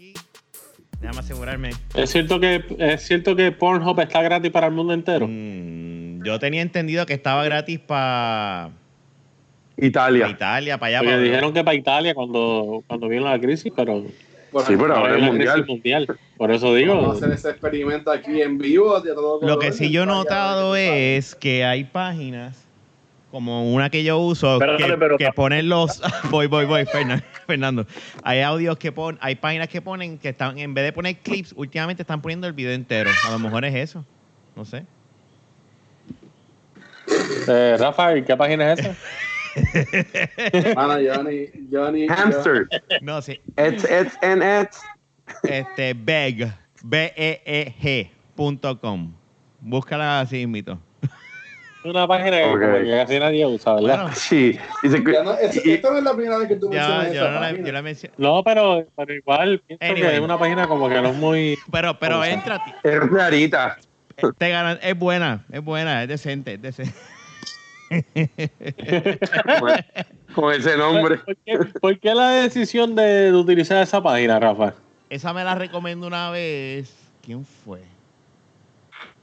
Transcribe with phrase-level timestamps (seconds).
[0.00, 0.14] aquí.
[1.00, 1.70] Déjame asegurarme.
[1.94, 5.26] ¿Es cierto que, es cierto que Pornhub está gratis para el mundo entero?
[5.28, 8.70] Mm, yo tenía entendido que estaba gratis para
[9.76, 10.28] Italia.
[10.28, 10.98] Italia, para allá.
[11.00, 14.04] Porque para dijeron que para Italia cuando, cuando vino la crisis, pero
[14.66, 15.64] Sí, pero ahora es mundial.
[15.64, 16.06] mundial.
[16.36, 19.00] Por eso Vamos digo, a hacer ese experimento aquí en vivo.
[19.00, 22.66] de todo Lo que sí yo he notado es que hay páginas
[23.30, 27.86] como una que yo uso que, pero- que ponen los voy voy voy Fernan- Fernando
[28.24, 31.52] hay audios que ponen hay páginas que ponen que están en vez de poner clips
[31.56, 34.04] últimamente están poniendo el video entero a lo mejor es eso
[34.56, 34.84] no sé
[37.48, 38.96] eh, Rafa, ¿y ¿qué página es esa?
[40.76, 42.06] Mano, Johnny, Johnny.
[42.08, 42.68] Hamster.
[43.00, 44.80] no sí It's, it's, and it's.
[45.42, 46.52] este beg
[46.84, 49.12] b e e g punto com
[49.60, 50.78] búscala así mito
[51.82, 52.60] Una página que, Ok.
[52.60, 54.02] como que casi nadie usa, ¿verdad?
[54.02, 54.58] Bueno, Sí.
[54.82, 57.12] Ya no, es- y- esto no es la primera vez que tú ya, mencionas yo,
[57.22, 57.82] esa no la, yo la
[58.18, 60.02] No, pero, pero igual pienso Anyway.
[60.10, 61.58] que es una página como que no es muy...
[61.70, 63.78] pero pero entra es rarita.
[64.36, 66.92] te ganan- es buena es buena es decente es decente
[70.34, 71.18] Con ese nombre.
[71.18, 74.74] ¿Por qué, por qué la decisión de, utilizar esa página, Rafa?
[75.08, 76.94] Esa me la recomendó una vez.
[77.24, 77.80] ¿Quién fue?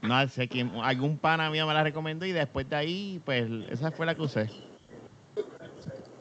[0.02, 0.72] No sé quién.
[0.84, 4.22] Algún pana mío me la recomendó y después de ahí, pues, esa fue la que
[4.22, 4.50] usé.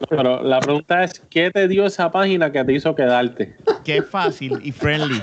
[0.09, 3.55] Pero la pregunta es, ¿qué te dio esa página que te hizo quedarte?
[3.83, 5.21] Que es fácil y friendly.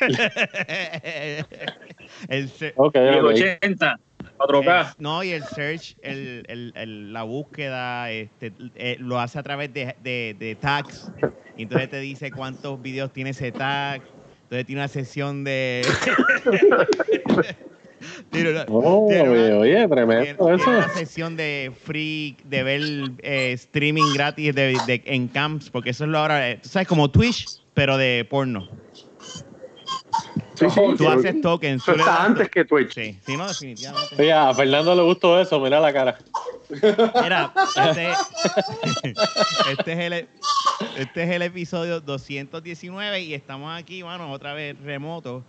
[2.28, 3.32] el, se- Ok, ok.
[3.32, 3.96] 1080,
[4.38, 4.80] 4K.
[4.80, 9.42] el- no, y el search, el, el- el- la búsqueda, este, eh, lo hace a
[9.42, 11.10] través de, de- de tags.
[11.56, 14.02] Y entonces te dice cuántos videos tiene ese tag.
[14.50, 15.86] Entonces tiene una sección de.
[18.30, 20.70] Tiene una- Oh, tiene una- oye, tremendo tiene eso.
[20.70, 22.80] una sección de free, de ver
[23.22, 26.88] eh, streaming gratis de, de- en camps, porque eso es lo ahora, eh, tú sabes,
[26.88, 28.68] como Twitch, pero de porno.
[30.60, 31.06] Sí, sí, Tú sí.
[31.06, 31.82] haces tokens.
[31.82, 32.92] Eso está antes que Twitch.
[32.94, 34.14] Sí, sí, no, definitivamente.
[34.18, 36.18] Oye, a Fernando le gustó eso, mira la cara.
[37.22, 38.12] Mira, este,
[39.70, 40.28] este es el,
[40.98, 45.42] este es el episodio 219 y estamos aquí, mano, otra vez remoto,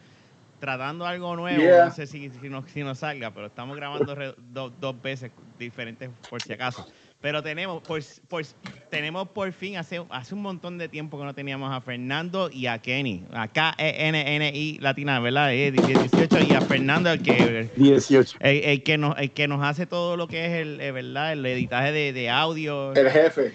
[0.59, 1.61] tratando algo nuevo.
[1.61, 1.85] Yeah.
[1.85, 5.31] No sé si, si, nos, si nos salga, pero estamos grabando re- do- dos veces
[5.59, 6.85] diferentes por si acaso.
[7.19, 8.43] Pero tenemos por, por-
[8.91, 12.67] tenemos por fin, hace, hace un montón de tiempo que no teníamos a Fernando y
[12.67, 13.23] a Kenny.
[13.31, 15.53] A K-E-N-N-I latina, ¿verdad?
[15.53, 18.37] Eh, 18 y a Fernando, el que 18.
[18.41, 21.33] el, el que nos, el que nos hace todo lo que es el, eh, ¿verdad?
[21.33, 22.93] el editaje de, de audio.
[22.93, 23.53] El jefe.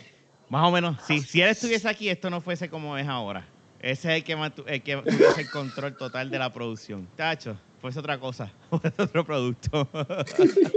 [0.49, 3.47] Más o menos, si, si él estuviese aquí, esto no fuese como es ahora.
[3.81, 4.33] Ese es el que,
[4.67, 7.07] el que tuviese el control total de la producción.
[7.15, 9.89] Tacho, fuese otra cosa, fuese otro producto.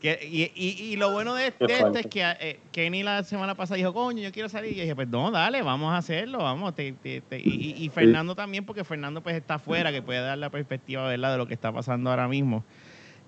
[0.00, 3.22] Que- y, y- y lo bueno de, Qué de esto es que eh, Kenny la
[3.22, 4.72] semana pasada dijo, coño, yo quiero salir.
[4.72, 6.74] Y yo dije, pues no, dale, vamos a hacerlo, vamos.
[6.74, 10.20] te- te- te- y, y- y Fernando también, porque Fernando pues está afuera, que puede
[10.20, 11.32] dar la perspectiva ¿verdad?
[11.32, 12.64] de lo que está pasando ahora mismo.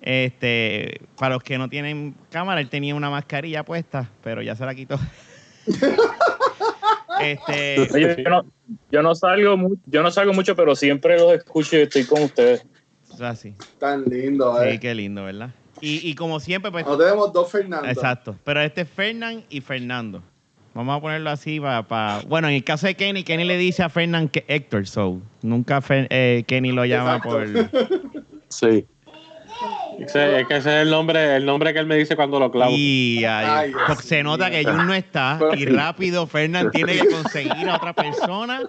[0.01, 4.65] Este, para los que no tienen cámara, él tenía una mascarilla puesta, pero ya se
[4.65, 4.99] la quitó.
[7.21, 8.45] este, Oye, yo no,
[8.91, 9.57] yo no salgo
[9.87, 12.65] yo no salgo mucho, pero siempre los escucho y estoy con ustedes.
[13.11, 13.55] o sea, sí.
[13.79, 14.81] Tan lindo, Sí, eh.
[14.81, 15.51] qué lindo, ¿verdad?
[15.83, 17.87] Y, y como siempre, pues, No tenemos dos Fernando.
[17.89, 18.37] exacto.
[18.45, 20.23] Pero este es Fernán y Fernando.
[20.75, 22.21] Vamos a ponerlo así para...
[22.27, 25.83] Bueno, en el caso de Kenny, Kenny le dice a Fernán que Héctor, so nunca
[25.83, 27.29] Fer- eh, Kenny lo llama Exacto.
[27.29, 28.23] por...
[28.49, 28.87] Sí.
[29.99, 32.51] Ese- es que ese es el nombre, el nombre que él me dice cuando lo
[32.51, 32.73] clavo.
[32.75, 34.65] Y ay, Ay, porque se nota que.
[34.65, 38.63] Jun no está y rápido Fernán tiene que conseguir a otra persona,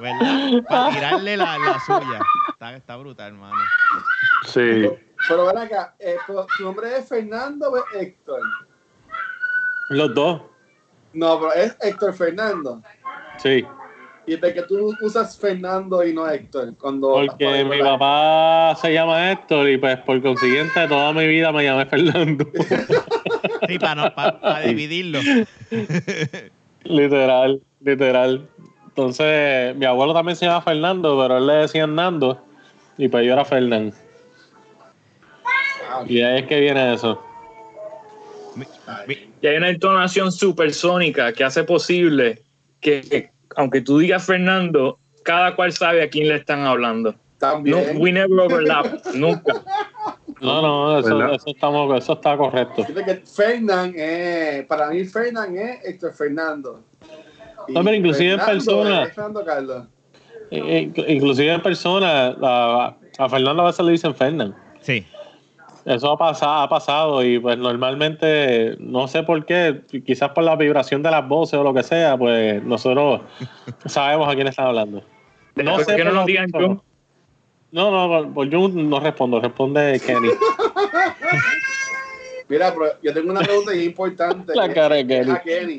[0.00, 0.62] ¿verdad?
[0.68, 2.20] Para tirarle la, la suya.
[2.52, 3.56] Está, está brutal, hermano.
[4.46, 4.88] Sí.
[5.28, 8.40] Pero ven acá, eh, ¿tu nombre es Fernando o es Héctor?
[9.90, 10.42] Los dos,
[11.12, 12.82] No, pero es Héctor Fernando.
[13.38, 13.64] sí.
[14.26, 16.74] ¿Y de que tú usas Fernando y no Héctor?
[16.76, 21.64] Cuando Porque mi papá se llama Héctor y pues por consiguiente toda mi vida me
[21.64, 22.46] llamé Fernando.
[23.68, 25.20] Sí, para, no, para, para dividirlo.
[26.84, 28.48] literal, literal.
[28.86, 32.42] Entonces, mi abuelo también se llama Fernando, pero él le decían Nando
[32.96, 33.92] y pues yo era Fernán.
[36.06, 37.22] Y ahí es que viene eso.
[39.40, 42.42] Y hay una entonación supersónica que hace posible
[42.80, 47.12] que, que, aunque tú digas Fernando, cada cual sabe a quién le están hablando.
[47.12, 48.00] No, También.
[48.00, 49.62] we never overlap, nunca.
[50.40, 52.84] No, no, eso, eso, estamos, eso está correcto.
[53.24, 56.82] Fernán es, para mí Fernán es Héctor Fernando.
[57.68, 59.04] Y No, pero inclusive en persona.
[59.04, 59.86] es Fernando Carlos.
[60.50, 64.54] Eh, Inclusive en persona, a, a Fernando a veces le dicen Fernán.
[64.80, 65.06] Sí.
[65.88, 70.54] Eso ha pasado, ha pasado y pues normalmente, no sé por qué, quizás por la
[70.54, 73.22] vibración de las voces o lo que sea, pues nosotros
[73.86, 75.02] sabemos a quién están hablando.
[75.56, 76.82] No ¿Por qué no nos digan Jun?
[77.72, 80.28] No, no, por Jun no respondo, responde Kenny.
[82.50, 84.54] Mira, pero yo tengo una pregunta importante.
[84.54, 85.30] La cara de Kenny.
[85.30, 85.78] A Kenny.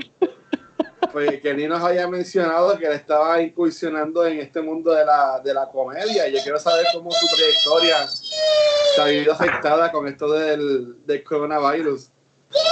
[1.11, 5.53] Pues Kenny nos había mencionado que él estaba incursionando en este mundo de la, de
[5.53, 10.31] la comedia y yo quiero saber cómo su trayectoria se ha visto afectada con esto
[10.31, 12.09] del, del coronavirus.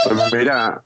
[0.04, 0.84] Pues mira,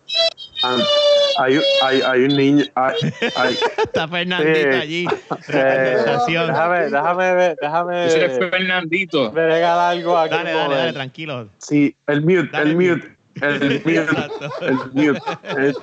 [1.38, 2.66] hay, hay, hay un niño.
[2.76, 2.94] Hay,
[3.36, 4.78] hay, Está Fernandito Sí.
[4.78, 5.06] allí.
[5.06, 6.48] eh, Representación.
[6.48, 9.32] Déjame, déjame ver, déjame es Fernandito.
[9.32, 10.36] regalar algo aquí.
[10.36, 11.50] Dale, dale, dale, tranquilo.
[11.58, 13.18] sí, el mute, Dale el mute.
[13.36, 13.96] El mute.
[14.02, 14.50] Exacto.
[14.62, 15.22] El mute.
[15.58, 15.74] Eh,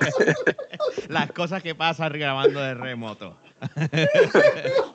[1.09, 3.37] Las cosas que pasan grabando de remoto.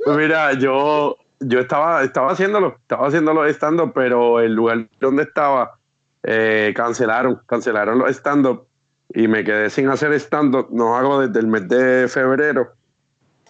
[0.06, 5.78] Pues mira, yo, yo estaba, estaba haciéndolo, estaba haciéndolo stand-up, pero el lugar donde estaba
[6.24, 8.68] eh, cancelaron, cancelaron los stand-up
[9.14, 10.68] y me quedé sin hacer stand-up.
[10.72, 12.74] No hago desde el mes de febrero.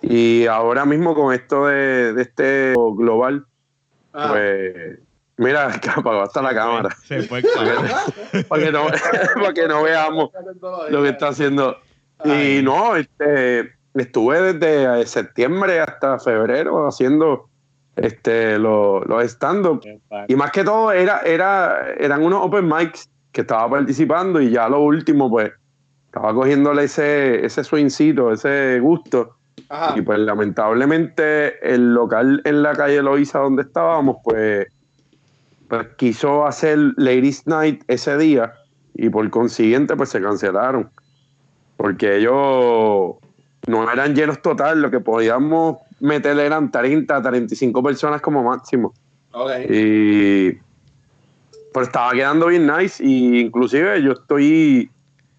[0.02, 3.46] Y ahora mismo con esto de, de este global,
[4.16, 5.00] Ah, pues
[5.38, 6.90] mira, que apagó hasta la cámara.
[7.06, 7.42] Se fue
[8.48, 8.86] para que no,
[9.36, 10.30] para que no veamos
[10.90, 11.78] lo que está haciendo.
[12.26, 17.50] Y no, este, estuve desde eh, septiembre hasta febrero haciendo
[17.96, 19.82] este, los, los stand-up.
[20.28, 24.70] Y más que todo era, era, eran unos open mics que estaba participando y ya
[24.70, 25.52] lo último, pues,
[26.06, 29.36] estaba cogiéndole ese, ese swingcito, ese gusto.
[29.70, 29.98] Ajá.
[29.98, 34.68] Y pues lamentablemente el local en la calle Loíza donde estábamos, pues,
[35.68, 38.54] pues quiso hacer Ladies Night ese día
[38.94, 40.89] y por consiguiente pues se cancelaron.
[41.77, 43.15] Porque ellos
[43.68, 48.94] no eran llenos total, lo que podíamos meter eran 30, 35 personas como máximo.
[49.31, 49.51] Ok.
[49.69, 50.57] Y
[51.74, 54.92] pero estaba quedando bien nice y inclusive yo estoy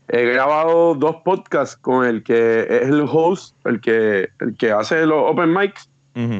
[0.08, 5.06] he grabado dos podcasts con el que es el host, el que el que hace
[5.06, 5.88] los open mics,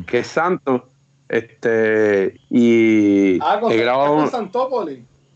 [0.07, 0.89] que es Santo.
[1.29, 4.31] Este y Ah, con, he grabado con.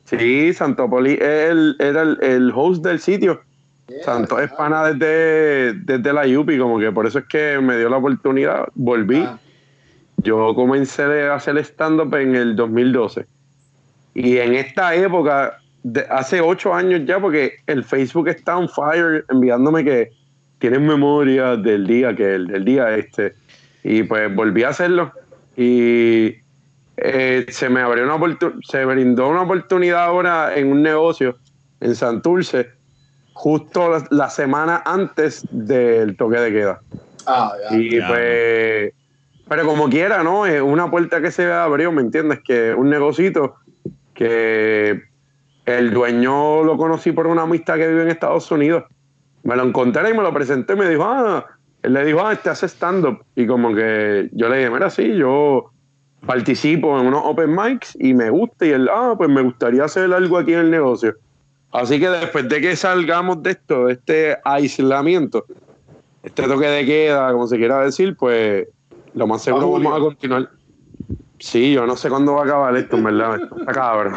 [0.05, 3.41] Sí, Santopoli el, era el, el host del sitio.
[3.89, 7.59] Yeah, Santo es ah, pana desde, desde la Yupi, como que por eso es que
[7.61, 8.69] me dio la oportunidad.
[8.75, 9.23] Volví.
[9.27, 9.39] ah.
[10.19, 13.25] Yo comencé a hacer stand-up en el 2012.
[14.15, 19.25] Y en esta época, de- hace ocho años ya, porque el Facebook está on fire,
[19.31, 20.11] enviándome que
[20.59, 23.35] tienes memoria del día, que el del día este.
[23.85, 25.13] Y pues volví a hacerlo.
[25.61, 26.37] Y
[26.97, 31.37] eh, se me abrió una se brindó una oportunidad ahora en un negocio
[31.81, 32.71] en Santurce,
[33.33, 36.81] justo la, la semana antes del toque de queda.
[37.27, 37.77] Ah, ya.
[37.77, 38.07] Y Ya.
[38.07, 38.93] pues,
[39.49, 40.47] pero como quiera, ¿no?
[40.47, 42.39] Es una puerta que se abrió, ¿me entiendes?
[42.45, 43.57] Que un negocito
[44.15, 45.03] que
[45.67, 48.85] el dueño lo conocí por una amistad que vive en Estados Unidos.
[49.43, 51.45] Me lo encontré y me lo presenté y me dijo, ah,
[51.83, 53.25] él le dijo, ah, este hace stand-up.
[53.37, 55.71] Y como que yo le dije, mira, sí, yo
[56.27, 58.67] participo en unos open mics y me gusta.
[58.67, 61.15] Y él, ah, pues me gustaría hacer algo aquí en el negocio.
[61.71, 65.45] Así que después de que salgamos de esto, de este aislamiento,
[66.23, 68.67] este toque de queda, como se quiera decir, pues
[69.15, 69.91] lo más seguro A julio.
[69.91, 70.51] vamos a continuar.
[71.39, 73.39] Sí, yo no sé cuándo va a acabar esto, en verdad.
[73.61, 74.15] Está cabrón.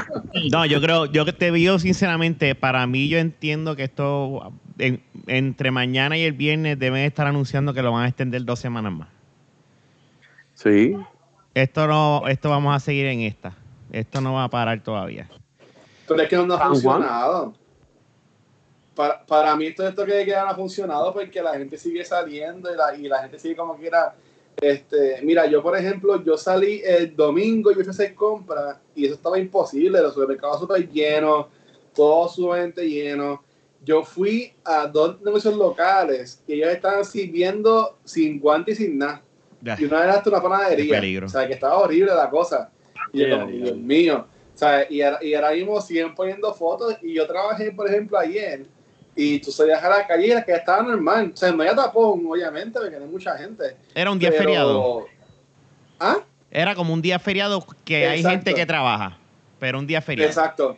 [0.51, 5.03] No, yo creo, yo que te digo sinceramente, para mí yo entiendo que esto en-
[5.27, 8.91] entre mañana y el viernes deben estar anunciando que lo van a extender dos semanas
[8.93, 9.07] más.
[10.55, 10.95] Sí.
[11.53, 13.53] Esto no, esto vamos a seguir en esta.
[13.91, 15.27] Esto no va a parar todavía.
[16.07, 16.69] Pero es que no ha Juan.
[16.71, 17.53] funcionado.
[18.95, 22.71] Para, para mí todo esto que queda no ha funcionado porque la gente sigue saliendo
[22.71, 24.15] y la, y la gente sigue como quiera.
[24.61, 28.77] Este, mira, yo por ejemplo, yo salí el domingo y me fui a hacer compras
[28.93, 31.47] y eso estaba imposible, los supermercados súper llenos,
[31.95, 33.41] todo sumamente lleno.
[33.83, 39.21] Yo fui a dos negocios locales y ellos estaban sirviendo sin guantes y sin nada.
[39.79, 41.25] Y una era hasta una panadería.
[41.25, 42.69] O sea, que estaba horrible la cosa.
[43.13, 43.63] Y yo Yeah, como, yeah.
[43.63, 44.27] Dios mío.
[44.53, 46.95] O sea, y, ahora- y ahora mismo siguen poniendo fotos.
[47.01, 48.65] Y yo trabajé, por ejemplo, ayer.
[49.15, 51.31] Y tú salías a la calle y la calle estaba normal.
[51.33, 53.75] O sea, no había tapón, obviamente, porque no hay mucha gente.
[53.95, 55.05] Era un día Pero- feriado.
[55.99, 56.17] ¿Ah?
[56.49, 59.17] Era como un día feriado que hay gente que trabaja,
[59.59, 60.29] pero un día feriado.
[60.29, 60.77] Exacto.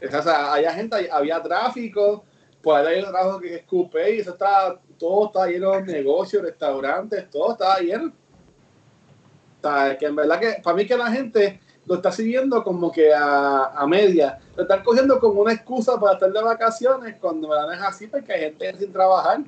[0.00, 2.24] O sea, había gente, había tráfico.
[2.62, 6.42] Pues ahí hay un trabajo que escupe y eso estaba, todo estaba lleno de negocios,
[6.42, 8.06] restaurantes, todo estaba lleno.
[8.06, 12.92] O sea, que en verdad que para mí que la gente lo está siguiendo como
[12.92, 14.38] que a, a media.
[14.56, 18.06] Lo están cogiendo como una excusa para estar de vacaciones cuando me la es así
[18.06, 19.40] porque hay gente sin trabajar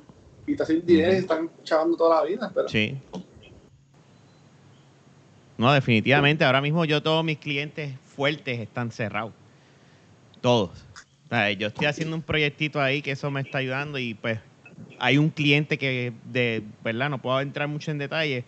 [0.47, 2.51] y está sin dinero y están chavando toda la vida.
[2.55, 2.99] Pero Sí.
[5.59, 6.43] No, definitivamente.
[6.43, 9.35] Ahora mismo yo todos mis clientes fuertes están cerrados.
[10.41, 10.71] Todos.
[11.59, 14.41] Yo estoy haciendo un proyectito ahí que eso me está ayudando y pues
[14.99, 18.45] hay un cliente que de verdad no puedo entrar mucho en detalle,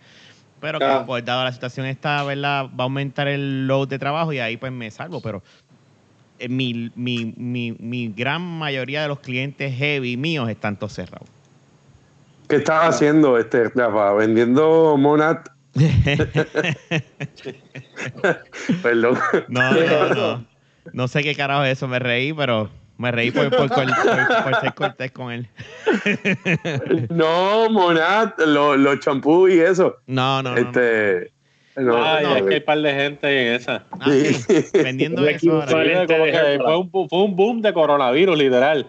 [0.59, 1.03] pero que Ah.
[1.05, 2.65] pues dado la situación está, ¿verdad?
[2.65, 5.41] Va a aumentar el load de trabajo y ahí pues me salvo, pero
[6.39, 11.29] eh, mi, mi, mi, mi gran mayoría de los clientes heavy míos están todos cerrados.
[12.49, 14.11] ¿Qué estás haciendo, este, Rafa?
[14.13, 15.47] ¿Vendiendo Monat?
[18.83, 19.17] Perdón.
[19.47, 20.52] No, no, no.
[20.91, 23.85] No sé qué carajo es eso, me reí, pero me reí por, por, por-
[24.43, 25.47] por ser cortés con él.
[27.09, 29.97] No, Monat, lo- los champús y eso.
[30.07, 30.61] No, no, no.
[30.61, 30.67] no.
[30.67, 31.31] este.
[31.75, 33.83] No, Ay, no, es que hay un par de gente en esa.
[33.99, 36.05] Ah, sí, vendiendo eso ahora.
[36.05, 38.85] De fue, un, fue un boom de coronavirus, literal.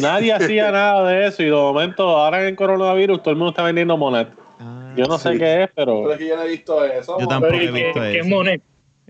[0.00, 3.50] Nadie hacía nada de eso y de momento, ahora en el coronavirus, todo el mundo
[3.52, 4.28] está vendiendo monet.
[4.60, 7.18] Ah, Yo no sé qué es, Pero pero es que yo no he visto eso.
[7.18, 7.52] Yo tampoco.
[7.58, 8.28] Pero ¿y he qué, visto qué eso.
[8.28, 8.62] Monet?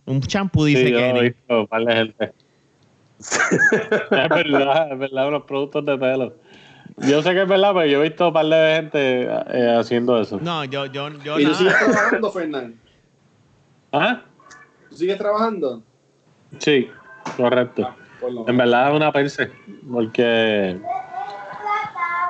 [0.07, 1.19] Un champú dice sí, yo Kenny.
[1.19, 2.33] he visto un par de gente.
[3.19, 6.35] es verdad, es verdad, unos productos de pelo.
[6.99, 10.21] Yo sé que es verdad, pero yo he visto un par de gente eh, haciendo
[10.21, 10.39] eso.
[10.41, 12.75] No, yo, yo, yo ¿Y tú sigues trabajando, Fernán?
[13.93, 14.23] ¿Ah?
[14.91, 15.83] ¿Tú sigues trabajando?
[16.59, 16.89] Sí,
[17.37, 17.95] correcto.
[18.21, 19.51] Lo En verdad es una perse,
[19.91, 20.79] porque,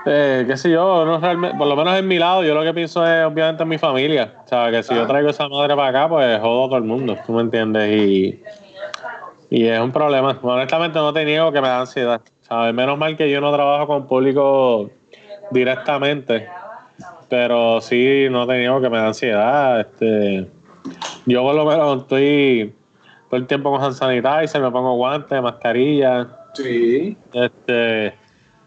[0.06, 2.74] eh, qué sé yo, no realmente, por lo menos en mi lado, yo lo que
[2.74, 4.34] pienso es obviamente en mi familia.
[4.44, 6.84] O sea, que si yo traigo esa madre para acá, pues jodo a todo el
[6.84, 8.42] mundo, tú me entiendes, y,
[9.50, 10.38] y es un problema.
[10.42, 12.74] Honestamente no te niego que me da ansiedad, ¿sabes?
[12.74, 14.90] Menos mal que yo no trabajo con público
[15.50, 16.48] directamente,
[17.28, 19.80] pero sí, no te niego que me da ansiedad.
[19.80, 20.50] Este,
[21.26, 22.74] yo por lo menos estoy
[23.30, 26.28] todo el tiempo con hand sanitizer, me pongo guantes, mascarilla.
[26.52, 27.16] Sí.
[27.32, 28.14] Este,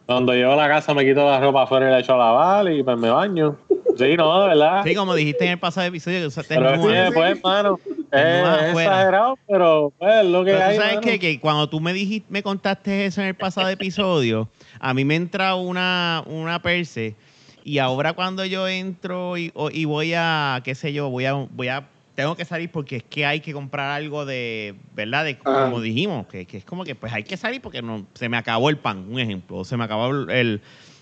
[0.08, 2.72] cuando llego a la casa me quito la ropa afuera y la echo a lavar
[2.72, 3.58] y pues me baño.
[3.98, 4.84] Sí, no, de verdad.
[4.86, 7.80] Sí, como dijiste en el pasado episodio, que usaste pero que, pues, mano,
[8.12, 10.78] es, exagerado, pero pues es lo que Pero tú hay.
[10.78, 11.20] sabes mano.
[11.20, 14.50] que, cuando tú me dijiste, me contaste eso en el pasado episodio,
[14.80, 17.16] a mí me entra una, una perse
[17.64, 21.68] y ahora cuando yo entro y, y voy a, qué sé yo, voy a, voy
[21.68, 21.86] a,
[22.18, 25.24] tengo que salir porque es que hay que comprar algo de, ¿verdad?
[25.24, 25.54] De, Ah.
[25.66, 28.38] como dijimos, que, que es como que pues hay que salir porque no, se me
[28.38, 30.62] acabó el pan, un ejemplo, o se me acabó el,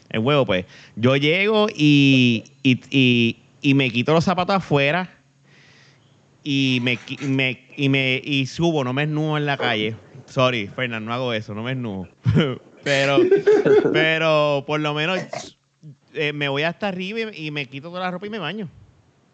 [0.10, 0.65] el- huevo, pues
[0.98, 5.10] yo llego y, y, y, y me quito los zapatos afuera
[6.43, 9.95] y me, me, y me y subo, no me esnudo en la calle.
[10.25, 12.10] Sorry, Fernando, no hago eso, no me esnudo.
[12.84, 13.19] pero,
[13.93, 15.57] pero por lo menos
[16.13, 18.67] eh, me voy hasta arriba y, y me quito toda la ropa y me baño.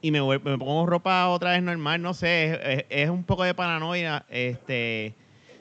[0.02, 3.44] Y me, me pongo ropa otra vez normal, no sé, es, es- es un poco
[3.44, 5.16] de paranoia, este,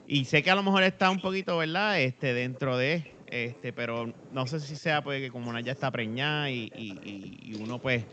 [0.06, 2.00] y sé que a lo mejor está un poquito, ¿verdad?
[2.00, 6.50] Este, dentro de, este, pero no sé si sea porque como una ya está preñada
[6.50, 8.06] y, y, y- y uno pues,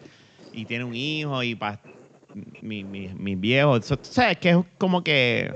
[0.51, 1.79] y tiene un hijo y pa,
[2.61, 5.49] mi, mi, mis viejos, so- sabes que es como que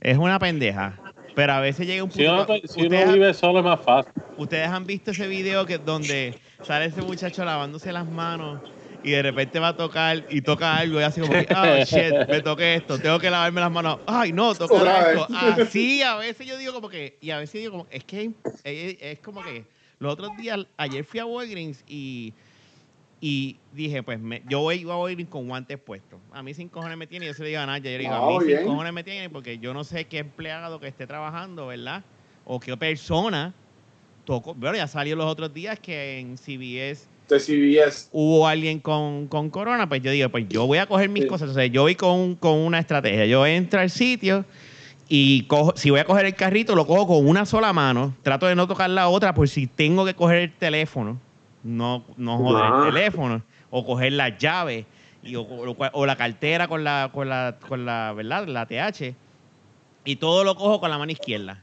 [0.00, 1.02] es una pendeja,
[1.34, 3.80] pero a veces llega un Si uno, punto- si uno ustedes- vive solo es más
[3.84, 4.10] fácil.
[4.36, 8.62] Ustedes han visto ese video que donde sale ese muchacho lavándose las manos
[9.04, 12.28] y de repente va a tocar y toca algo y así como que, oh shit,
[12.28, 13.98] me toqué esto, tengo que lavarme las manos.
[14.06, 14.74] Ay, no, toca
[15.12, 15.26] esto.
[15.62, 18.30] Así a veces yo digo como que, y a veces digo como, es que
[18.64, 19.64] es, es como que
[19.98, 22.32] los otros días, ayer fui a Walgreens y,
[23.20, 26.18] y dije, pues me- yo voy a Walgreens con guantes puestos.
[26.32, 28.20] A mí sin cojones me tiene, yo se lo digo a Naya, yo digo, a
[28.20, 28.64] mí sin bien.
[28.64, 32.02] cojones me tiene porque yo no sé qué empleado que esté trabajando, ¿verdad?
[32.44, 33.54] O qué persona
[34.24, 34.54] tocó.
[34.54, 37.06] Bueno, ya salió los otros días que en CBS
[37.40, 38.08] CBS.
[38.12, 41.28] hubo alguien con, con corona, pues yo digo, pues yo voy a coger mis Sí.
[41.28, 41.48] cosas.
[41.50, 43.26] Entonces, yo voy con, con una estrategia.
[43.26, 44.44] Yo entro al sitio
[45.08, 48.14] y cojo, si voy a coger el carrito, lo cojo con una sola mano.
[48.22, 51.18] Trato de no tocar la otra por si tengo que coger el teléfono.
[51.62, 52.82] No, no joder Ah.
[52.86, 53.42] el teléfono.
[53.70, 54.84] O coger la llave.
[55.22, 58.46] Y, o, o- o la cartera con la, con la, con la, ¿verdad?
[58.48, 59.14] La TH.
[60.04, 61.61] Y todo lo cojo con la mano izquierda.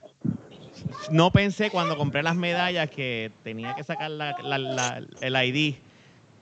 [1.12, 5.76] No pensé cuando compré las medallas que tenía que sacar la- la- la- el ID.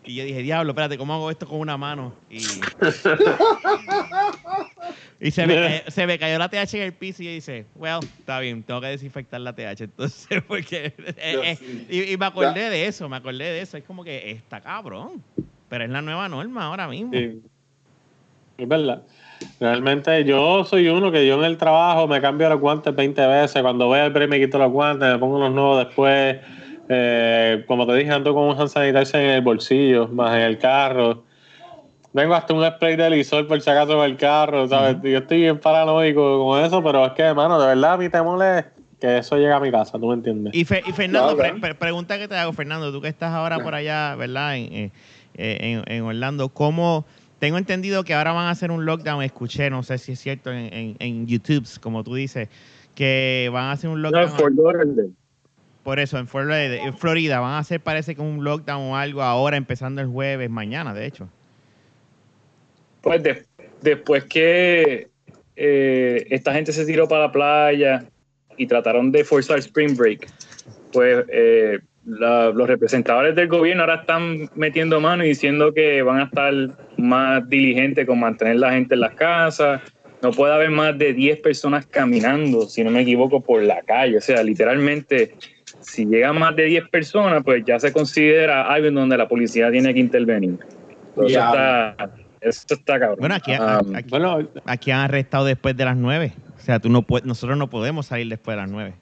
[0.03, 2.13] Y yo dije, diablo, espérate, ¿cómo hago esto con una mano?
[2.29, 2.69] Y,
[5.19, 7.65] y se, me cayó, se me cayó la TH en el piso y yo dije,
[7.75, 9.81] well, está bien, tengo que desinfectar la TH.
[9.83, 10.93] Entonces, porque...
[10.97, 11.57] eh, eh,
[11.89, 13.77] y, y me acordé de eso, me acordé de eso.
[13.77, 15.23] Es como que está cabrón.
[15.67, 17.11] Pero es la nueva norma ahora mismo.
[17.13, 17.41] Sí.
[18.57, 19.03] Es verdad.
[19.59, 23.61] Realmente yo soy uno que yo en el trabajo me cambio los guantes 20 veces.
[23.61, 26.37] Cuando voy al break me quito los guantes, me pongo unos nuevos después.
[26.89, 30.57] Eh, como te dije, ando con un hand sanitizer en el bolsillo, más en el
[30.57, 31.23] carro.
[32.13, 34.97] Tengo hasta un spray de lisol por si acaso en el carro, ¿sabes?
[35.03, 38.65] Yo estoy bien paranoico con eso, pero es que, hermano, de verdad mi temor es
[38.99, 40.55] que eso llegue a mi casa, ¿tú me entiendes?
[40.55, 43.33] Y, Fe- y Fernando, Claro, pre- pre- pregunta que te hago, Fernando, tú que estás
[43.33, 44.55] ahora por allá, ¿verdad?
[44.57, 44.91] En, eh,
[45.35, 47.05] eh, en, en Orlando, ¿cómo?
[47.39, 50.51] Tengo entendido que ahora van a hacer un lockdown, escuché, no sé si es cierto,
[50.51, 52.49] en, en, en YouTube, como tú dices,
[52.95, 54.37] que van a hacer un No, lockdown.
[54.37, 55.09] Fort Lauderdale.
[55.83, 59.21] Por eso, en Florida, en Florida van a hacer, parece que un lockdown o algo
[59.21, 61.29] ahora, empezando el jueves, mañana, de hecho.
[63.01, 63.45] Pues de-
[63.81, 65.07] después que
[65.55, 68.05] eh, esta gente se tiró para la playa
[68.57, 70.27] y trataron de forzar Spring Break,
[70.91, 76.19] pues eh, la- los representadores del gobierno ahora están metiendo mano y diciendo que van
[76.21, 76.53] a estar
[76.97, 79.81] más diligentes con mantener la gente en las casas.
[80.21, 84.17] No puede haber más de 10 personas caminando, si no me equivoco, por la calle.
[84.17, 85.35] O sea, literalmente,
[85.81, 89.69] si llegan más de 10 personas, pues ya se considera algo en donde la policía
[89.69, 90.57] tiene que intervenir.
[91.15, 91.95] Eso está,
[92.41, 93.17] eso está cabrón.
[93.19, 96.33] Bueno, aquí, Um, aquí, Bueno, aquí han arrestado después de las 9.
[96.55, 98.93] O sea, tú no puedes, nosotros no podemos salir después de las 9.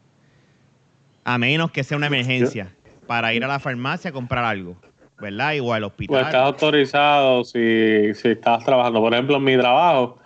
[1.24, 2.74] A menos que sea una emergencia
[3.08, 4.76] para ir a la farmacia a comprar algo,
[5.20, 5.54] ¿verdad?
[5.62, 6.22] O al pues hospital.
[6.26, 9.00] estás autorizado si, si estás trabajando.
[9.02, 10.18] Por ejemplo, en mi trabajo,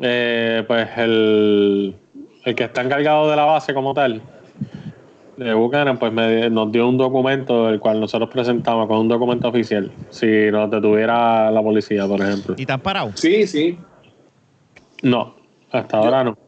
[0.00, 1.94] eh, pues el,
[2.44, 4.22] el que está encargado de la base como tal,
[5.36, 9.48] de Buchanan, pues me- nos dio un documento el cual nosotros presentamos con un documento
[9.48, 9.92] oficial.
[10.08, 12.54] Si nos detuviera la policía, por ejemplo.
[12.56, 13.10] ¿Y te han parado?
[13.14, 13.78] Sí, sí.
[15.02, 15.36] No,
[15.70, 16.38] hasta ahora no.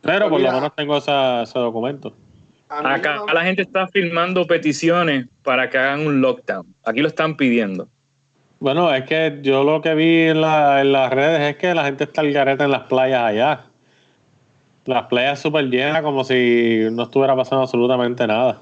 [0.00, 2.12] Pero por lo menos tengo esa- ese documento.
[2.68, 6.66] Acá no- la gente está firmando peticiones para que hagan un lockdown.
[6.84, 7.88] Aquí lo están pidiendo.
[8.60, 11.84] Bueno, es que yo lo que vi en, la- en las redes es que la
[11.84, 13.64] gente está al garete en las playas allá.
[14.84, 18.60] Las playas súper llenas como si no estuviera pasando absolutamente nada.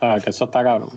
[0.00, 0.90] Ah, que eso está cabrón.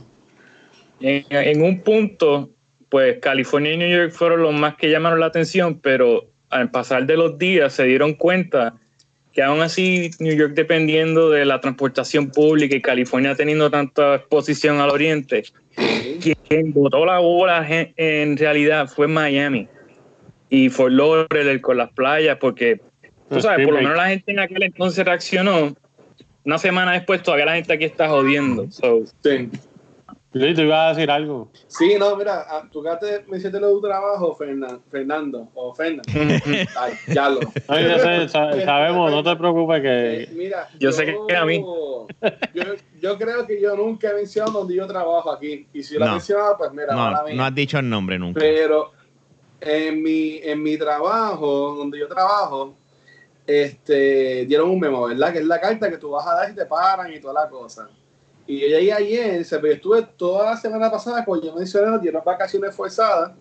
[0.99, 2.49] En, en un punto,
[2.89, 7.05] pues California y New York fueron los más que llamaron la atención, pero al pasar
[7.05, 8.75] de los días se dieron cuenta
[9.33, 14.79] que aún así New York dependiendo de la transportación pública y California teniendo tanta exposición
[14.79, 15.43] al oriente,
[16.47, 19.67] quien botó la bola en, en realidad fue Miami
[20.49, 22.81] y Fort Lauderdale con las playas, porque
[23.29, 25.75] tú sabes, por lo menos la gente en aquel entonces reaccionó.
[26.43, 28.69] Una semana después todavía la gente aquí está jodiendo.
[28.71, 29.49] So, Sí.
[30.33, 31.49] Luis, tú ibas a decir algo.
[31.67, 35.49] Sí, no, mira, ah, tú que te me hiciste lo de tu trabajo, Fernan- Fernando,
[35.53, 36.03] o Fernando.
[36.77, 37.41] Ay, ya lo.
[37.67, 40.33] Ay, yo sé, sa- sabemos, no te preocupes Eh, que...
[40.33, 41.61] mira, Yo sé que a mí.
[42.53, 42.63] Yo,
[43.01, 45.67] yo creo que yo nunca he mencionado donde yo trabajo aquí.
[45.73, 46.13] Y si lo he No.
[46.13, 48.39] mencionado, pues mira, No, ahora no has dicho el nombre nunca.
[48.39, 48.91] Pero
[49.59, 52.73] en mi, en mi trabajo, donde yo trabajo,
[53.45, 55.33] este, dieron un memo, ¿verdad?
[55.33, 57.49] Que es la carta que tú vas a dar y te paran y toda la
[57.49, 57.89] cosa.
[58.47, 61.87] Y yo llegué ayer, se- pero yo estuve toda la semana pasada, como yo mencioné,
[61.91, 63.31] nos dieron vacaciones forzadas.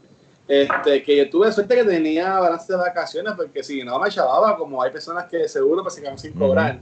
[0.46, 4.56] Este, que yo tuve suerte que tenía balance de vacaciones, porque si no me chavaba,
[4.56, 6.80] como hay personas que seguro pues, se quedan sin cobrar.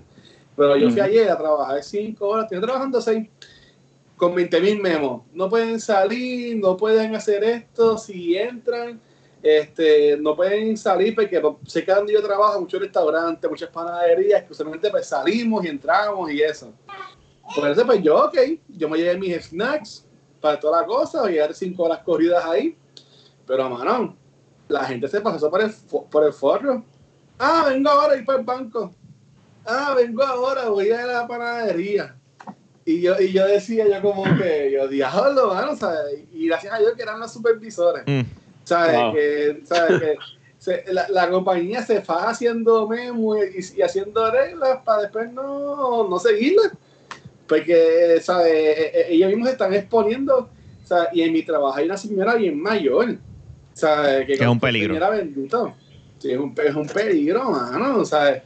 [0.56, 3.28] Pero yo fui ayer a trabajar cinco horas, estoy trabajando seis
[4.16, 5.22] con 20 mil memos.
[5.32, 8.98] No pueden salir, no pueden hacer esto, si entran,
[9.42, 14.52] este, no pueden salir porque sé que donde yo trabajo, muchos restaurantes, muchas panaderías, que
[14.52, 16.72] usualmente pues salimos y entramos y eso.
[17.54, 18.36] Por eso pues yo, ok,
[18.68, 20.04] yo me llevé mis snacks
[20.40, 22.76] para toda la cosa, voy a llegar cinco horas corridas ahí,
[23.46, 24.16] pero mano,
[24.68, 25.72] la gente se pasó por el,
[26.10, 26.84] por el forro.
[27.38, 28.92] Ah, vengo ahora a ir para el banco.
[29.64, 32.14] Ah, vengo ahora, voy a ir a la panadería.
[32.84, 36.20] Y yo, y yo decía, yo como que, yo, diablo, mano, ¿sabes?
[36.32, 38.22] Y gracias a Dios que eran los supervisores, Mm.
[38.64, 38.96] ¿sabes?
[38.96, 39.12] Wow.
[39.14, 40.00] Que, ¿sabes?
[40.00, 40.14] que
[40.58, 46.08] se- la, la compañía se fue haciendo memo y, y haciendo reglas para después no,
[46.08, 46.72] no seguirlas.
[47.48, 48.52] Porque, ¿sabes?
[48.52, 50.50] E- e- Ellos mismos están exponiendo,
[50.84, 51.08] ¿sabes?
[51.12, 53.16] Y en mi trabajo hay una señora bien mayor,
[53.72, 54.26] ¿sabes?
[54.26, 55.10] Que es un peligro.
[55.10, 55.74] Bendito.
[56.18, 58.42] Sí, es un, es un peligro, mano, ¿sabes?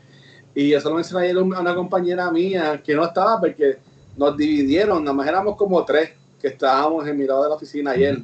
[0.55, 3.79] Y eso lo mencioné ayer a una compañera mía que no estaba porque
[4.17, 6.11] nos dividieron, nada más éramos como tres
[6.41, 8.19] que estábamos en mi lado de la oficina ayer.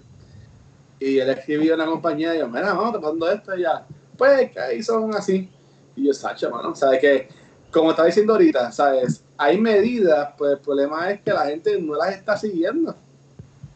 [1.00, 3.86] Y él escribió a una compañía y yo, mira, vamos, te pasando esto y ya.
[4.16, 5.48] Pues que ahí son así.
[5.96, 7.28] Y yo, Sacha, mano, ¿sabes que
[7.70, 9.22] Como estaba diciendo ahorita, ¿sabes?
[9.36, 12.94] Hay medidas, pues el problema es que la gente no las está siguiendo.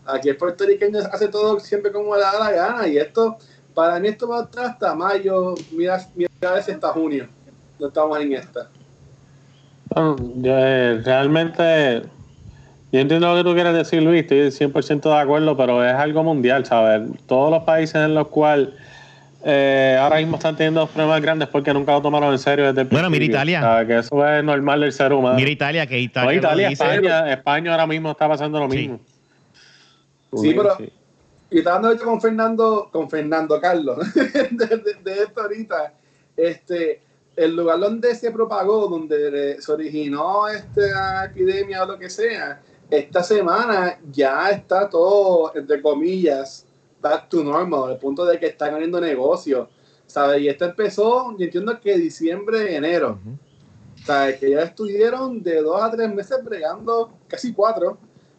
[0.07, 3.37] Aquí el puertorriqueño hace todo siempre como le da la gana y esto,
[3.75, 7.29] para mí esto va a estar hasta mayo, mira, mira a si hasta junio.
[7.79, 8.69] No estamos en esta.
[9.95, 10.17] Yo,
[10.59, 12.03] eh, realmente,
[12.91, 16.25] yo entiendo lo que tú quieres decir, Luis, estoy 100% de acuerdo, pero es algo
[16.25, 17.03] mundial, ¿sabes?
[17.27, 18.71] Todos los países en los cuales
[19.45, 22.89] eh, ahora mismo están teniendo problemas grandes porque nunca lo tomaron en serio desde el
[22.89, 23.37] Bueno, mira principio.
[23.37, 23.61] Italia.
[23.61, 23.87] ¿sabes?
[23.89, 25.35] Que eso es normal del ser humano.
[25.37, 26.85] Mira Italia, que No, Italia, Italia, lo dice.
[26.85, 28.77] España, España ahora mismo está pasando lo Sí.
[28.77, 29.01] mismo.
[30.35, 30.77] Sí, pero-
[31.51, 35.93] Y estaba hablando ahorita con Fernando, con Fernando Carlos, de, de- de esto ahorita,
[36.37, 37.03] este,
[37.37, 43.23] el lugar donde se propagó, donde se originó esta epidemia o lo que sea, esta
[43.23, 46.65] semana ya está todo, entre comillas,
[47.03, 49.69] back to normal, al punto de que están abriendo negocios,
[50.07, 50.41] ¿sabes?
[50.41, 53.19] Y esto empezó, yo entiendo que diciembre, enero.
[54.05, 54.39] ¿Sabes?
[54.39, 57.99] Que ya estuvieron de dos a tres meses bregando, casi cuatro,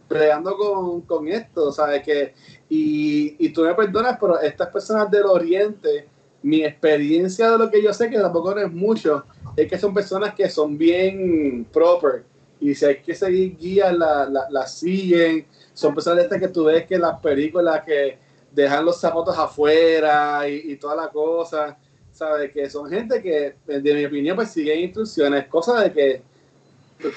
[0.09, 2.03] bregando con, con esto, ¿sabes?
[2.03, 2.33] Que,
[2.67, 6.07] y, y tú me perdonas, pero estas personas del Oriente,
[6.41, 9.23] mi experiencia de lo que yo sé, que tampoco no es mucho,
[9.55, 12.25] es que son personas que son bien proper.
[12.59, 15.45] Y si hay que seguir guías, las la, la siguen.
[15.73, 18.17] Son personas estas que tú ves que las películas que
[18.53, 21.77] dejan los zapatos afuera y, y toda la cosa.
[22.11, 22.51] ¿Sabes?
[22.51, 25.47] Que son gente que, de mi opinión, pues siguen instrucciones.
[25.47, 26.21] Cosa de que,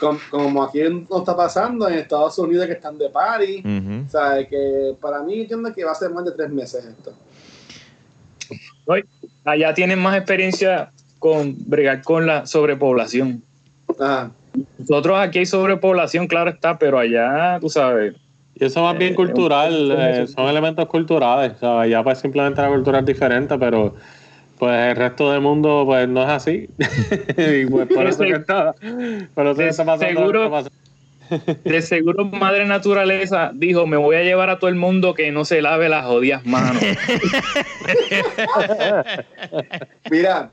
[0.01, 3.59] com- como aquí no está pasando en Estados Unidos que están de party.
[3.59, 4.09] Ujú.
[4.09, 4.49] ¿Sabes?
[4.49, 7.12] Que para mí entiendo que va a ser más de tres meses esto.
[9.44, 13.42] Allá tienen más experiencia con bregar con la sobrepoblación.
[13.99, 14.31] Ajá.
[14.79, 18.14] Nosotros aquí hay sobrepoblación, claro está, pero allá, tú sabes,
[18.59, 22.19] Y eso más bien Eh, cultural, un- eh, son elementos culturales, o sea, ya pues
[22.19, 23.95] simplemente la cultura es diferente, pero
[24.59, 26.66] pues el resto del mundo pues no es así.
[27.37, 28.73] y pues por eso que está,
[29.35, 30.77] por eso que está pasando lo que Seguro- está pasando.
[31.64, 35.45] de seguro Madre Naturaleza dijo, me voy a llevar a todo el mundo que no
[35.45, 36.81] se lave las jodidas manos.
[40.11, 40.51] Mira,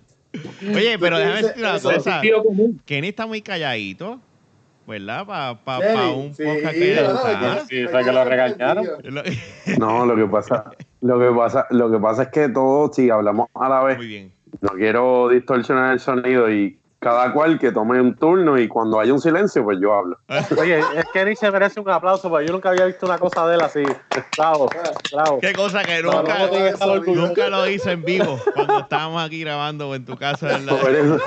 [0.75, 2.21] Oye, pero déjame decir una cosa.
[2.85, 4.19] Kenny está muy calladito,
[4.87, 5.25] ¿verdad?
[5.25, 7.65] Para pa, pa un sí, podcast que no, está.
[7.65, 8.87] Sí, o sea, que lo regañaron.
[9.79, 13.47] No, lo que pasa, lo que pasa, lo que pasa es que todos, si hablamos
[13.53, 14.31] a la vez, Muy bien.
[14.61, 19.11] no quiero distorsionar el sonido y cada cual que tome un turno y cuando haya
[19.11, 20.17] un silencio, pues yo hablo.
[20.59, 23.45] Oye, es que Eric se merece un aplauso, porque yo nunca había visto una cosa
[23.47, 23.83] de él así.
[24.37, 24.71] Bravo,
[25.11, 25.39] bravo.
[25.39, 26.47] Qué cosa que nunca,
[26.79, 30.57] no, nunca lo hice en vivo cuando estábamos aquí grabando en tu casa.
[30.57, 31.19] eso,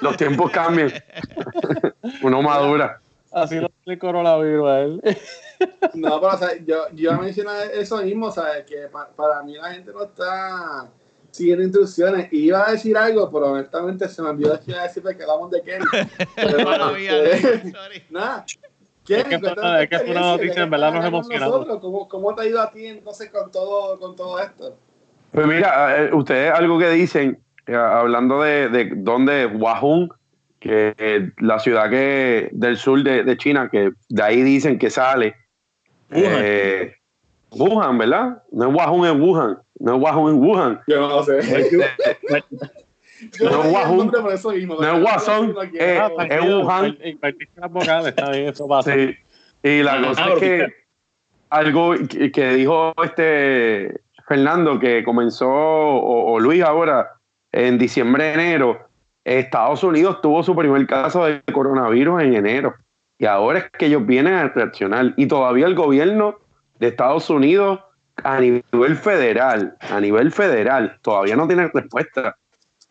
[0.00, 0.92] los tiempos cambian.
[2.22, 3.00] Uno madura.
[3.32, 5.00] Así no el coronavirus a él.
[5.94, 8.64] No, pero o sea, yo, yo mencioné eso mismo, ¿sabes?
[8.64, 10.86] Que pa- para mí la gente no está
[11.36, 12.32] siguiendo instrucciones.
[12.32, 15.22] Y iba a decir algo, pero honestamente se me olvidó que iba a decir que
[15.22, 15.84] hablamos de Kenny.
[16.36, 18.02] Pero, sorry.
[18.10, 18.44] Nada.
[19.08, 21.66] Es que es que fue una noticia, en verdad nos emocionamos.
[21.80, 24.76] ¿Cómo, ¿Cómo te ha ido a ti entonces con todo, con todo esto?
[25.30, 30.08] Pues mira, eh, ustedes algo que dicen, eh, hablando de, de dónde, Wuhan,
[30.58, 34.90] que eh, la ciudad que del sur de, de China, que de ahí dicen que
[34.90, 35.36] sale.
[36.10, 36.24] Wuhan.
[36.42, 36.94] eh,
[37.52, 38.42] Wuhan, ¿verdad?
[38.50, 40.80] No es Wuhan en Wuhan, no es Wuhan en Wuhan.
[40.86, 41.40] Yo no lo sé.
[41.70, 44.04] Yo No, el Wahoo.
[44.04, 46.98] No es Guasón, eh, Ah, es Wuhan.
[48.84, 49.16] Sí.
[49.62, 50.74] Y la Ah, cosa es porque- que
[51.50, 57.12] algo que, que dijo este Fernando, que comenzó, o, o Luis ahora,
[57.52, 58.80] en diciembre, enero,
[59.24, 62.74] Estados Unidos tuvo su primer caso de coronavirus en enero.
[63.18, 65.14] Y ahora es que ellos vienen a reaccionar.
[65.16, 66.36] Y todavía el gobierno
[66.78, 67.80] de Estados Unidos,
[68.24, 72.36] a nivel federal, a nivel federal, todavía no tiene respuesta.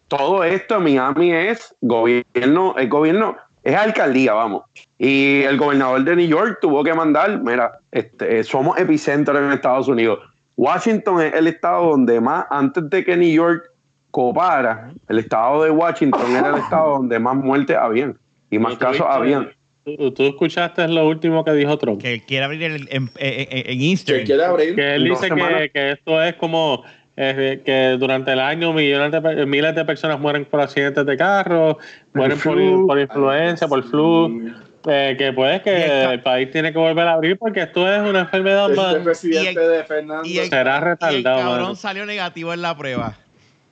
[0.07, 4.63] Todo esto en Miami es gobierno, el gobierno, es alcaldía, vamos.
[4.97, 9.88] Y el gobernador de New York tuvo que mandar, mira, este, somos epicentro en Estados
[9.88, 10.19] Unidos.
[10.55, 13.63] Washington es el estado donde más, antes de que New York
[14.11, 18.17] copara, el estado de Washington era el estado donde más muertes habían
[18.49, 19.51] y más ¿Tú casos habían.
[19.86, 22.02] ¿Tú, tú escuchaste lo último que dijo Trump?
[22.02, 24.26] Que quiere abrir el, en, en, en Que Eastern.
[24.26, 24.76] quiere abrir.
[24.76, 26.84] Que él dice que, que esto es como
[27.15, 31.78] eh, que durante el año millones de, miles de personas mueren por accidentes de carro,
[32.15, 32.88] mueren por, flu.
[32.88, 34.52] por influencia, por flu,
[34.88, 38.21] eh, que pues que el país tiene que volver a abrir porque esto es una
[38.21, 38.95] enfermedad Este más.
[38.95, 40.28] presidente Y el- de Fernando.
[40.28, 41.39] y el- Será Y el retardado.
[41.41, 41.76] cabrón mano.
[41.76, 43.17] salió negativo en la prueba.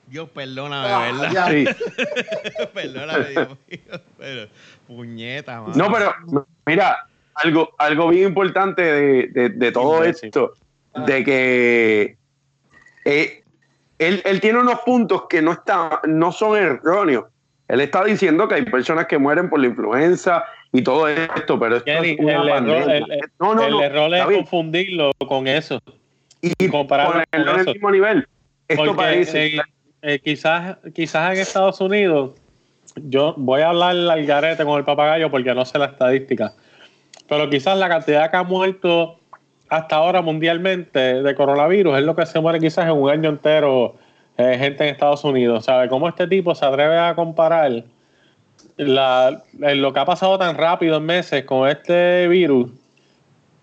[0.05, 1.47] Dios, perdóname, Ah, ¿verdad?
[1.49, 1.65] Sí.
[2.73, 4.01] perdóname, Dios mío.
[4.19, 4.47] Pero,
[4.87, 5.73] puñeta, mano.
[5.75, 6.13] No, pero
[6.65, 10.53] mira, algo, algo bien importante de, de- de todo esto,
[11.07, 12.17] de que
[13.05, 13.43] eh,
[13.99, 17.25] él, él tiene unos puntos que no, está, no son erróneos.
[17.67, 21.77] Él está diciendo que hay personas que mueren por la influenza y todo esto, pero
[21.77, 22.97] esto es una el error- pandemia.
[22.97, 25.79] el- no, no, el no, error es confundirlo con eso.
[26.41, 27.71] y compararlo con en el eso.
[27.73, 28.27] mismo nivel.
[28.67, 29.45] Esto Porque parece.
[29.57, 29.61] eh,
[30.01, 32.31] eh, quizás, quizás en Estados Unidos,
[32.95, 36.53] yo voy a hablar al garete con el papagayo porque no sé la estadística,
[37.27, 39.19] pero quizás la cantidad que ha muerto
[39.69, 43.95] hasta ahora mundialmente de coronavirus es lo que se muere quizás en un año entero
[44.37, 45.65] eh, gente en Estados Unidos.
[45.65, 47.83] ¿Sabe cómo este tipo se atreve a comparar
[48.77, 52.71] la, eh, lo que ha pasado tan rápido en meses con este virus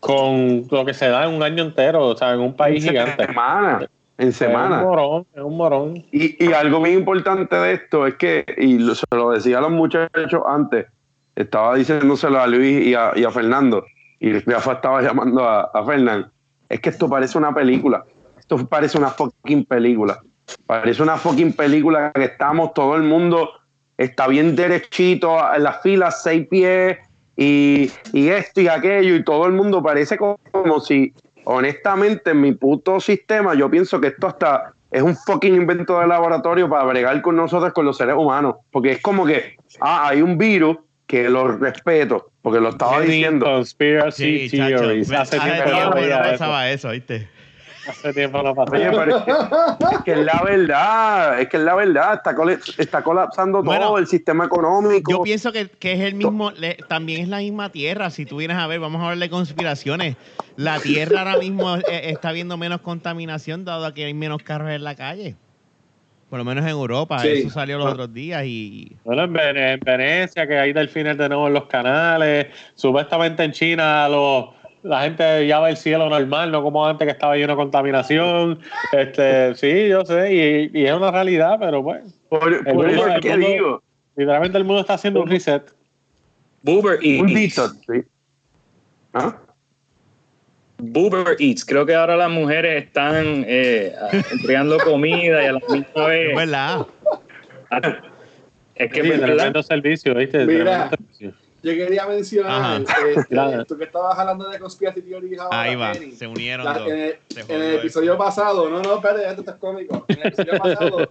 [0.01, 2.91] con lo que se da en un año entero, o sea, en un país en
[2.91, 3.27] gigante?
[3.27, 3.87] semana.
[4.21, 4.79] En Es semana.
[4.79, 5.95] un morón, es un morón.
[6.13, 9.71] Y, y algo bien importante de esto es que, y se lo decía a los
[9.71, 10.87] muchachos antes,
[11.35, 13.85] estaba diciéndoselo a Luis y a, y a Fernando,
[14.19, 16.31] y Rafa estaba llamando a, a Fernán,
[16.69, 18.05] es que esto parece una película,
[18.39, 20.21] esto parece una fucking película,
[20.67, 23.51] parece una fucking película que estamos todo el mundo
[23.97, 26.99] está bien derechito en las filas, seis pies
[27.37, 31.13] y, y esto y aquello, y todo el mundo parece como, como si,
[31.51, 36.07] honestamente, en mi puto sistema, yo pienso que esto hasta es un fucking invento de
[36.07, 40.23] laboratorio para bregar con nosotros, con los seres humanos, porque es como que, ah, hay
[40.23, 43.47] un virus que lo respeto, porque lo estaba diciendo.
[43.47, 45.11] Conspiracy Sí, theories.
[45.11, 47.29] Hace Hace tiempo tiempo no pasaba eso, ¿viste?
[47.89, 48.77] Hace tiempo no pasaba.
[48.79, 49.31] Oye, pero es que,
[49.95, 53.87] es que es la verdad, es que es la verdad, está, cole- está colapsando Bueno,
[53.89, 55.11] todo el sistema económico.
[55.11, 58.11] Yo pienso que, que es el mismo, le- también es la misma Tierra.
[58.11, 60.17] Si tú vienes a ver, vamos a hablar de conspiraciones.
[60.57, 64.85] La Tierra ahora mismo eh, está viendo menos contaminación dado que hay menos carros en
[64.85, 65.37] la calle.
[66.29, 67.19] Por lo menos en Europa.
[67.21, 67.29] Sí.
[67.29, 67.91] Eso salió los Ah.
[67.91, 68.95] otros días y...
[69.05, 72.47] Bueno, en, Vene- en Venecia, que hay delfines de nuevo en los canales.
[72.77, 74.51] Supuestamente en China los,
[74.83, 78.61] la gente ya ve el cielo normal, no como antes que estaba lleno de contaminación.
[78.93, 83.09] Este, sí, yo sé, y, y es una realidad, pero bueno, por, por mundo- eso
[83.09, 83.83] es el que mundo- digo,
[84.17, 85.63] literalmente el mundo está haciendo un reset.
[86.63, 87.23] Boober Eats.
[87.23, 88.03] un detox, sí.
[89.15, 89.37] ¿Ah?
[90.79, 91.65] Boober Eats.
[91.65, 93.93] Creo que ahora las mujeres están eh,
[94.33, 96.31] entregando comida y a la misma vez.
[96.31, 96.87] Es verdad.
[98.75, 99.27] Es que Sí, verdad.
[99.27, 100.47] tremendo servicio, ¿viste?
[100.47, 100.89] Mira.
[100.89, 101.33] Tremendo servicio.
[101.63, 102.77] Yo quería mencionar, Ajá.
[103.09, 103.65] este, Claro.
[103.67, 105.93] tú que estabas hablando de conspiracy theories ahora, Ahí va.
[105.95, 106.89] Se unieron La- dos.
[106.89, 110.05] en, el, Se en jodió el episodio pasado, no, no, espérate, esto está cómico.
[110.09, 111.11] En el episodio pasado,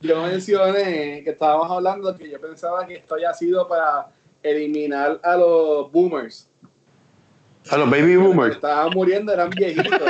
[0.00, 4.06] yo mencioné que estábamos hablando que yo pensaba que esto había sido para
[4.42, 6.48] eliminar a los boomers.
[7.70, 8.54] A los baby boomers.
[8.54, 10.00] estaban muriendo eran viejitos.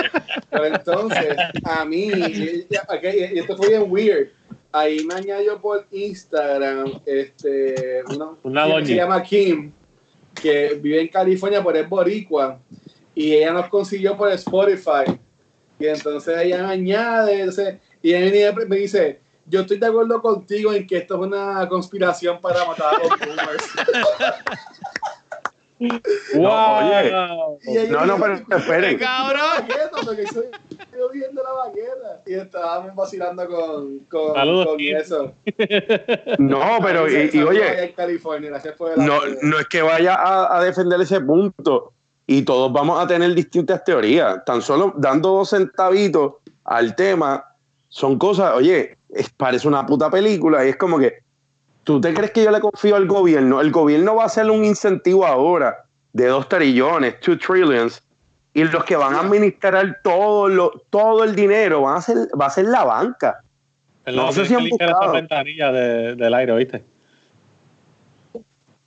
[0.50, 4.28] Pero entonces, a mí, y, y- esto fue bien weird.
[4.70, 8.86] Ahí me añadió por Instagram este, una, Una que doña.
[8.86, 9.72] se llama Kim,
[10.40, 12.58] que vive en California, pero es boricua.
[13.14, 15.18] Y ella nos consiguió por Spotify.
[15.78, 20.86] Y entonces ella me añade, y ella me dice, yo estoy de acuerdo contigo en
[20.86, 23.64] que esto es una conspiración para matar a los boomers.
[26.34, 27.88] No, oye.
[27.88, 28.98] No, no, pero esperen.
[28.98, 29.66] ¡Cabrón!
[30.04, 30.44] porque estoy
[31.12, 32.22] viendo la baqueta.
[32.26, 35.32] Y estábamos vacilando con, con, con eso.
[36.38, 37.94] No, pero, y, y oye,
[38.96, 41.92] no, no es que vaya a, a defender ese punto
[42.26, 44.44] y todos vamos a tener distintas teorías.
[44.44, 47.44] Tan solo dando dos centavitos al tema
[47.88, 51.20] son cosas, oye, es- parece una puta película y es como que,
[51.88, 53.62] ¿tú te crees que yo le confío al gobierno?
[53.62, 58.02] El gobierno va a hacer un incentivo ahora de dos trillones, two trillions,
[58.52, 62.44] y los que van a administrar todo, lo, todo el dinero van a ser, va
[62.44, 63.40] a ser la banca.
[64.04, 64.90] Perdón, No sé si han buscado.
[65.02, 66.84] esa ventanilla de- del aire, ¿viste?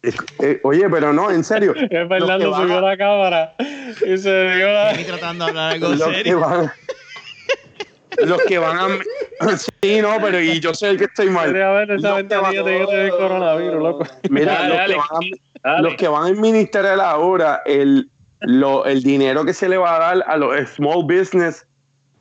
[0.04, 1.74] Eh, oye, pero no, en serio.
[1.90, 3.56] Fernando subió a- la cámara
[4.06, 4.92] y se dio la...
[4.92, 6.40] Jenny tratando de hablar algo serio.
[8.26, 8.88] Los que van a
[9.58, 13.82] sí no pero y yo sé el que estoy mal esa Los que van- coronavirus,
[13.84, 14.06] loco.
[14.30, 15.08] mira Dale, los, dale, que van
[15.64, 15.84] a, Dale.
[15.84, 18.10] los que van a administrar ahora el
[18.42, 21.68] lo, el dinero que se le va a dar a los small business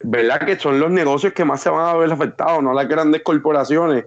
[0.03, 3.22] verdad que son los negocios que más se van a ver afectados no las grandes
[3.22, 4.05] corporaciones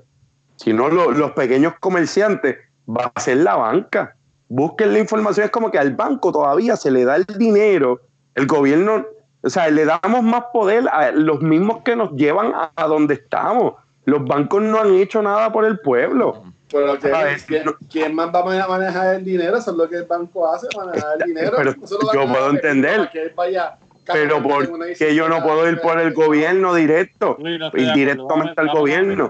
[0.56, 4.16] sino lo- los pequeños comerciantes va a ser la banca
[4.48, 8.02] busquen la información es como que al banco todavía se le da el dinero
[8.36, 9.06] el gobierno
[9.44, 13.16] o sea, le damos más poder a los mismos que nos llevan a, a donde
[13.16, 13.74] estamos.
[14.06, 16.44] Los bancos no han hecho nada por el pueblo.
[16.72, 19.58] Pero ¿quién, quién- más va a mane- manejar el dinero?
[19.58, 21.52] Eso es lo que el banco hace, manejar el dinero.
[21.56, 21.74] Pero
[22.14, 22.98] yo puedo entender.
[22.98, 23.78] para que él vaya
[24.12, 29.30] Pero porque yo no puedo ir por el gobierno directo, no ir directamente al gobierno.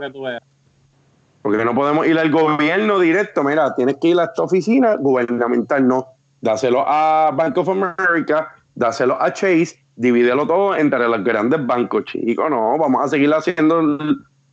[1.42, 3.44] Porque no podemos ir al gobierno directo.
[3.44, 6.08] Mira, tienes que ir a esta oficina gubernamental, no.
[6.40, 12.50] Dáselo a Bank of America, dáselo a Chase, divídelo todo entre los grandes bancos, chicos.
[12.50, 13.98] No, vamos a seguir haciendo,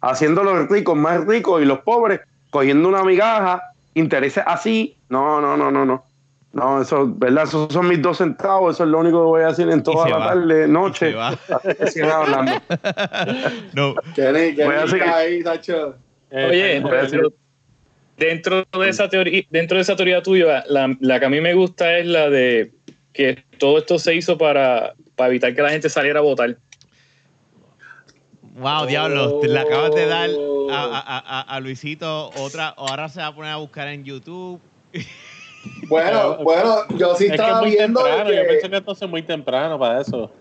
[0.00, 3.62] haciendo los ricos más ricos y los pobres cogiendo una migaja,
[3.94, 4.96] intereses así.
[5.08, 6.04] No, no, no, no, no.
[6.52, 7.44] No, eso, ¿verdad?
[7.44, 10.08] Esos son mis dos centavos, eso es lo único que voy a decir en toda
[10.08, 10.26] la va.
[10.30, 11.14] tarde, Se noche.
[11.14, 11.32] va.
[11.86, 12.52] Sigan hablando.
[13.72, 13.94] No.
[14.16, 15.02] Kenny, Kenny Voy a está seguir.
[15.08, 15.94] ahí, Tacho.
[16.32, 17.32] Eh, Oye, voy a decir- pero
[18.16, 21.54] dentro de esa teoría, dentro de esa teoría tuya, la, la que a mí me
[21.54, 22.72] gusta es la de
[23.12, 26.56] que todo esto se hizo para, para evitar que la gente saliera a votar.
[28.54, 30.70] Wow, diablo, te le acabas de dar Oh.
[30.70, 34.58] a, a- a- a Luisito otra, ahora se va a poner a buscar en YouTube.
[35.88, 38.48] Bueno, bueno, yo sí Es que es estaba muy viendo temprano, yo que...
[38.48, 40.32] pienso que entonces es muy temprano para eso.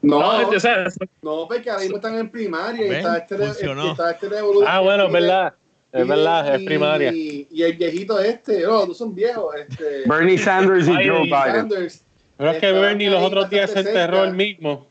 [0.00, 0.84] No, No, o sea,
[1.20, 3.90] no, porque ahora mismo están en primaria y está este, Funcionó.
[3.90, 4.26] está este
[4.66, 5.52] Ah, bueno, es verdad.
[5.92, 7.12] Es verdad, es primaria.
[7.12, 10.04] Y el viejito este, no, no son viejos, este...
[10.06, 11.30] Bernie Sanders y Joe Biden.
[11.30, 12.03] Sanders,
[12.36, 14.86] Pero es que Bernie los otros días se enterró él mismo.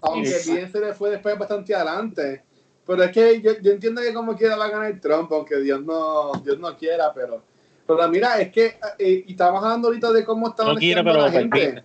[0.00, 2.42] aunque bien se le fue después bastante adelante,
[2.86, 5.82] pero es que yo, yo entiendo que como quiera va a ganar Trump, aunque Dios
[5.82, 7.42] no, Dios no quiera, pero,
[7.86, 11.12] pero mira, es que, eh, y estamos hablando ahorita de cómo estaban No quiere, eligiendo
[11.12, 11.58] pero la gente.
[11.58, 11.84] permite.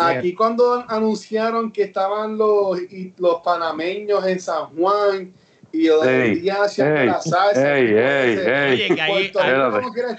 [0.00, 2.78] Aquí cuando anunciaron que estaban los,
[3.16, 5.32] los panameños en San Juan
[5.72, 7.78] y los Ey, del día hacia ey, la salsa.
[7.78, 8.72] ey, como ey, ese, ey.
[8.72, 9.32] Oye, que ahí-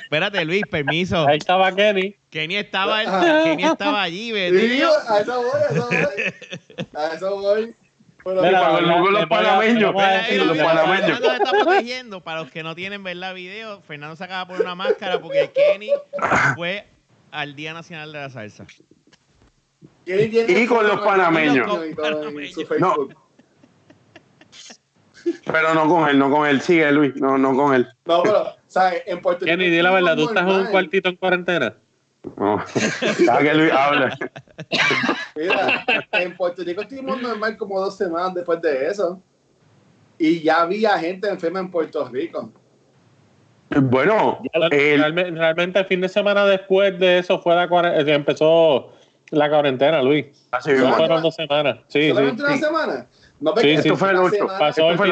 [0.03, 0.45] espérate.
[0.45, 1.27] Luis, permiso.
[1.27, 2.15] Ahí estaba Kenny.
[2.29, 3.43] Kenny estaba, Ajá.
[3.43, 4.89] Kenny estaba allí, Sí, bendito.
[5.07, 6.93] a eso voy, a eso voy.
[6.93, 7.75] A eso voy.
[8.23, 8.81] Pero Para la-
[9.12, 9.93] los panameños.
[9.93, 11.19] panameños.
[11.19, 12.21] Está protegiendo.
[12.21, 15.49] Para los que no tienen verdad video, Fernando se acaba de poner una máscara porque
[15.51, 15.89] Kenny
[16.55, 16.85] fue
[17.31, 18.67] al Día Nacional de la Salsa.
[20.05, 21.65] ¿quién tiene Y con los panameños.
[22.79, 23.07] No.
[25.46, 26.62] Pero no con él, no con él.
[26.62, 27.15] Sigue, Luis.
[27.15, 27.88] No, no con él.
[28.06, 29.04] No, pero, ¿sabes?
[29.06, 29.58] En Puerto Rico.
[29.58, 31.76] Kenny, di la verdad, ¿tú estás en un cuartito en cuarentena?
[32.38, 32.63] No.
[33.18, 34.10] Deja que Luis hable.
[35.36, 39.22] Mira, en Puerto Rico estuvimos normal como dos semanas después de eso.
[40.18, 42.52] Y ya había gente enferma en Puerto Rico.
[43.70, 45.00] Bueno, el,
[45.38, 48.92] realmente el fin de semana después de eso fue la cuare- eh, empezó
[49.30, 50.26] la cuarentena, Luis.
[50.52, 50.92] así mismo.
[50.96, 51.78] fueron dos semanas.
[51.88, 52.10] Sí, sí.
[52.10, 52.60] ¿Solamente una sí.
[52.60, 53.08] semana?
[53.39, 53.88] No, Sí, porque sí.
[53.88, 54.36] Esto fue el la ocho.
[54.36, 55.12] semana- Pasó Esto el fue el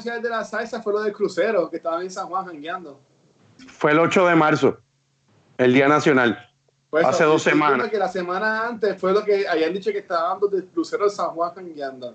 [0.00, 3.00] fin de de la salsa fue lo del crucero, que estaban en San Juan jangueando.
[3.68, 4.78] Fue el 8 de marzo,
[5.58, 6.42] el Día Nacional.
[6.88, 7.90] Por eso, Hace dos semanas.
[7.90, 11.30] que la semana antes fue lo que habían dicho que estaban del crucero de San
[11.30, 12.14] Juan jangueando.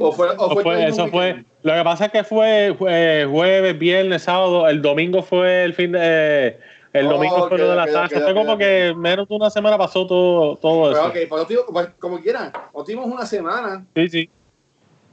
[0.00, 1.44] O fue, o Eso fue, fue- el mismo eso fue.
[1.62, 4.68] Lo que pasa es que fue jue- jueves, viernes, sábado.
[4.68, 5.98] El domingo fue el fin de.
[6.02, 6.60] eh,
[6.92, 8.16] el Oh, domingo fue lo de la salsa.
[8.16, 11.08] ok, fue ok, como que menos de una semana pasó todo, todo Pero eso.
[11.08, 13.84] ok, pues, tío, pues, como quieran, o tuvimos una semana.
[13.94, 14.30] Sí, sí.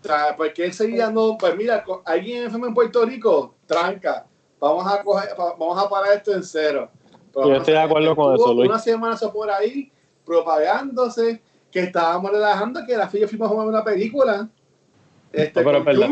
[0.03, 4.25] O sea, porque enseguida no, pues mira, alguien enfermo en Puerto Rico, tranca.
[4.59, 6.89] Vamos a coger, vamos a parar esto en cero.
[7.33, 8.69] Pero, Yo estoy de acuerdo con eso, Luis.
[8.69, 9.91] Una semana por ahí,
[10.25, 14.47] propagándose, que estábamos relajando, que la filla fuimos a ver una película.
[15.31, 16.07] Este, No, pero.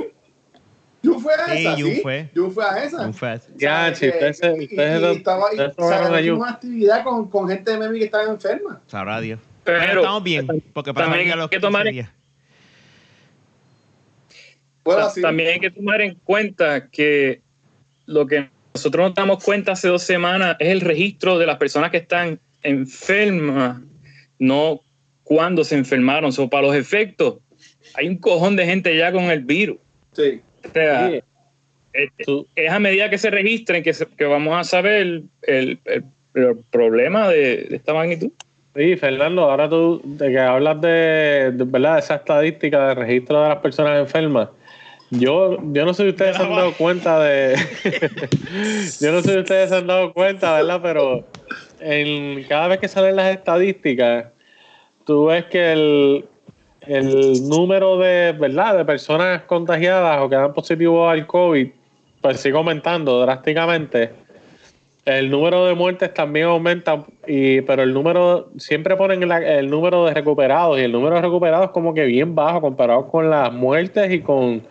[1.03, 1.19] Jun.
[1.21, 1.99] Fue a Sí, esa, Jun sí.
[2.01, 2.29] fue.
[2.35, 3.11] Jun fue a esa.
[3.55, 8.81] Ya, Que- ustedes ustedes a una actividad con, con gente de Memi que estaba enferma.
[8.87, 9.39] Sabrá Dios.
[9.63, 12.20] Pero, Pero estamos bien, porque para también a hay los que tomar 15 en- días.
[14.83, 15.21] Bueno, Ta- sí.
[15.21, 17.41] También hay que tomar en cuenta que
[18.05, 21.91] lo que nosotros nos damos cuenta hace dos semanas es el registro de las personas
[21.91, 23.79] que están enfermas,
[24.39, 24.81] no
[25.23, 26.31] cuando se enfermaron.
[26.33, 27.35] So, para los efectos,
[27.95, 29.77] hay un cojón de gente ya con el virus.
[30.13, 30.41] Sí.
[30.67, 31.19] O sea, Sí.
[31.93, 35.25] es, Tú- es a medida que se registren que, se- que vamos a saber el,
[35.43, 35.79] el-
[36.33, 38.31] el problema de, de esta magnitud.
[38.73, 41.99] Sí, Fernando, ahora tú de que hablas de, de, ¿verdad?
[41.99, 44.47] esa estadística de registro de las personas enfermas.
[45.11, 47.55] Yo, yo no sé si ustedes se han dado cuenta de.
[49.01, 50.79] yo no sé si ustedes se han dado cuenta, ¿verdad?
[50.81, 51.25] Pero
[51.81, 54.27] en, cada vez que salen las estadísticas,
[55.05, 56.25] tú ves que el,
[56.87, 58.77] el número de, ¿verdad?
[58.77, 61.67] de personas contagiadas o que dan positivo al COVID,
[62.21, 64.11] pues sigue aumentando drásticamente.
[65.03, 70.13] El número de muertes también aumenta, y, pero el número, siempre ponen el número de
[70.13, 74.21] recuperados, y el número de recuperados como que bien bajo comparado con las muertes y
[74.21, 74.61] con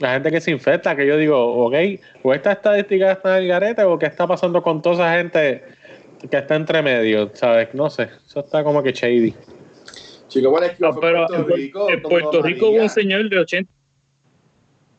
[0.00, 1.74] la gente que se infecta, que yo digo, ok,
[2.22, 5.62] o esta estadística está en el garete, o qué está pasando con toda esa gente
[6.28, 7.68] que está entre medio, ¿sabes?
[7.74, 9.34] No sé, eso está como que shady.
[10.28, 11.90] Chico, bueno, es que No, pero Puerto Rico.
[11.90, 13.70] en Puerto Rico hubo un señor de 80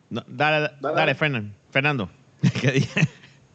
[0.09, 1.15] No, dale, dale, Dale.
[1.15, 2.09] Fernan- Fernando.
[2.61, 3.01] ¿Qué dije?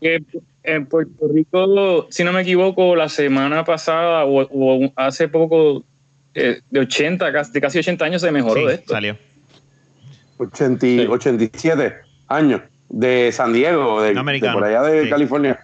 [0.00, 0.22] que
[0.62, 5.84] en Puerto Rico, si no me equivoco, la semana pasada o, o hace poco,
[6.34, 8.92] eh, de 80, casi, de casi 80 años se mejoró Sí, de esto.
[8.92, 9.16] salió.
[10.38, 11.06] 80, Sí.
[11.08, 11.94] 87
[12.28, 14.14] años de San Diego, de,
[14.52, 15.10] por allá de Sí.
[15.10, 15.60] California.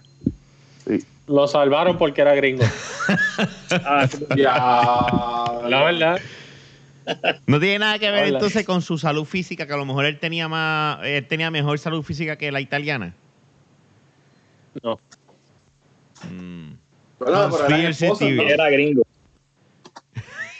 [1.27, 2.63] Lo salvaron porque era gringo.
[3.85, 5.67] Ah, Ya.
[5.67, 6.19] La verdad.
[7.47, 8.37] No tiene nada que ver Hola.
[8.37, 11.79] entonces con su salud física, que a lo mejor él tenía más, él tenía mejor
[11.79, 13.13] salud física que la italiana.
[14.81, 14.99] No.
[16.29, 16.73] Mm.
[17.19, 18.41] Bueno, pero era ¿no?
[18.43, 19.03] era gringo.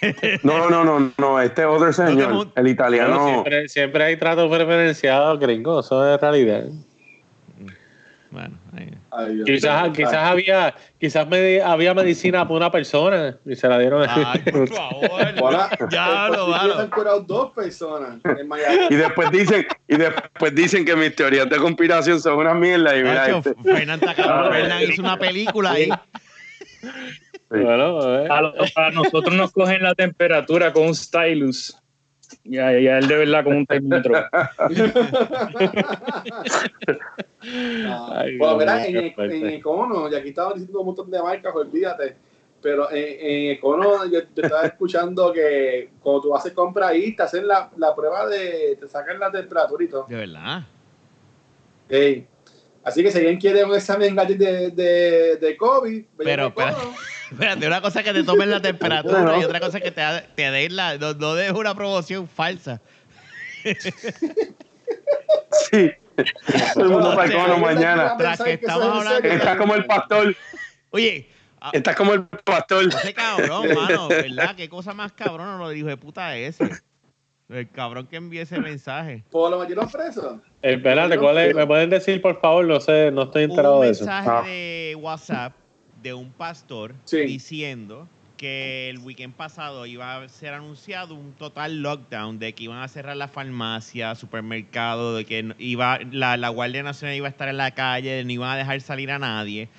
[0.44, 3.26] No, no, no, no, este otro señor, el italiano.
[3.28, 6.64] Siempre, siempre hay trato preferenciado gringo, eso es realidad.
[8.32, 13.56] Bueno, ahí- Ay, Dios Quizás, quizás había, quizás me- había medicina para una persona y
[13.56, 15.12] se la dieron Ay, por favor.
[15.40, 18.88] Hola, Ya, lo han curado dos personas en Miami.
[18.90, 22.98] Y después dicen, y después dicen que mis teorías de conspiración son una mierda.
[22.98, 25.90] Y mira, Nacho, este, Fernan, te acabó- Fernan hizo una película ahí.
[27.62, 28.28] Bueno, eh.
[28.30, 31.78] A, lo- a nosotros nos cogen la temperatura con un stylus.
[32.44, 34.16] Y a, y a él de verdad con un termómetro.
[37.86, 41.54] Ah, Ay, bueno, mío, en, en Econo, y aquí estaban diciendo un montón de marcas,
[41.54, 42.16] olvídate.
[42.62, 47.24] pero en, en Econo yo, yo estaba escuchando que cuando tú haces compra ahí, te
[47.24, 50.06] hacen la, la prueba de, te sacan la temperatura y todo.
[50.08, 50.64] De verdad.
[51.90, 52.26] Ey.
[52.84, 56.66] Así que si alguien quiere un examen gratis de, de, de COVID, Pero, a Econo.
[56.78, 59.92] pero- Espérate, una cosa es que te tomen la temperatura y otra cosa es que
[59.92, 60.02] te,
[60.36, 60.98] te den la.
[60.98, 62.82] No, no des una promoción falsa.
[65.72, 65.92] Sí.
[66.74, 68.18] Todo el mundo para mañana.
[68.18, 70.36] Tras que estamos hablando- Está como el pastor.
[70.92, 71.28] Oye,
[71.60, 72.86] a- Está como el pastor.
[72.88, 74.56] ese cabrón, mano, ¿verdad?
[74.56, 76.70] ¿Qué cosa más cabrón lo dijo de puta ese?
[77.50, 79.24] El cabrón que envió ese mensaje.
[79.32, 80.40] Pues lo metieron preso.
[80.62, 81.54] Espérate, ¿cuál es?
[81.56, 82.66] ¿Me pueden decir, por favor?
[82.66, 84.06] No sé, no estoy enterado un de eso.
[84.06, 84.44] mensaje Ah.
[84.48, 85.54] de WhatsApp
[86.04, 87.22] de un pastor Sí.
[87.22, 92.82] diciendo que el weekend pasado iba a ser anunciado un total lockdown, de que iban
[92.82, 97.48] a cerrar las farmacias, supermercados, de que iba la, la Guardia Nacional iba a estar
[97.48, 99.70] en la calle, de no iban a dejar salir a nadie.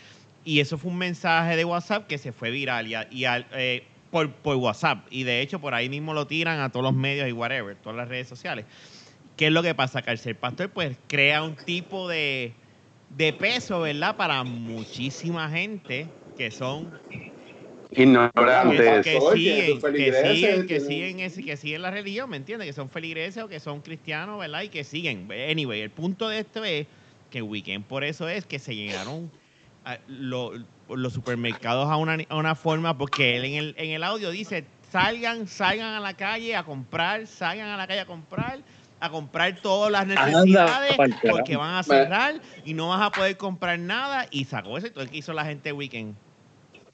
[0.46, 3.84] Y eso fue un mensaje de WhatsApp que se fue viral y, y al- eh,
[4.10, 5.06] por, por WhatsApp.
[5.10, 7.96] Y de hecho por ahí mismo lo tiran a todos los medios y whatever, todas
[7.96, 8.64] las redes sociales.
[9.36, 10.00] ¿Qué es lo que pasa?
[10.00, 12.52] Que al ser pastor, pues crea un tipo de,
[13.16, 14.16] de peso, ¿verdad?
[14.16, 16.92] Para muchísima gente que son
[17.90, 19.04] Ignorantes.
[19.04, 22.66] que Oye, siguen, que siguen, que siguen ese, que siguen la religión, ¿me entiendes?
[22.66, 24.62] Que son feligreses o que son cristianos, ¿verdad?
[24.62, 25.28] Y que siguen.
[25.30, 26.86] Anyway, el punto de esto es
[27.30, 29.30] que el weekend por eso es que se llenaron
[30.08, 30.52] lo-
[30.88, 34.64] los supermercados a una, a una forma, porque él en el, en el audio dice,
[34.90, 38.60] salgan, salgan a la calle a comprar, salgan a la calle a comprar,
[39.00, 40.96] a comprar todas las necesidades,
[41.30, 44.90] porque van a cerrar y no vas a poder comprar nada, y sacó eso y
[44.90, 46.14] todo lo que hizo la gente el weekend.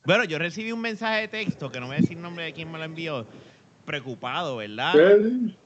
[0.05, 2.53] Bueno, yo recibí un mensaje de texto, que no voy a decir el nombre de
[2.53, 3.26] quién me lo envió,
[3.84, 4.94] preocupado, ¿verdad?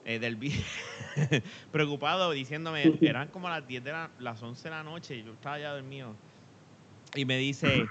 [0.05, 0.37] Eh, del
[1.72, 5.59] preocupado diciéndome, eran como las 10 de la, las 11 de la noche, yo estaba
[5.59, 6.14] ya dormido.
[7.14, 7.87] Y me dice,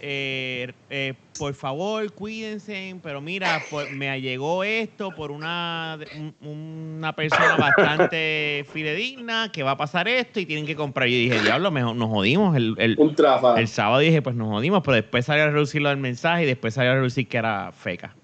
[0.00, 7.14] eh, eh, por favor, cuídense, pero mira, por- me llegó esto por una, un- una
[7.14, 11.08] persona bastante fidedigna, que va a pasar esto y tienen que comprar.
[11.08, 12.56] Yo dije, diablo, mejor nos jodimos.
[12.56, 13.58] El, el- Un trafa.
[13.60, 16.46] el sábado dije, pues nos jodimos, pero después salió a reducir lo del mensaje y
[16.46, 18.14] después salió a reducir que era feca.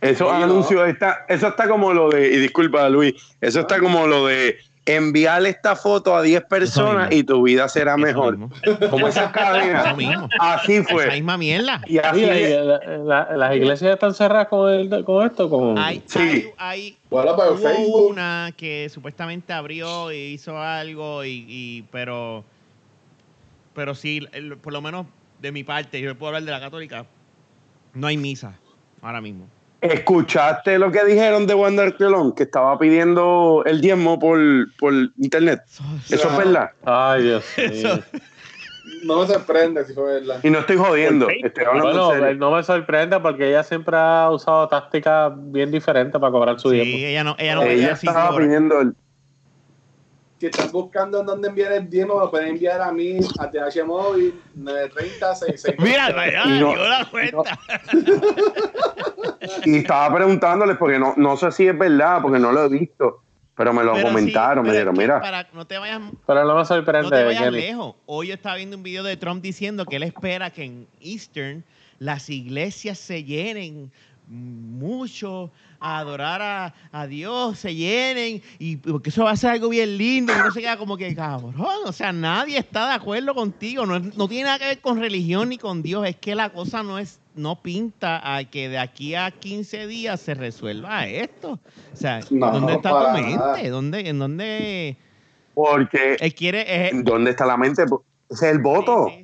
[0.00, 4.26] Esos anuncios, está, eso está como lo de, y disculpa Luis, eso está como lo
[4.26, 8.36] de enviarle esta foto a 10 personas y tu vida será Eso mejor.
[8.36, 8.54] mismo.
[8.90, 9.86] Como esas cadenas.
[10.38, 11.10] Así Esa fue.
[11.12, 11.80] misma mierda.
[11.86, 12.64] Y así Oye, es.
[12.66, 15.48] la- la- las iglesias están cerradas con, el, con esto.
[15.48, 15.78] Con...
[15.78, 16.18] Hay, Sí.
[16.18, 18.10] hay, hay- hubo Facebook.
[18.10, 22.44] una que supuestamente abrió y hizo algo, y, y- pero,
[23.74, 25.06] pero sí, el- por lo menos
[25.40, 27.06] de mi parte, yo puedo hablar de la católica,
[27.94, 28.58] no hay misa
[29.00, 29.46] ahora mismo.
[29.84, 32.34] ¿Escuchaste lo que dijeron de Wander Clelón?
[32.34, 34.38] Que estaba pidiendo el diezmo por,
[34.78, 35.60] por internet.
[36.08, 36.70] Eso es verdad.
[36.86, 37.98] Ay, Dios mío.
[39.04, 40.40] No me sorprende si fue verdad.
[40.42, 41.28] Y no estoy jodiendo.
[41.28, 46.58] Estoy Bueno, no me sorprende porque ella siempre ha usado tácticas bien diferentes para cobrar
[46.58, 47.06] su Sí, diezmo.
[47.06, 48.94] ella no, ella no Ella estaba pidiendo el.
[50.38, 53.84] Si están buscando en dónde enviar el diezmo, lo pueden enviar a mí, a TH
[53.86, 57.58] Móvil, 930 66 Mira, no- dio la cuenta.
[59.64, 63.20] Y estaba preguntándoles porque no, no sé si es verdad, porque no lo he visto.
[63.56, 65.20] Pero me lo Pero sí, comentaron, me dijeron, mira.
[65.20, 67.94] para- no te vayas Pero no me No sorprende, te vayas lejos.
[68.06, 71.62] Hoy yo estaba viendo un video de Trump diciendo que él espera que en Eastern
[72.00, 73.92] las iglesias se llenen
[74.28, 75.50] mucho
[75.80, 79.98] a adorar a, a Dios, se llenen y porque eso va a ser algo bien
[79.98, 83.84] lindo y no se queda como que cabrón, o sea, nadie está de acuerdo contigo,
[83.84, 86.82] no, no tiene nada que ver con religión ni con Dios, es que la cosa
[86.82, 91.58] no es no pinta a que de aquí a 15 días se resuelva esto.
[91.92, 93.36] O sea, No, ¿dónde está tu mente?
[93.36, 93.68] nada.
[93.70, 94.96] ¿Dónde, ¿En dónde
[95.52, 96.88] Porque, él quiere?
[96.90, 97.84] es- ¿dónde está la mente?
[98.30, 99.08] Es el voto.
[99.08, 99.23] Sí,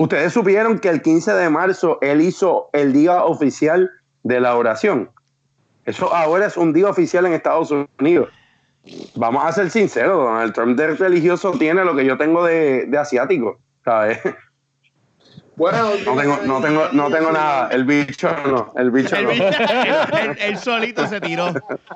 [0.00, 3.90] Ustedes supieron que el 15 de marzo él hizo el día oficial
[4.22, 5.10] de la oración.
[5.84, 8.30] Eso ahora es un día oficial en Estados Unidos.
[9.14, 12.96] Vamos a ser sinceros, Donald Trump de religioso tiene lo que yo tengo de, de
[12.96, 13.58] asiático.
[13.84, 14.18] ¿sabes?
[15.56, 17.68] Bueno, No tengo, no tengo, no tengo nada.
[17.68, 19.30] El bicho no, el bicho no.
[19.30, 21.52] él- él- él solito se tiró.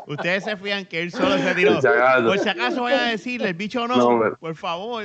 [0.07, 1.81] Ustedes se fían que él solo se tiró.
[1.81, 2.83] Por si acaso.
[2.83, 5.05] Vayan a decirle, el bicho no, No, por favor.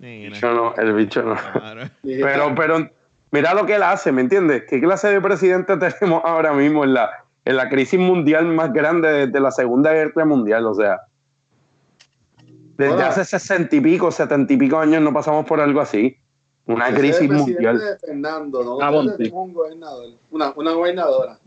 [0.00, 1.34] El bicho no, el bicho no.
[1.52, 1.82] claro.
[2.02, 2.90] Pero, pero
[3.30, 4.64] mira lo que él hace, ¿me entiendes?
[4.68, 7.10] ¿Qué clase de presidente tenemos ahora mismo en la,
[7.44, 10.66] en la crisis mundial más grande desde la Segunda Guerra Mundial?
[10.66, 11.00] O sea,
[12.76, 13.08] desde Bueno.
[13.08, 16.16] hace sesenta y pico, setenta y pico años no pasamos por algo así.
[16.66, 17.78] Una Ese crisis mundial.
[17.78, 18.78] de Fernando, ¿no?
[18.80, 21.38] Ah, un gobernador, una, una gobernadora.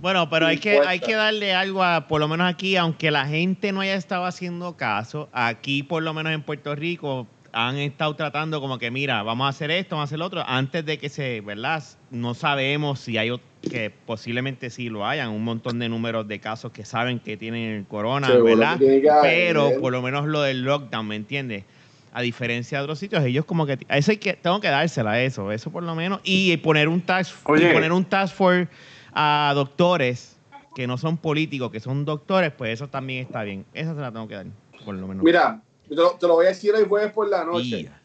[0.00, 3.26] Bueno, pero hay que, hay que darle algo a, por lo menos aquí, aunque la
[3.26, 8.14] gente no haya estado haciendo caso, aquí por lo menos en Puerto Rico han estado
[8.14, 10.98] tratando como que, mira, vamos a hacer esto, vamos a hacer lo otro, antes de
[10.98, 11.82] que se, ¿verdad?
[12.10, 13.32] No sabemos si hay,
[13.68, 17.76] que posiblemente sí lo hayan, un montón de números de casos que saben que tienen
[17.76, 18.80] el corona, Seguro ¿verdad?
[19.22, 21.64] Pero por lo menos lo del lockdown, ¿me entiendes?
[22.12, 25.12] A diferencia de otros sitios, ellos como que, a eso hay que, tengo que dársela
[25.12, 27.72] a eso, eso por lo menos, y poner un task, y Oye.
[27.72, 28.68] poner un task force
[29.12, 30.36] a doctores
[30.74, 33.64] que no son políticos, que son doctores, pues eso también está bien.
[33.74, 34.46] Esa se la tengo que dar,
[34.84, 35.22] por lo menos.
[35.24, 35.62] Mira,
[35.96, 37.82] te lo, te lo voy a decir hoy jueves por la noche.
[37.84, 38.00] Ya.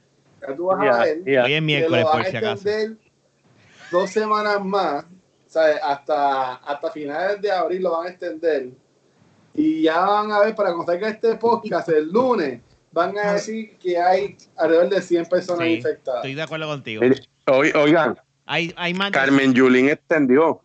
[0.47, 1.43] Ya tú vas a ver ya.
[1.43, 2.53] Hoy es que miércoles, por a si acaso.
[2.53, 2.97] extender
[3.91, 5.05] dos semanas más,
[5.47, 5.77] ¿sabes?
[5.83, 8.69] Hasta, hasta finales de abril lo van a extender.
[9.53, 12.59] Y ya van a ver, para cuando salga este podcast el lunes,
[12.91, 16.19] van a decir que hay alrededor de 100 personas Sí, infectadas.
[16.19, 17.01] Estoy de acuerdo contigo.
[17.47, 20.61] Oigan, Hay, hay más de- Carmen Yulín extendió.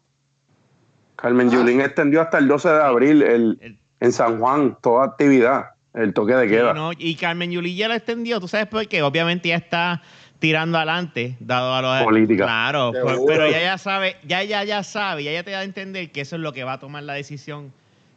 [1.17, 1.53] Carmen Ah.
[1.53, 6.15] Yulín extendió hasta el 12 de abril el, el- en San Juan toda actividad, el
[6.15, 6.75] toque de sí, queda.
[6.75, 8.41] no, y Carmen Yuli ya lo extendió.
[8.41, 9.03] ¿Tú sabes por qué?
[9.03, 10.03] Obviamente ya está
[10.39, 12.05] tirando adelante, dado a los...
[12.05, 12.45] Política.
[12.45, 15.65] Claro, pues, pero ya ya sabe, ya ya ya sabe, ya ya te da a
[15.65, 17.73] entender que eso es lo que va a tomar la decisión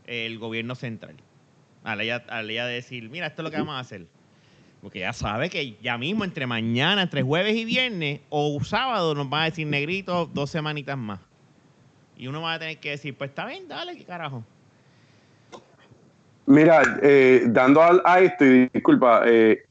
[0.07, 1.15] el gobierno central.
[1.83, 4.05] Al ella, al ella decir, mira, esto es lo que vamos a hacer.
[4.81, 9.29] Porque ya sabe que ya mismo, entre mañana, entre jueves y viernes, o sábado, nos
[9.29, 11.19] van a decir negrito dos semanitas más.
[12.17, 14.43] Y uno va a tener que decir, pues está bien, dale, qué carajo.
[16.45, 19.63] Mira, eh, dando a, esto, y disculpa, eh,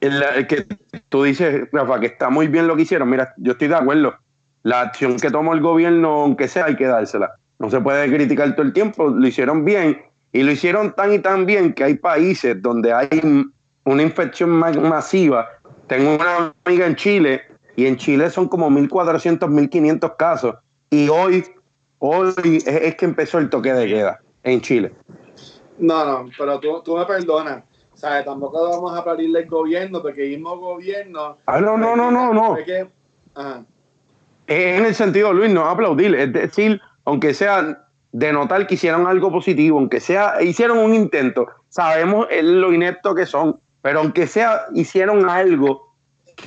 [0.00, 0.66] que
[1.08, 3.08] tú dices, Rafa, que está muy bien lo que hicieron.
[3.10, 4.14] Mira, yo estoy de acuerdo.
[4.62, 7.32] La acción que tomó el gobierno, aunque sea, hay que dársela.
[7.58, 9.08] No se puede criticar todo el tiempo.
[9.08, 10.00] Lo hicieron bien
[10.32, 13.08] y lo hicieron tan y tan bien que hay países donde hay
[13.84, 15.48] una infección ma- masiva.
[15.88, 17.42] Tengo una amiga en Chile
[17.76, 20.54] y en Chile son como 1.400, 1.500 casos.
[20.90, 21.44] Y hoy,
[21.98, 24.92] hoy es que empezó el toque de queda en Chile.
[25.78, 27.64] No, no, pero tú, tú me perdonas.
[27.94, 28.24] ¿Sabes?
[28.24, 31.36] Tampoco vamos a aplaudirle al gobierno, porque el mismo gobierno.
[31.46, 32.56] Ah, no, no, no, no, no.
[32.56, 32.88] Es que,
[33.34, 33.64] ajá.
[34.46, 39.30] Es en el sentido, Luis, no aplaudir, es decir, aunque sea denotar que hicieron algo
[39.30, 44.66] positivo, aunque sea, hicieron un intento, sabemos el- lo inepto que son, pero aunque sea,
[44.74, 45.94] hicieron algo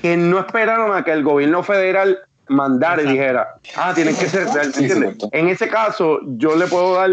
[0.01, 2.19] que no esperaron a que el gobierno federal
[2.49, 5.17] mandara y dijera, ah, tienen que ser real, ¿me Sí, entiendes?
[5.31, 7.11] En ese caso, yo le puedo dar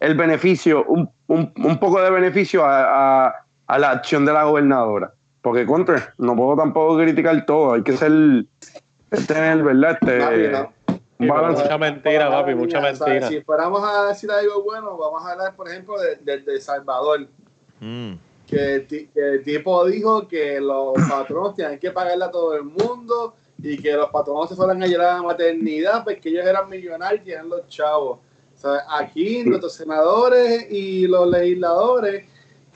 [0.00, 3.34] el beneficio, un, un- un poco de beneficio a, a-
[3.66, 5.12] a la acción de la gobernadora.
[5.42, 8.10] Porque contra, no puedo tampoco criticar todo, hay que ser,
[9.26, 9.96] tener, ¿verdad?
[10.00, 10.72] Este, Papi, no.
[11.18, 11.62] un balance.
[11.62, 13.28] Mucha mentira, papi, mucha mentira.
[13.28, 17.26] Si fuéramos a decir algo bueno, vamos a hablar, por ejemplo, de, de, de Salvador.
[17.80, 18.12] Mm.
[18.46, 22.54] que el, ti- que el tipo dijo que los patronos tienen que pagarle a todo
[22.56, 26.44] el mundo y que los patronos se fueran a llevar a la maternidad porque ellos
[26.44, 28.18] eran millonarios y eran los chavos.
[28.60, 32.26] O sea, aquí nuestros senadores y los legisladores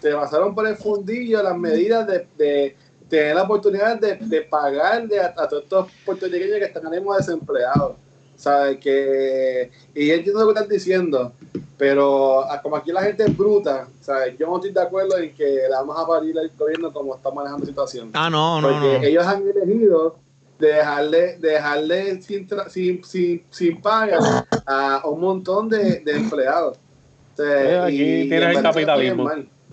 [0.01, 2.77] se pasaron por el fundillo las medidas de, de
[3.09, 7.97] tener la oportunidad de, de pagarle a, a todos estos puertorriqueños que están ahora desempleados.
[8.37, 8.79] ¿Sabes?
[8.79, 11.33] Que, y yo entiendo lo que estás diciendo,
[11.79, 14.37] pero ah, como aquí la gente es bruta, ¿sabes?
[14.39, 17.31] Yo no estoy de acuerdo en que le vamos a parir al gobierno como está
[17.31, 18.11] manejando la situación.
[18.15, 19.05] Ah, no, no, Porque no.
[19.05, 20.17] ellos han elegido
[20.59, 24.19] dejarle, dejarle sin, sin, sin, sin paga
[24.67, 26.79] a un montón de, de empleados.
[27.33, 29.31] O sea, Eh, aquí y- tienes en el capitalismo.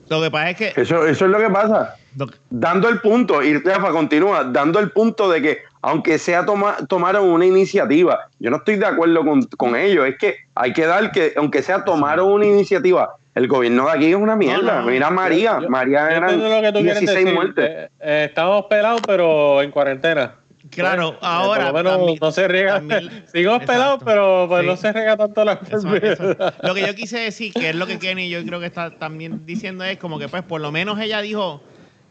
[0.10, 0.74] Lo que pasa es que...
[0.82, 1.96] Eso, eso es lo que pasa.
[2.18, 6.76] lo- Dando el punto, y Rafa continúa, dando el punto de que, aunque sea toma,
[6.90, 10.86] tomaron una iniciativa, yo no estoy de acuerdo con, con ellos, es que hay que
[10.86, 14.80] dar que, aunque sea tomaron una iniciativa, el gobierno de aquí es una mierda.
[14.80, 14.88] No, no.
[14.92, 17.34] Mira María, Yo- María Yo eran entiendo lo que tú quieres 16 decir.
[17.34, 17.70] muertes.
[17.70, 20.36] Eh, eh, estamos pelados, pero en cuarentena.
[20.72, 21.72] Claro, Eh, ahora...
[21.72, 22.74] por lo menos también- no se riega.
[22.76, 24.68] también- Sigo pelados, pero pues, Sí.
[24.68, 26.36] no se riega tanto la Eso- eso.
[26.64, 29.46] Lo que yo quise decir, que es lo que Kenny yo creo que está también
[29.46, 31.62] diciendo, es como que pues por lo menos ella dijo,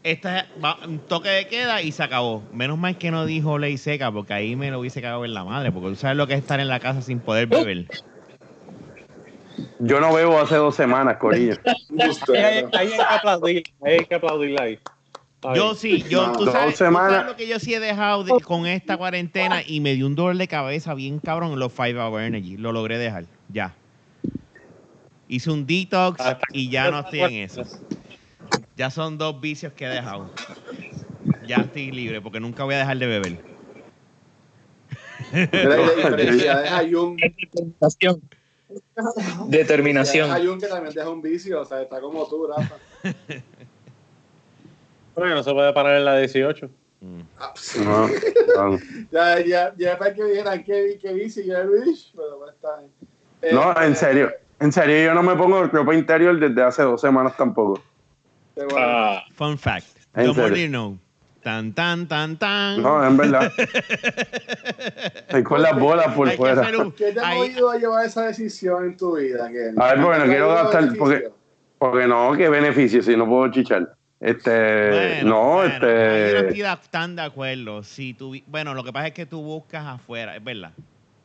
[0.03, 2.43] esta va- un toque de queda y se acabó.
[2.53, 5.43] Menos mal que no dijo ley seca, porque ahí me lo hubiese cagado en la
[5.43, 7.85] madre, porque tú sabes lo que es estar en la casa sin poder beber.
[9.79, 11.55] Yo no bebo hace dos semanas, Corillo.
[11.89, 14.79] Justo, Ahí, hay- ahí hay que aplaudir, ahí hay que aplaudirla ahí.
[15.55, 18.39] Yo sí, yo, No, tú, sabes, tú sabes lo que yo sí he dejado de-
[18.41, 22.21] con esta cuarentena y me dio un dolor de cabeza bien cabrón los 5 Hour
[22.21, 22.57] Energy.
[22.57, 23.73] Lo logré dejar, ya.
[25.27, 27.63] Hice un detox Hasta y ya no estoy en eso.
[28.75, 30.29] Ya son dos vicios que he dejado.
[31.47, 33.37] Ya estoy libre porque nunca voy a dejar de beber.
[35.31, 37.17] Determinación.
[39.49, 40.31] Determinación.
[40.31, 42.75] Hay un que también deja un vicio, o sea, está como tú, Rafa.
[45.15, 46.69] Bueno, no se puede parar en la 18.
[47.01, 47.21] Mm.
[47.39, 47.53] Ah,
[47.83, 48.79] No, no.
[49.11, 52.91] Ya, ya, ya para que que vicio, yo Luis, pero bueno, está bien.
[53.41, 54.31] Eh, No, en serio.
[54.59, 57.81] En serio, yo no me pongo ropa interior desde hace dos semanas tampoco.
[58.55, 59.87] bueno, Ah, Fun fact.
[60.15, 60.97] You know.
[61.41, 62.83] Tan, tan, tan, tan.
[62.83, 63.51] No, en verdad.
[65.15, 66.61] Estoy con las bolas por Hay fuera.
[66.77, 69.75] un- ¿Qué te ha movido a llevar esa decisión en tu vida, Kenny?
[69.77, 71.31] A ver, porque no ¿Te ha quiero gastar, porque,
[71.79, 73.95] porque no, qué beneficio si no puedo chichar.
[74.21, 77.81] Este, Bueno, no, bueno, ahí Yo no este, estoy tan de acuerdo.
[77.83, 80.71] Si tú, bueno, lo que pasa es que tú buscas afuera, es verdad.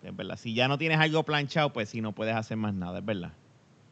[0.03, 0.36] Es verdad.
[0.36, 3.32] Si ya no tienes algo planchado, pues si no puedes hacer más nada, es verdad.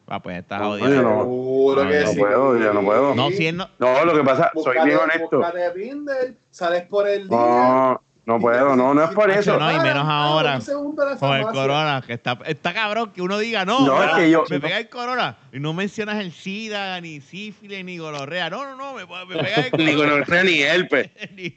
[0.06, 0.88] Ah, pues estás No, jodido.
[0.88, 1.84] yo no.
[1.84, 2.18] No, que no sí.
[2.18, 3.14] puedo, yo no puedo.
[3.14, 3.68] No, si él no.
[3.78, 5.42] no, lo que pasa, soy bien honesto.
[5.74, 8.00] Tinder, sales por el día.
[8.26, 9.58] No, puedo, no, no es por eso.
[9.58, 10.58] no, y menos Ah, ahora,
[11.18, 14.44] Con el corona, que está, está cabrón que uno diga, no, No, es que yo-
[14.48, 18.48] me pega el corona y no mencionas el SIDA, ni sífilis, ni gonorrea.
[18.48, 20.42] No, no, no, me, me pega el Ni corona.
[20.42, 21.10] ni herpes.
[21.36, 21.54] Ni-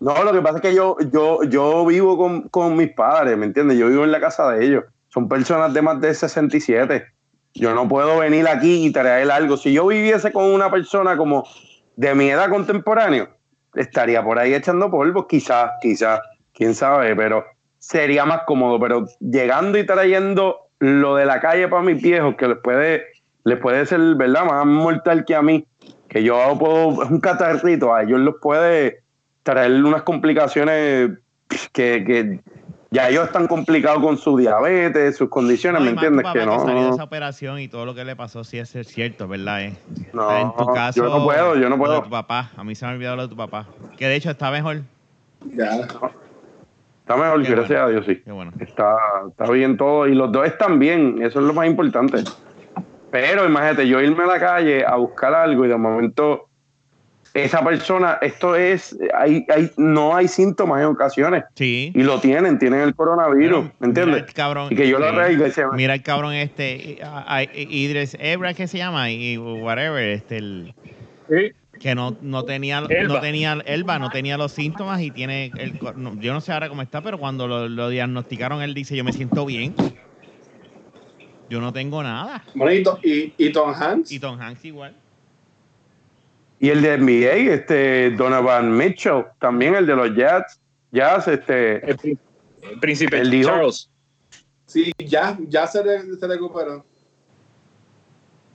[0.00, 3.44] No, lo que pasa es que yo, yo, yo vivo con, con mis padres, ¿me
[3.46, 3.76] entiendes?
[3.78, 4.84] Yo vivo en la casa de ellos.
[5.08, 7.06] Son personas de más de 67.
[7.54, 9.56] Yo no puedo venir aquí y traer algo.
[9.56, 11.46] Si yo viviese con una persona como
[11.96, 13.30] de mi edad contemporánea,
[13.76, 16.20] estaría por ahí echando polvo, quizás, quizás,
[16.52, 17.44] quién sabe, pero
[17.78, 18.80] sería más cómodo.
[18.80, 23.04] Pero llegando y trayendo lo de la calle para mis viejos, que les puede,
[23.44, 24.44] les puede ser, ¿verdad?
[24.44, 25.66] Más mortal que a mí,
[26.08, 29.02] que yo puedo, es un catarrito, a ellos los puede
[29.42, 31.10] traer unas complicaciones
[31.72, 32.40] que, que
[32.96, 36.22] ya ellos están complicados con su diabetes, sus condiciones, No, ¿me tu entiendes?
[36.24, 38.70] papá Que salió de no, esa operación y todo lo que le pasó sí es
[38.70, 39.62] cierto, ¿verdad?
[39.64, 39.76] eh?
[40.12, 42.02] no, en tu caso, yo no puedo, yo no lo de puedo.
[42.02, 43.66] tu papá, a mí se me ha olvidado lo de tu papá.
[43.96, 44.78] Que de hecho está mejor.
[45.54, 45.70] Ya.
[45.76, 47.84] Está mejor, Qué gracias bueno.
[47.84, 48.22] a Dios, sí.
[48.24, 48.52] Qué bueno.
[48.58, 48.96] Está,
[49.28, 52.24] está bien todo y los dos están bien, eso es lo más importante.
[53.10, 56.45] Pero imagínate, yo irme a la calle a buscar algo y de momento
[57.44, 61.92] esa persona, esto es, hay, hay, no hay síntomas en ocasiones Sí.
[61.94, 64.14] y lo tienen, tienen el coronavirus, Bueno, ¿me entiendes?
[64.16, 68.16] mira el cabrón, Y que yo lo arregle, Mira el cabrón este, a- a- Idris
[68.20, 70.74] Ebra, que se llama, y whatever, este, el,
[71.28, 71.52] Sí.
[71.80, 73.20] que no, no tenía, no Elba.
[73.20, 76.82] tenía, Elba no tenía los síntomas y tiene, el, no, yo no sé ahora cómo
[76.82, 79.74] está, pero cuando lo, lo diagnosticaron, él dice, yo me siento bien.
[81.48, 82.42] Yo no tengo nada.
[82.54, 82.98] Bonito.
[83.04, 84.10] ¿Y, y Tom Hanks?
[84.10, 84.96] Y Tom Hanks igual.
[86.58, 90.58] Y el de NBA, este Donovan Mitchell, también el de los Jazz,
[90.90, 92.18] Jazz, este, El,
[92.62, 93.90] el príncipe dijo- Charles.
[94.66, 96.84] Sí, ya, ya se, re- se recuperó.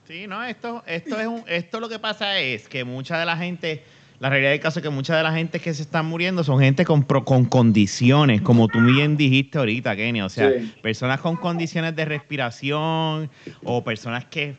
[0.06, 3.36] Sí, no, esto, esto es un, esto lo que pasa es que mucha de la
[3.36, 3.82] gente,
[4.18, 6.58] la realidad del caso es que mucha de la gente que se están muriendo son
[6.60, 10.20] gente con, con condiciones, como tú bien dijiste ahorita, Kenny.
[10.22, 10.74] O sea, Sí.
[10.82, 13.30] personas con condiciones de respiración
[13.64, 14.56] o personas que,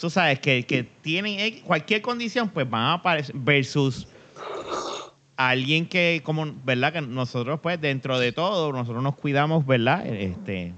[0.00, 4.06] tú sabes, que, que tienen cualquier condición, pues van a aparecer versus
[5.36, 6.92] alguien que, como, ¿verdad?
[6.92, 10.06] Que nosotros, pues, dentro de todo, nosotros nos cuidamos, ¿verdad?
[10.06, 10.72] Este.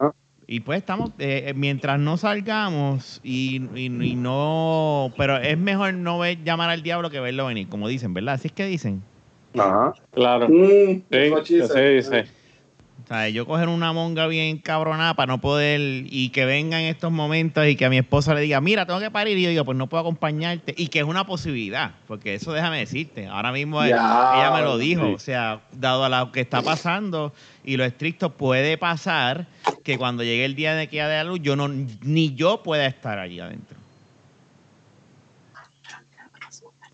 [0.00, 0.10] Ah.
[0.46, 6.18] Y pues estamos, eh, mientras no salgamos y, y- y no, pero es mejor no
[6.18, 8.34] ver, llamar al diablo que verlo venir, como dicen, ¿verdad?
[8.34, 9.02] Así es que dicen.
[9.58, 9.92] ajá.
[10.12, 10.48] Claro.
[10.48, 11.02] Mm,
[11.44, 12.37] Sí, sí, sí.
[13.08, 17.10] O sea, yo coger una monga bien cabronada para no poder y que vengan estos
[17.10, 19.64] momentos y que a mi esposa le diga, mira, tengo que parir y yo digo,
[19.64, 20.74] pues no puedo acompañarte.
[20.76, 23.26] Y que es una posibilidad, porque eso déjame decirte.
[23.26, 23.96] Ahora mismo Ya,
[24.36, 25.06] ella me lo dijo.
[25.06, 25.14] sí.
[25.14, 27.32] O sea, dado a lo que está pasando
[27.64, 29.46] y lo estricto, puede pasar
[29.82, 32.62] que cuando llegue el día de que haya de la luz, yo no, ni yo
[32.62, 33.78] pueda estar allí adentro.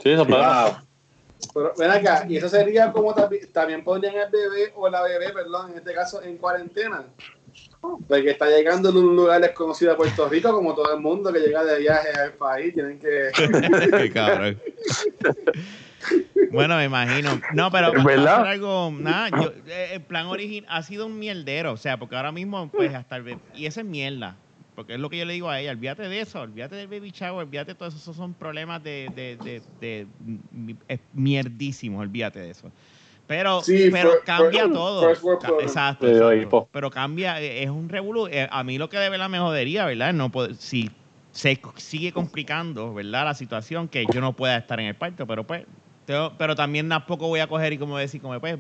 [0.01, 0.85] Sí, eso pasar.
[1.55, 5.31] Pero ven acá, y eso sería como tambi- también pondrían el bebé o la bebé,
[5.33, 7.05] perdón, en este caso en cuarentena.
[8.09, 11.39] Porque está llegando en un lugar desconocido a Puerto Rico, como todo el mundo que
[11.39, 13.31] llega de viaje al país, tienen que.
[13.99, 14.59] Qué cabrón.
[16.51, 17.41] Bueno, me imagino.
[17.53, 18.47] No, pero ¿Es verdad?
[18.47, 22.33] algo, nada, yo, eh, el plan original ha sido un mierdero, o sea, porque ahora
[22.33, 24.37] mismo, pues, hasta el, be- y eso es mierda,
[24.75, 27.11] porque es lo que yo le digo a ella, olvídate de eso, olvídate del baby
[27.11, 32.41] shower, olvídate de todo eso, esos son problemas de, de, de, de- es mierdísimos, olvídate
[32.41, 32.71] de eso.
[33.27, 35.01] Pero, Sí, pero cambia todo.
[35.61, 36.07] Exacto.
[36.71, 38.27] Pero cambia, es un revolú.
[38.27, 40.13] eh, A mí lo que de verdad me jodería, ¿verdad?
[40.13, 40.91] No si
[41.31, 43.25] se sigue complicando, ¿verdad?
[43.25, 45.65] La situación que yo no pueda estar en el parto, pero pues,
[46.05, 48.59] tengo- pero también tampoco voy a coger y como decir, como pues,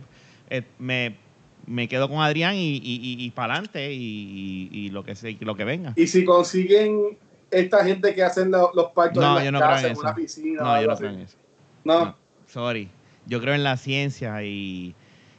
[0.48, 1.23] eh, me,
[1.66, 2.80] me quedo con Adrián y, y,
[3.24, 5.92] y, para adelante y, lo que se, lo que venga.
[5.96, 7.16] Y si consiguen
[7.50, 9.98] esta gente que hacen lo- los partos No, en yo las no creo casas, en
[9.98, 11.36] una piscina No, yo no creo en eso.
[11.84, 12.04] No.
[12.06, 12.16] No,
[12.48, 12.88] sorry.
[13.26, 14.94] Yo creo en la ciencia y,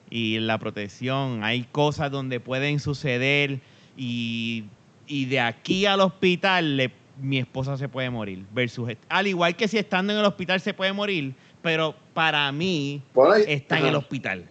[0.10, 1.44] y en la protección.
[1.44, 3.60] Hay cosas donde pueden suceder
[3.98, 4.66] y,
[5.08, 8.46] y de aquí al hospital le- mi esposa se puede morir.
[8.54, 13.02] Versus, al igual que si estando en el hospital se puede morir, pero para mí
[13.14, 14.50] Bueno, está en el hospital.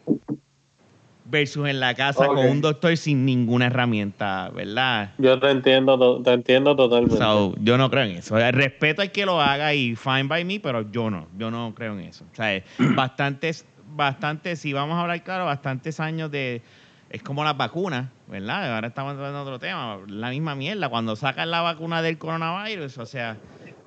[1.25, 5.13] Versus en la casa con un doctor sin ninguna herramienta, ¿verdad?
[5.19, 7.17] Yo te entiendo, te entiendo totalmente.
[7.17, 8.39] So, yo no creo en eso.
[8.39, 11.27] El respeto al que lo haga y fine by me, pero yo no.
[11.39, 12.25] Yo no creo en eso.
[12.31, 12.63] O sea,
[12.95, 16.63] bastantes, bastantes, si vamos a hablar claro, bastantes años de.
[17.11, 18.75] Es como las vacunas, ¿verdad?
[18.75, 19.99] Ahora estamos entrando en otro tema.
[20.09, 20.89] La misma mierda.
[20.89, 23.37] Cuando sacan la vacuna del coronavirus, o sea,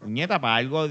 [0.05, 0.87] nieta, para algo.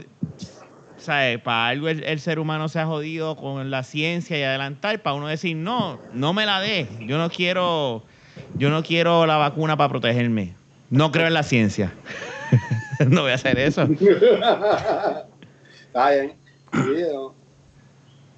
[0.96, 4.42] O sea, para algo el, el ser humano se ha jodido con la ciencia y
[4.42, 6.88] adelantar, para uno decir, no, no me la dé.
[7.00, 8.02] Yo no quiero,
[8.54, 10.54] yo no quiero la vacuna para protegerme.
[10.90, 11.92] No creo en la ciencia.
[13.08, 13.82] no voy a hacer eso.
[15.82, 16.34] Está bien.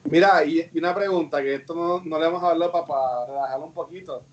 [0.05, 4.25] Mira, y, una pregunta, que esto no, no le hemos hablado para, relajarlo un poquito.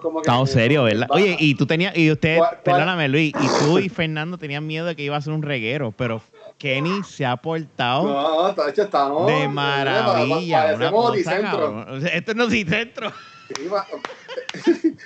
[0.00, 1.08] Como que- Estamos serios, ¿verdad?
[1.08, 1.20] baja.
[1.20, 2.62] Oye, y tú tenías, y usted, ¿Cuál- cuál?
[2.62, 5.90] perdóname Luis, y tú y Fernando tenían miedo de que iba a ser un reguero,
[5.90, 6.22] pero
[6.60, 9.26] Kenny se ha portado No, está hecho, estamos.
[9.26, 10.58] de maravilla.
[10.76, 12.06] Una Parecemos cosa, cabrón.
[12.12, 13.12] Esto es.
[13.56, 13.86] Sí, pa-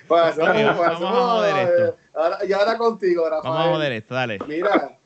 [0.08, 1.84] parecemos- Ok, vamos a joder esto.
[1.86, 3.42] eh, ahora- y ahora contigo, Rafael.
[3.44, 4.38] Vamos a joder esto, dale.
[4.48, 4.98] Mira,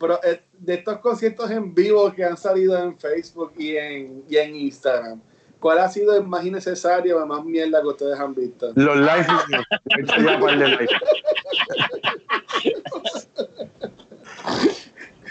[0.00, 4.36] pero eh, de estos conciertos en vivo que han salido en Facebook y en, y
[4.36, 5.20] en Instagram,
[5.60, 8.72] ¿cuál ha sido el más innecesario o el más mierda que ustedes han visto?
[8.74, 9.26] Los live.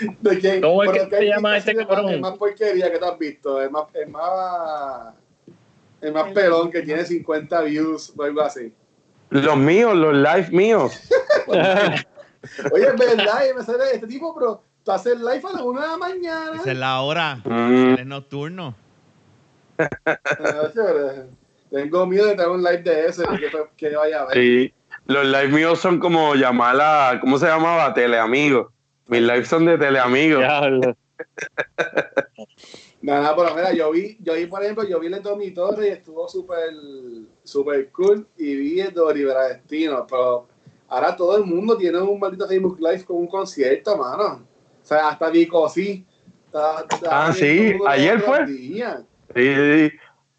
[0.04, 0.18] de live.
[0.22, 0.62] ¿De quién?
[0.62, 2.10] ¿Cómo es que ¿qué se hay llama este cabrón?
[2.10, 5.14] El más porquería que tú has visto, el más, el más,
[6.02, 8.74] el más pelón que tiene 50 views o algo así.
[9.30, 11.00] Los míos, los live míos.
[12.72, 15.82] Oye, es verdad, y me sale este tipo, pero tú haces live a las 1
[15.82, 16.52] de la mañana.
[16.60, 17.36] Esa es la hora.
[17.46, 18.76] Mm, Es nocturno.
[19.78, 20.70] Ah.
[21.72, 24.36] Tengo miedo de tener un live de ese, que, que vaya a ver.
[24.38, 24.74] sí.
[25.06, 27.94] Los live míos son como llamar a, ¿cómo se llamaba?
[27.94, 28.72] Teleamigos.
[29.08, 30.40] Mis lives son de teleamigos.
[30.40, 30.96] Diablo.
[33.02, 35.52] Nada, nada, pero mira, yo vi, yo vi, por ejemplo, yo vi el de Tommy
[35.52, 36.70] Torres y estuvo súper,
[37.44, 40.48] súper cool y vi el de Olivera Destino, pero
[40.88, 44.46] ahora todo el mundo tiene un maldito Facebook Live con un concierto, mano.
[44.82, 46.06] O sea, hasta Vico sí.
[46.46, 48.46] Está- está Ah, sí, ayer fue.
[48.46, 49.02] días.
[49.36, 49.92] Sí, sí,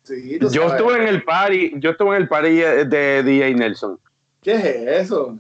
[0.05, 0.39] sí.
[0.41, 0.73] Yo sabes.
[0.73, 2.51] estuve en el party, yo estuve en el party
[2.87, 3.99] de DJ Nelson.
[4.41, 4.67] ¿Qué es
[5.05, 5.39] eso?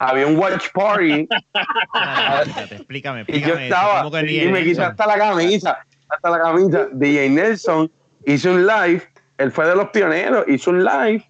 [0.00, 1.28] Había un watch party
[2.46, 3.74] Espérate, explícame, y yo explícame eso.
[3.74, 4.84] estaba ¿Cómo que ni y me quité eso?
[4.84, 6.88] hasta la camisa, hasta la camisa.
[6.92, 7.92] DJ Nelson
[8.24, 9.02] hizo un live,
[9.36, 11.24] él fue de los pioneros, hizo un live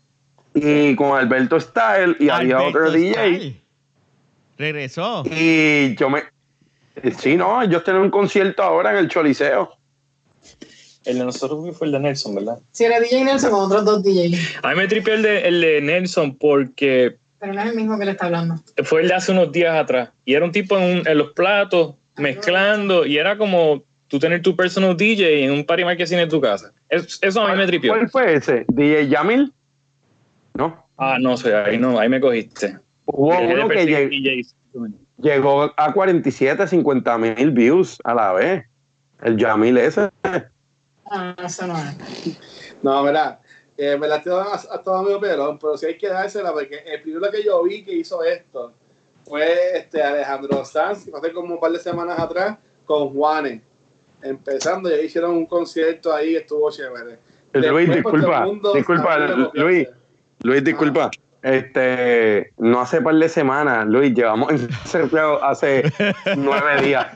[0.55, 3.63] y con Alberto Style y había otro DJ Style.
[4.57, 5.25] Regresó.
[5.27, 6.23] y yo me
[7.19, 9.77] sí no, ellos tienen un concierto ahora en el Choliseo.
[11.05, 12.59] El de nosotros fue el de Nelson, ¿verdad?
[12.73, 14.39] Si era DJ Nelson con otros dos DJ.
[14.63, 17.99] A mí me tripió el de, el de Nelson porque Pero no es el mismo
[17.99, 18.57] que le está hablando.
[18.85, 20.11] fue el de hace unos días atrás.
[20.25, 24.43] Y era un tipo en, un- en los platos, mezclando, y era como tú tener
[24.43, 26.73] tu personal DJ en un party marketing en tu casa.
[26.89, 27.93] Es- eso a mí me tripió.
[27.93, 28.65] ¿Cuál fue ese?
[28.69, 29.53] DJ Yamil?
[30.55, 30.87] No.
[30.99, 32.79] Ah, no sé, ahí no, ahí me cogiste.
[33.07, 34.55] Hubo uno que lleg- DJs.
[35.19, 38.65] llegó a 47, 50 mil views a la vez.
[39.23, 40.11] El Yamil ese.
[41.11, 42.39] Ah, eso no es.
[42.83, 43.40] No, verdad.
[43.83, 47.01] Eh, me la estoy dando a, medio pelón, pero sí hay que dársela porque el
[47.01, 48.75] primero que yo vi que hizo esto
[49.25, 53.63] fue este Alejandro Sanz, hace como un par de semanas atrás, con Juanes.
[54.21, 57.19] Empezando, y hicieron un concierto ahí, estuvo chévere.
[57.55, 59.19] Luis, Después, pues, disculpa, mundo disculpa,
[59.55, 59.89] Luis.
[60.43, 61.11] Luis, disculpa.
[61.41, 65.91] Este, no hace par de semanas, Luis, llevamos encerrados hace
[66.37, 67.07] nueve días.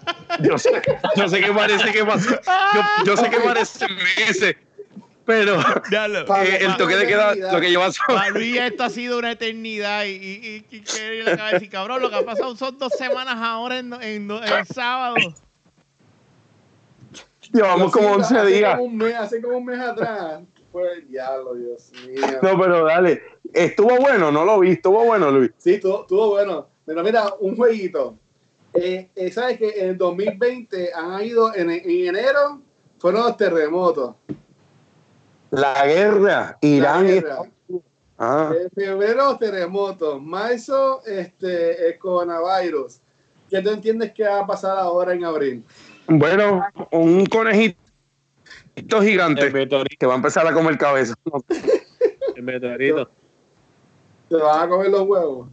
[0.41, 0.81] Yo sé,
[1.15, 3.87] yo sé que parece que pasó, yo, yo sé que parece
[4.17, 4.57] meses,
[5.25, 9.19] pero eh, el toque de queda, lo que lleva son, Para Luis esto ha sido
[9.19, 12.25] una eternidad y, y, y, y que él acaba de decir, cabrón, lo que ha
[12.25, 15.17] pasado son dos semanas ahora en, en, en sábado.
[17.53, 18.77] llevamos como sí, 11 hace días.
[18.77, 20.43] Como un mes, hace como un mes atrás.
[20.75, 22.21] El diablo, Dios mío.
[22.43, 23.23] No, pero dale,
[23.53, 25.53] estuvo bueno, no lo vi, estuvo bueno, Luis.
[25.57, 26.69] Sí, estuvo, estuvo bueno.
[26.85, 28.19] Pero mira, un jueguito.
[28.75, 32.61] Eh, eh, ¿Sabes que en el 2020 han ido, en, en enero,
[32.99, 34.17] fueron los terremotos?
[35.55, 37.39] La guerra, Irán La y guerra.
[38.19, 40.23] Ah, En febrero, los terremotos.
[40.23, 43.01] Marzo, este, el coronavirus.
[43.51, 45.65] ¿Qué tú entiendes que va a pasar ahora en abril?
[46.07, 47.77] bueno, un conejito
[49.03, 49.97] gigante El meteorito.
[49.99, 51.15] que va a empezar a comer cabeza.
[52.37, 53.11] El meteorito.
[54.29, 55.49] ¿Se van a comer los huevos?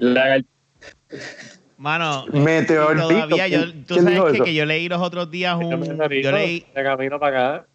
[0.00, 0.40] La-
[1.78, 3.08] Mano, Meteorito.
[3.08, 5.70] todavía yo, tú ¿Quién dijo sabes que, yo leí los otros días un...
[6.22, 7.66] Yo leí, de camino para acá.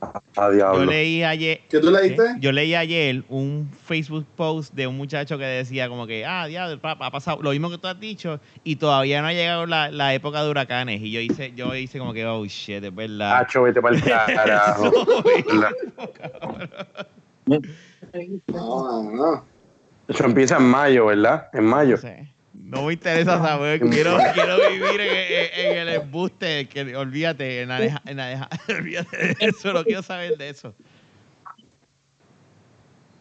[0.00, 1.60] A Yo leí ayer.
[1.68, 2.16] ¿Qué tú leíste?
[2.16, 2.40] ¿Qué?
[2.40, 6.78] Yo leí ayer un Facebook post de un muchacho que decía como que, ah, diablo,
[6.82, 10.14] ha pasado lo mismo que tú has dicho y todavía no ha llegado la, la
[10.14, 11.02] época de huracanes.
[11.02, 13.38] Y yo hice, yo hice como que, oh shit, es verdad.
[13.38, 14.90] Hacho, vete para el carajo.
[17.46, 19.44] No, no, no.
[20.08, 21.48] Eso empieza en mayo, ¿verdad?
[21.52, 21.96] En mayo.
[21.96, 22.32] No sé.
[22.70, 23.80] No me interesa saber.
[23.80, 26.68] Quiero, quiero vivir en, en- en el embuste.
[26.68, 29.72] Que, olvídate, en la deja- en la deja- olvídate de eso.
[29.72, 30.74] No quiero saber de eso.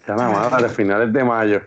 [0.08, 1.62] Ya la madre, finales de mayo.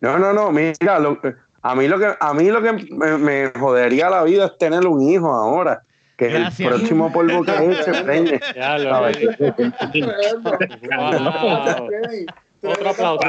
[0.00, 1.20] No, no, no, mira, lo-
[1.62, 4.86] a mí lo que a mí lo que me, me jodería la vida es tener
[4.86, 5.82] un hijo ahora,
[6.16, 6.60] que Gracias.
[6.60, 8.40] el próximo polvo que eche preñe.
[8.54, 8.90] Ya lo
[12.68, 13.20] Otro aplauso.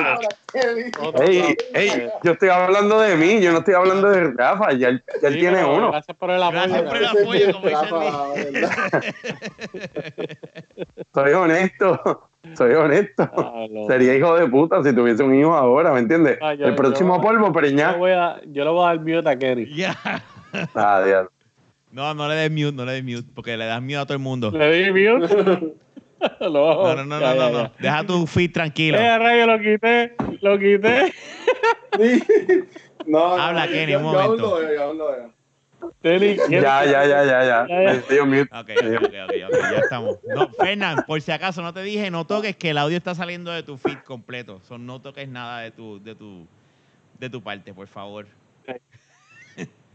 [1.22, 5.04] Ey, ey, yo estoy hablando de mí, yo no estoy hablando de Rafa, ya él,
[5.22, 5.92] ya él Sí, tiene uno.
[5.92, 6.60] Gracias por el apoyo.
[6.60, 7.24] Gracias por el gracias.
[7.24, 9.04] apoyo, como dice Rafa, ¿verdad?
[11.14, 13.24] Soy honesto, soy honesto.
[13.36, 16.38] Ah, Sería hijo de puta si tuviese un hijo ahora, ¿me entiendes?
[16.42, 19.30] Ah, yo- el próximo yo- polvo Yo, voy a, yo le voy a dar mute
[19.30, 19.74] a Kenny.
[19.76, 19.96] Ya.
[20.76, 21.32] Ah, diablo.
[21.92, 24.14] No, no le des mute, no le des mute, porque le das miedo a todo
[24.16, 24.52] el mundo.
[24.52, 25.74] ¿Le di mute?
[26.42, 27.64] no, No, no, no, ya, no, no.
[27.64, 27.72] ya.
[27.80, 28.98] Deja tu feed tranquilo.
[28.98, 31.14] Eh, rayo, lo quité, lo quité.
[33.08, 34.60] No, no, Habla, Kenny, un momento.
[36.50, 37.44] Ya, ya, ya, ya, ya.
[37.44, 37.94] Ya, ya.
[37.94, 38.50] Me dio mute.
[38.52, 40.18] Ok, ok, ok, ok, ok, ya estamos.
[40.28, 43.52] No, Fernán, por si acaso no te dije, no toques que el audio está saliendo
[43.52, 44.60] de tu feed completo.
[44.68, 46.46] Son, no toques nada de tu, de tu,
[47.20, 48.28] de tu parte, por favor.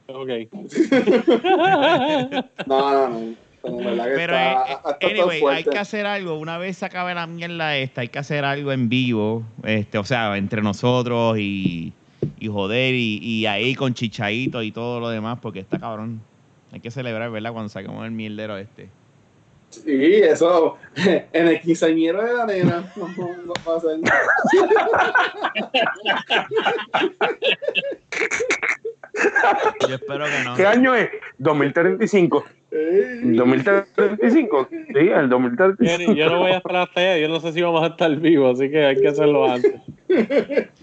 [0.06, 0.28] Ok.
[2.66, 3.34] No, no, no.
[3.62, 6.38] Pero está, eh, anyway, hay que hacer algo.
[6.38, 9.44] Una vez se acabe la mierda esta, hay que hacer algo en vivo.
[9.62, 11.92] Este, o sea, entre nosotros y,
[12.38, 16.20] y joder, y, y ahí con chichaito y todo lo demás, porque está cabrón.
[16.72, 17.52] Hay que celebrar, ¿verdad?
[17.52, 18.88] Cuando saquemos el mierdero este.
[19.72, 20.76] Sí, eso.
[21.32, 22.92] En el quinceañero de la nena.
[22.96, 24.00] No, no, no va a ser.
[29.88, 30.54] Yo espero que no.
[30.56, 31.10] ¿Qué año es?
[31.38, 32.44] 2035.
[32.72, 33.36] Ey.
[33.36, 34.68] 2035.
[34.70, 36.04] Sí, el 2035.
[36.04, 38.16] Kenny, yo no voy a estar hasta allá, yo no sé si vamos a estar
[38.16, 39.74] vivos, así que hay que hacerlo antes.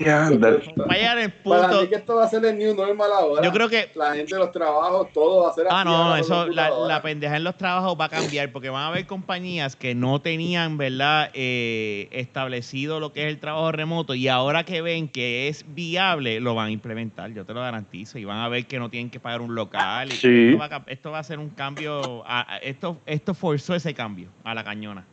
[0.00, 0.58] Ya, anda.
[0.86, 1.88] Vaya en el Para mí punto.
[1.90, 3.42] que esto va a ser el new normal ahora.
[3.44, 6.46] Yo creo que La gente de los trabajos, todo va a ser Ah, no, eso,
[6.46, 9.94] la, la pendeja en los trabajos va a cambiar porque van a haber compañías que
[9.94, 15.08] no tenían, ¿verdad?, eh, establecido lo que es el trabajo remoto y ahora que ven
[15.08, 18.66] que es viable, lo van a implementar, yo te lo garantizo, y van a ver
[18.66, 20.12] que no tienen que pagar un local.
[20.12, 20.48] y Sí.
[20.48, 23.92] esto, va a, esto va a ser un cambio, a- a- esto, esto forzó ese
[23.94, 25.04] cambio a la cañona.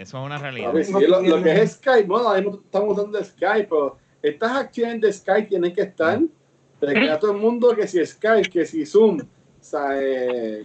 [0.00, 0.72] Eso es una realidad.
[0.82, 5.00] Sí, lo, lo que es Skype, bueno, ahí no estamos usando Skype, pero estas acciones
[5.00, 6.20] de Skype tienen que estar.
[6.80, 9.18] De que a todo el mundo que si Skype, que si Zoom,
[9.60, 10.64] ¿sabes?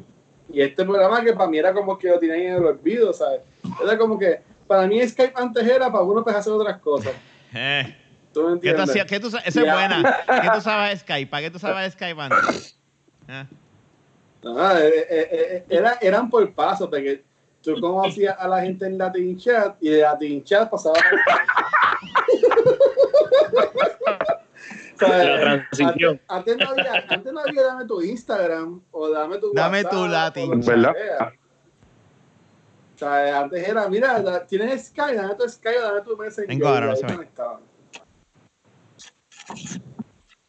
[0.51, 3.41] Y este programa que para mí era como que lo tenían en el olvido, ¿sabes?
[3.83, 7.13] Era como que, para mí Skype antes era para uno pues hacer otras cosas.
[7.55, 7.95] Eh,
[8.31, 8.89] ¿Tú me ¿qué tú entiendes?
[8.89, 9.05] hacías?
[9.07, 10.17] ¿Qué tú sa- esa es buena.
[10.41, 11.31] ¿Qué tú sabes Skype?
[11.31, 12.79] ¿Para qué tú sabes Skype antes?
[13.27, 13.47] Ah.
[14.45, 17.23] Eh, eh, eh, era, eran por pasos, porque
[17.63, 20.95] tú conocías a la gente en Latin Chat y de Latin Chat pasaba.
[25.01, 26.21] La transición.
[26.27, 29.91] Antes, antes no había, antes no había dame tu Instagram o dame tu Dame WhatsApp,
[29.91, 30.61] tu Latin.
[30.61, 30.93] ¿Verdad?
[32.95, 36.47] O sea, antes era, mira, tienes Skype, dame tu Skype, dame tu Messenger.
[36.47, 37.27] Vengo ahora, no se ve.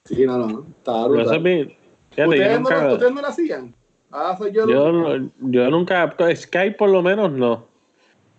[0.05, 1.37] Sí, no, no, estaba Pero eso brutal.
[1.37, 1.77] es mi-
[2.11, 3.75] fíjate, yo ¿Ustedes, no, ¿Ustedes no lo hacían?
[4.17, 4.65] Ah, soy yo.
[4.67, 7.67] yo, no- yo nunca, Skype por lo menos no.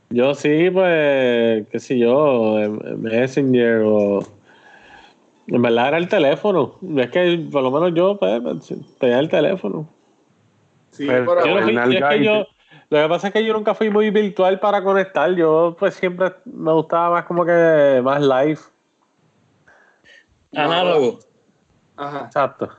[0.09, 4.19] Yo sí, pues, qué sé yo, em- Messenger o...
[5.47, 6.75] En verdad era el teléfono.
[6.97, 8.41] Es que por lo menos yo pues,
[8.99, 9.87] tenía el teléfono.
[10.91, 12.47] Sí, Pero- pero, Yo no el fui- es que yo-
[12.89, 15.33] lo que pasa es que yo nunca fui muy virtual para conectar.
[15.35, 18.59] Yo pues siempre me gustaba más como que más live.
[20.55, 21.19] Análogo.
[21.97, 22.25] Ajá.
[22.27, 22.69] Exacto.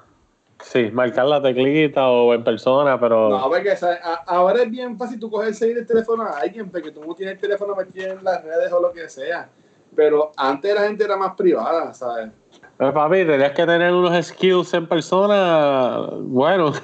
[0.66, 3.30] Sí, marcar la teclita o en persona, pero...
[3.30, 3.94] No, porque o sea,
[4.26, 7.36] ahora es bien fácil tú coger seguir el teléfono a alguien porque tú no tienes
[7.36, 9.48] el teléfono metido en las redes o lo que sea.
[9.94, 12.30] Pero antes la gente era más privada, ¿sabes?
[12.76, 16.08] Pues, papi, tenías que tener unos skills en persona.
[16.18, 16.72] Bueno.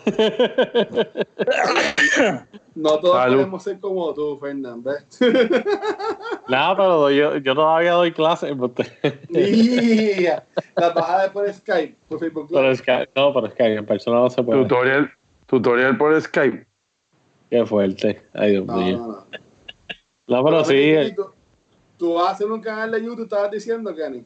[2.75, 3.37] No todos Salud.
[3.37, 5.05] podemos ser como tú, Fernández.
[6.49, 8.55] Nada, pero yo, yo todavía doy clases.
[8.75, 8.89] Pero
[9.29, 10.45] Mira,
[10.77, 14.31] las bajadas por Skype, por Facebook es que, no, pero es que en persona no
[14.31, 14.63] se puede.
[14.63, 15.11] Tutorial,
[15.47, 16.67] tutorial por Skype.
[17.51, 18.23] Qué fuerte.
[18.33, 18.97] Ay, Dios No, mío.
[18.99, 19.27] no, no.
[20.29, 20.75] No, pero sí.
[20.75, 21.27] eh, Tú,
[21.99, 24.25] tú vas a hacer un canal de YouTube, estabas diciendo, Kenny.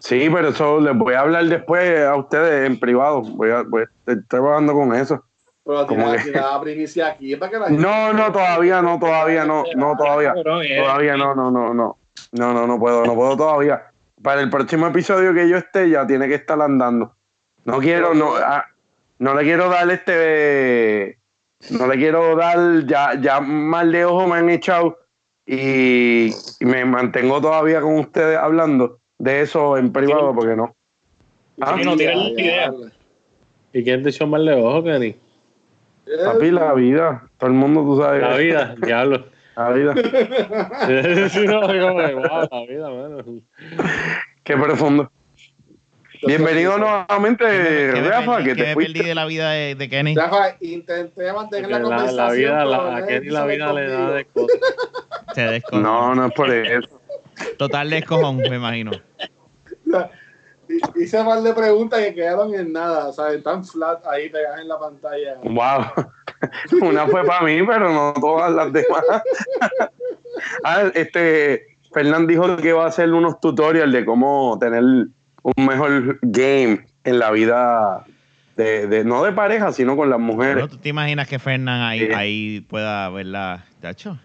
[0.00, 3.22] Sí, pero eso les voy a hablar después a ustedes en privado.
[3.22, 5.24] Voy a, voy a estar trabajando con eso.
[5.68, 6.22] Pero ¿Cómo tiene que?
[6.30, 9.96] tiene la primicia aquí para que la gente- No, no, todavía no, todavía no, no,
[9.98, 10.32] todavía.
[10.32, 11.98] Todavía no, no, no, no.
[12.32, 13.82] No, no, no puedo, no puedo todavía.
[14.22, 17.12] Para el próximo episodio que yo esté, ya tiene que estar andando.
[17.66, 18.64] No quiero, no, ah,
[19.18, 21.18] no le quiero dar este.
[21.68, 24.96] No le quiero dar, ya, ya mal de ojo me han echado
[25.44, 26.28] y,
[26.60, 30.74] y me mantengo todavía con ustedes hablando de eso en privado porque no.
[31.60, 32.72] Ah, Sí, no tiene la idea.
[33.74, 35.14] ¿Y quién te echó mal de ojo, Kenny?
[36.24, 37.22] Papi, la vida.
[37.38, 38.22] Todo el mundo, tú sabes.
[38.22, 39.26] La vida, diablo.
[39.56, 39.94] La vida.
[41.30, 43.24] sí, no, digo, wow, la vida, mano.
[44.44, 45.10] Qué profundo.
[46.26, 48.92] Bienvenido nuevamente, ¿Qué me Rafa, perdí- que te me fuiste.
[48.94, 50.16] perdí de la vida de, de Kenny?
[50.16, 52.16] Rafa, intenté mantener la La, conversación.
[52.26, 54.58] la vida, la, a Kenny la vida le da de cosas.
[55.34, 55.62] Se.
[55.72, 57.00] No, no es por eso.
[57.56, 58.90] Total descojón, me imagino.
[60.96, 63.42] Hice mal de preguntas que quedaron en nada, ¿sabes?
[63.42, 65.36] Tan flat ahí pegadas en la pantalla.
[65.42, 66.06] Wow.
[66.88, 69.02] Una fue para mí, pero no todas las demás.
[70.64, 76.18] ah, este, Fernán dijo que iba a hacer unos tutorials de cómo tener un mejor
[76.22, 78.04] game en la vida
[78.56, 80.64] de, de- no de pareja, sino con las mujeres.
[80.64, 80.68] ¿No?
[80.68, 82.12] ¿Tú te imaginas que Fernán ahí, Sí.
[82.12, 83.64] ahí pueda verla?
[83.80, 84.18] ¿Tacho?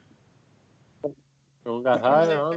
[1.63, 2.51] Nunca sabes, ¿no?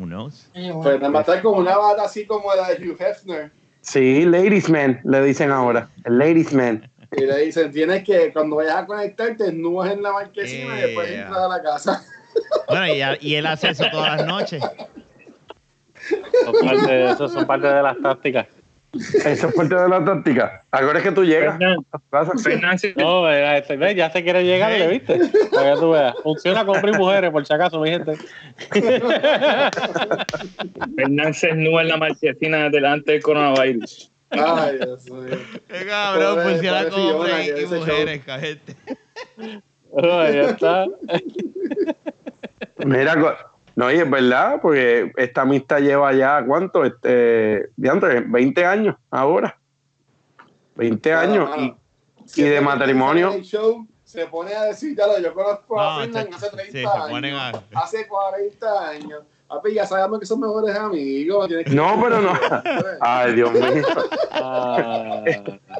[0.00, 0.48] Who knows?
[0.54, 0.98] Eh, bueno.
[0.98, 3.50] Pues más estar con una bata así como la de Hugh Hefner.
[3.82, 5.90] Sí, ladies man, le dicen ahora.
[6.04, 6.90] El ladies man.
[7.14, 11.08] Y le dicen, tienes que, cuando vayas a conectarte, desnudas en la marquesina y después
[11.10, 11.22] Yeah.
[11.22, 12.04] entras a la casa.
[12.68, 14.62] Bueno, y, a- y él hace eso todas las noches.
[16.44, 18.46] Son parte, eso son parte de las tácticas.
[18.92, 20.64] Eso es parte de la táctica.
[20.72, 25.20] Ahora es que tú llegas No, mira, este, ya se quiere llegar, ¿le viste?
[25.52, 26.14] Para que tú veas.
[26.22, 28.16] Funciona con hombres y mujeres, por si acaso, mi gente.
[30.96, 34.10] Fernan se desnuda en la marquesina delante del coronavirus.
[34.30, 35.38] Ay, Dios mío.
[35.68, 38.76] Qué cabrón, funciona con hombres y mujeres, cajete.
[40.02, 40.86] Ya está.
[42.84, 43.49] Mira,
[43.80, 46.84] no, y es verdad, porque esta amistad lleva ya, ¿cuánto?
[46.84, 49.58] Este, diantre, 20 años ahora.
[50.76, 51.48] 20 años.
[51.52, 51.74] Ah,
[52.36, 53.32] Y, de este matrimonio.
[53.42, 56.72] show se pone a decir, ya lo, yo conozco a No, Fernan chacho, hace 30
[56.72, 57.40] sí, se años,
[57.72, 59.22] a- hace 40 años.
[59.48, 61.48] Papi, ya sabemos que son mejores amigos.
[61.48, 62.32] que- No, pero no.
[63.00, 63.84] Ay, Dios mío.
[64.30, 65.22] Ah,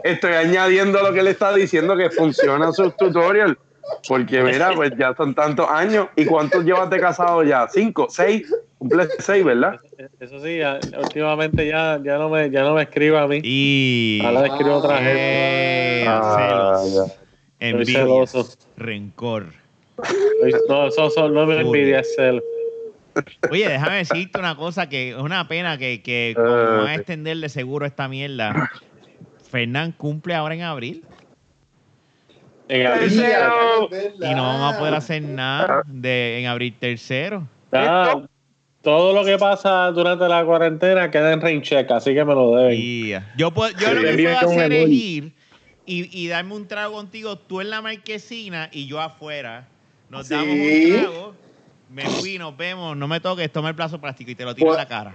[0.03, 3.57] Estoy añadiendo lo que le está diciendo que funciona sus tutorials.
[4.09, 6.09] Porque mira, pues ya son tantos años.
[6.17, 7.67] ¿Y cuántos llevas de casado ya?
[7.69, 8.07] ¿Cinco?
[8.11, 8.53] ¿Seis?
[8.79, 9.79] Cumple seis, ¿verdad?
[10.21, 13.41] eso sí, ya, últimamente ya, ya, no me, ya no me escribe a mí.
[13.43, 14.21] Y.
[14.25, 16.03] Ahora le escribo a otra gente.
[16.03, 17.13] Eh, Ah, celos,
[17.59, 19.47] envidias, rencor.
[20.69, 22.43] No, eso, eso no me envidia, es celo.
[23.51, 26.95] Oye, déjame decirte una cosa que es una pena que, que como Eh, van a
[26.95, 28.71] extender de seguro esta mierda.
[29.51, 31.05] Fernán cumple ahora en abril
[32.71, 33.11] En abril.
[33.11, 33.89] Cero.
[34.21, 37.47] y no vamos a poder hacer nada de en abril tercero.
[37.73, 38.23] Ah,
[38.83, 42.55] todo lo que pasa durante la cuarentena queda en rain check, así que me lo
[42.57, 43.25] deben.
[43.37, 45.33] Yo puedo, yo Sí, lo que puedo hacer es ir
[45.85, 49.67] y, y darme un trago contigo, tú en la marquesina y yo afuera.
[50.09, 50.35] Nos Sí.
[50.35, 51.35] damos un trago,
[51.91, 54.69] me fui, nos vemos, no me toques, toma el plazo plástico y te lo tiro
[54.69, 55.15] en Pues- la cara.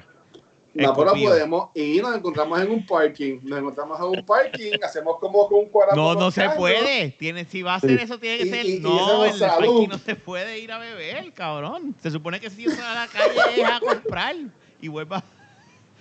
[0.76, 1.30] No, Escupido.
[1.32, 3.40] podemos ir, nos encontramos en un parking.
[3.44, 5.96] Nos encontramos en un parking, hacemos como con un cuadrado.
[5.96, 7.12] No, no se puede.
[7.18, 8.66] Tiene, si va a hacer eso, tiene que Y- ser.
[8.66, 11.96] y- y no, el parking no se puede ir a beber, cabrón.
[12.04, 14.36] Se supone que si yo a la calle es a comprar
[14.82, 15.24] y vuelva.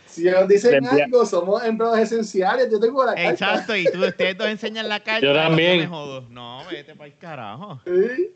[0.09, 2.69] Si nos dicen algo, somos empleados esenciales.
[2.71, 3.31] Yo tengo la carta.
[3.31, 5.21] Exacto, y tú ustedes dos enseñan la carta.
[5.25, 5.79] Yo y también.
[5.81, 6.23] me jodo.
[6.31, 7.81] No, vete para el carajo.
[7.85, 8.31] Sí.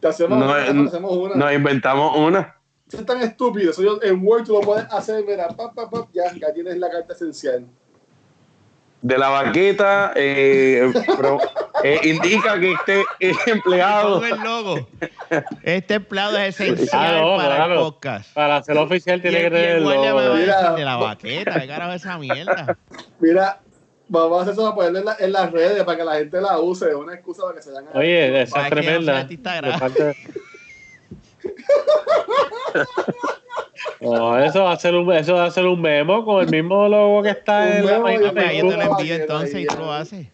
[0.00, 1.34] Te hacemos No, una, eh, te hacemos una.
[1.34, 2.56] Nos inventamos una.
[2.92, 3.70] Es tan estúpido.
[3.70, 6.76] Eso yo- en Word tú lo puedes hacer, mira, pap, pap, pap, ya, ya tienes
[6.78, 7.64] la carta esencial.
[9.00, 11.40] De la baqueta, eh, pro-
[11.82, 12.72] eh, indica que
[13.18, 14.24] este empleado.
[14.24, 14.86] El logo.
[15.64, 17.80] Este empleado es esencial Ah, no, para el claro.
[17.80, 18.32] podcast.
[18.32, 20.36] Para hacerlo oficial tiene el, que tener el el guardia me va a logo.
[20.36, 20.72] decir Mira.
[20.74, 21.60] de la baqueta.
[21.60, 22.78] ¿Qué carajo es esa mierda?
[23.18, 23.60] Mira,
[24.08, 26.40] vamos a hacer eso para ponerlo en, la- en las redes para que la gente
[26.40, 26.88] la use.
[26.88, 27.98] Es una excusa para que se vayan a.
[27.98, 29.18] Oye, esa es que no sea tremenda.
[29.18, 29.78] artista De grave.
[29.80, 30.16] parte-
[34.00, 36.88] No, eso va a ser un eso va a ser un memo con el mismo
[36.88, 39.92] logo que está Un en la página ahí te lo envío entonces y tú lo
[39.92, 40.28] haces.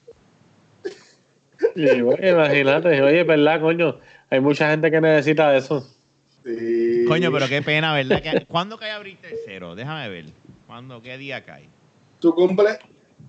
[1.74, 3.98] Y, bueno, imagínate, oye, es verdad, coño.
[4.30, 5.84] Hay mucha gente que necesita eso.
[6.44, 7.04] Sí.
[7.09, 8.22] Coño, pero qué pena, ¿verdad?
[8.22, 9.74] Que- ¿Cuándo cae abril tercero?
[9.74, 10.26] Déjame ver.
[10.66, 11.02] ¿Cuándo?
[11.02, 11.68] ¿Qué día cae?
[12.20, 12.78] ¿Tu cumple,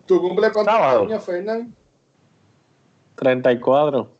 [0.05, 1.03] tu cumple cuántos Sábado.
[1.03, 1.73] años, Fernán?
[3.15, 4.11] 34.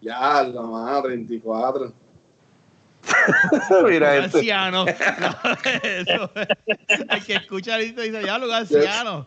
[0.00, 1.92] Ya, la más, 34.
[3.88, 4.84] Mira Un anciano.
[4.84, 4.90] No,
[5.82, 6.30] eso.
[7.08, 9.26] Hay que escuchar esto y dice, ya, lo anciano.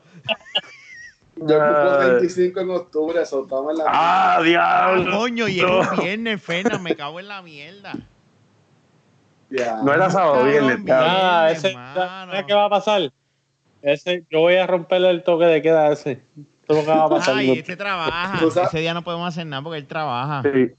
[1.36, 1.98] Yo Ah.
[1.98, 3.86] cumplo 25 en octubre, soltamos en la.
[3.88, 5.18] ¡Ah, Ah, diablo!
[5.18, 7.94] coño, y es un viernes, Fernan, me cago en la mierda.
[9.50, 9.78] Ya.
[9.84, 10.80] No era sábado, viernes.
[10.92, 12.32] Ah, Bien, ese, hermano.
[12.32, 13.12] ¿sabes qué va a pasar?
[13.82, 16.22] Ese, yo voy a romperle el toque de queda a ese.
[16.68, 17.36] Lo que va a pasar.
[17.38, 18.40] Ay, este trabaja.
[18.66, 20.42] Ese día no podemos hacer nada porque él trabaja.
[20.44, 20.72] Sí.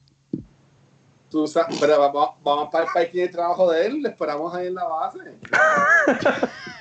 [1.35, 4.77] Tú pero vamos, vamos para el parking de trabajo de él, le esperamos ahí en
[4.77, 5.19] la base.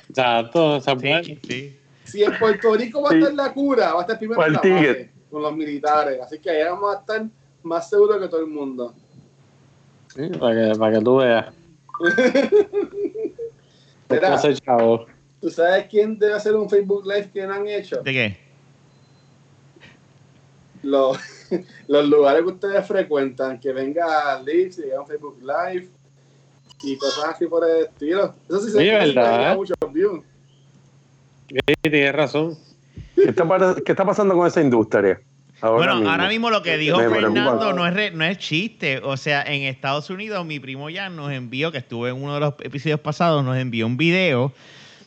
[0.07, 1.23] Exacto, esa es buena.
[1.23, 1.79] Sí, sí.
[2.03, 3.17] Si en Puerto Rico va a Sí.
[3.17, 6.21] estar la cura, va a estar primero en el la base, con los militares.
[6.21, 7.25] Así que ahí vamos a estar
[7.63, 8.93] más seguros que todo el mundo.
[10.13, 11.51] Sí, para, que, para que tú veas.
[14.63, 15.07] Chavo.
[15.41, 18.03] ¿tú sabes quién debe hacer un Facebook Live que no han hecho?
[18.03, 18.37] ¿De qué?
[20.83, 21.17] Los,
[21.87, 25.89] los lugares que ustedes frecuentan, que venga y haga un Facebook Live
[26.83, 28.35] y cosas así por el estilo.
[28.49, 29.55] Eso sí se sí ¿verdad?
[29.55, 30.23] muchos views.
[31.49, 32.57] Sí, tienes razón.
[33.15, 35.21] ¿Qué está, qué está pasando con esa industria?
[35.61, 37.07] Ahora bueno, ahora mismo lo que dijo Me.
[37.07, 38.99] Fernando no es, re- no es chiste.
[39.01, 42.39] O sea, en Estados Unidos, mi primo ya nos envió, que estuve en uno de
[42.41, 44.51] los episodios pasados, nos envió un video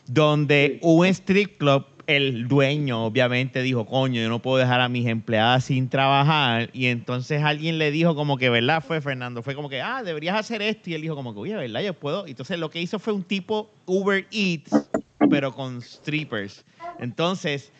[0.07, 5.05] donde un strip club, el dueño obviamente dijo, coño, yo no puedo dejar a mis
[5.07, 6.69] empleadas sin trabajar.
[6.71, 8.81] Y entonces alguien le dijo como que, ¿verdad?
[8.81, 10.89] Fue Fernando, fue como que, ah, deberías hacer esto.
[10.89, 11.81] Y él dijo como que, oye, ¿verdad?
[11.81, 12.25] Yo puedo.
[12.25, 14.89] Entonces lo que hizo fue un tipo Uber Eats,
[15.29, 16.63] pero con strippers.
[16.99, 17.73] Entonces,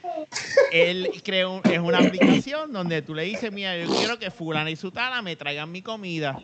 [0.74, 4.76] él creó es una aplicación donde tú le dices, mira, yo quiero que fulana y
[4.76, 6.44] sutana me traigan mi comida.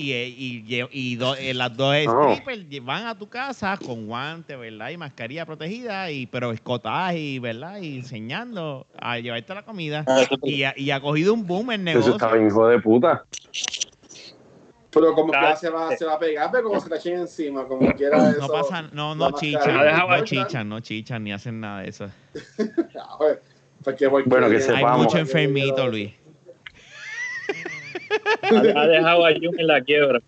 [0.00, 2.32] Y, eh, y, y do- eh, las dos Oh.
[2.36, 4.90] strippers van a tu casa con guantes, ¿verdad?
[4.90, 7.80] Y mascarilla protegida, y pero escotaje, y, ¿verdad?
[7.80, 10.06] Y enseñando a llevarte la comida.
[10.44, 12.12] Y ha, y ha cogido un boom en Eso negocio.
[12.12, 13.24] está bien, hijo de puta.
[14.90, 17.18] Pero como Ah, que se va, se va a pegar, pero como se la echen
[17.18, 18.38] encima, como quiera eso.
[18.38, 19.74] No pasa, no, no chichan,
[20.08, 22.08] no chichan, no chichan, ni hacen nada de eso.
[22.96, 23.38] Ah, pues,
[24.26, 25.06] Bueno, que Hay sepamos.
[25.06, 26.12] mucho enfermito, Luis.
[28.42, 30.20] Ha, dejado a Jun en la quiebra.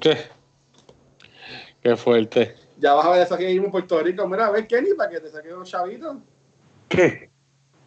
[0.00, 0.16] ¿Qué?
[1.82, 2.54] Qué fuerte.
[2.78, 4.26] Ya vas a ver eso aquí mismo en Puerto Rico.
[4.26, 6.16] Mira, a ver, Kenny, para que te saque unos chavitos.
[6.88, 7.30] ¿Qué?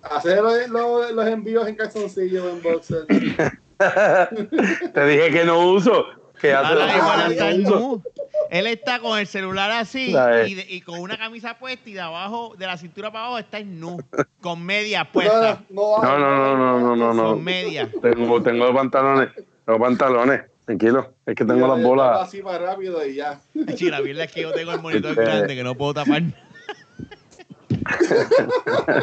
[0.01, 3.05] Hacer los, los, los envíos en calzoncillo en boxer.
[4.93, 6.05] Te dije que no uso.
[6.41, 7.79] Que hace Ahora él está en uso.
[7.79, 8.03] nu.
[8.49, 10.11] Él está con el celular así
[10.47, 13.39] y, de- y con una camisa puesta y de abajo, de la cintura para abajo
[13.39, 13.97] está en nu,
[14.41, 15.59] con medias No, puestas.
[15.69, 17.23] no, No, no, no, no, no, no.
[17.31, 17.89] Con medias.
[18.01, 19.29] Tengo, tengo pantalones.
[19.65, 20.41] Tengo pantalones.
[20.65, 21.13] Tranquilo.
[21.25, 22.21] Es que tengo las yo bolas.
[22.27, 23.39] Así más rápido y ya.
[23.53, 26.21] La verdad es que yo tengo el monitor Este- grande que no puedo tapar.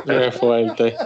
[0.06, 0.96] Qué fuerte.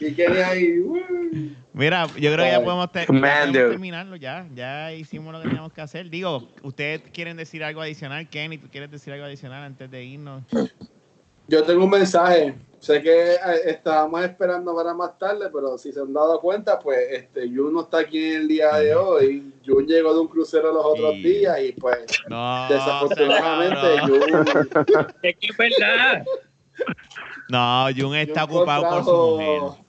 [0.00, 1.54] Y Kenny ahí.
[1.72, 3.22] Mira, yo creo que ya podemos, te- ya Man,
[3.52, 4.46] podemos terminarlo ya.
[4.54, 6.08] Ya hicimos lo que teníamos que hacer.
[6.10, 8.28] Digo, ¿ustedes quieren decir algo adicional?
[8.28, 10.42] Kenny, ¿tú quieres decir algo adicional antes de irnos?
[11.48, 12.54] Yo tengo un mensaje.
[12.78, 16.98] Sé que eh, estábamos esperando para más tarde, pero si se han dado cuenta, pues
[17.10, 19.52] este Jun no está aquí en el día de hoy.
[19.66, 21.22] Jun llegó de un crucero los otros Sí.
[21.22, 24.00] días y pues No, desafortunadamente.
[24.02, 24.68] Jun,
[25.22, 26.24] Es que es verdad.
[27.48, 29.84] No, Jun está Jun ocupado por su mujer.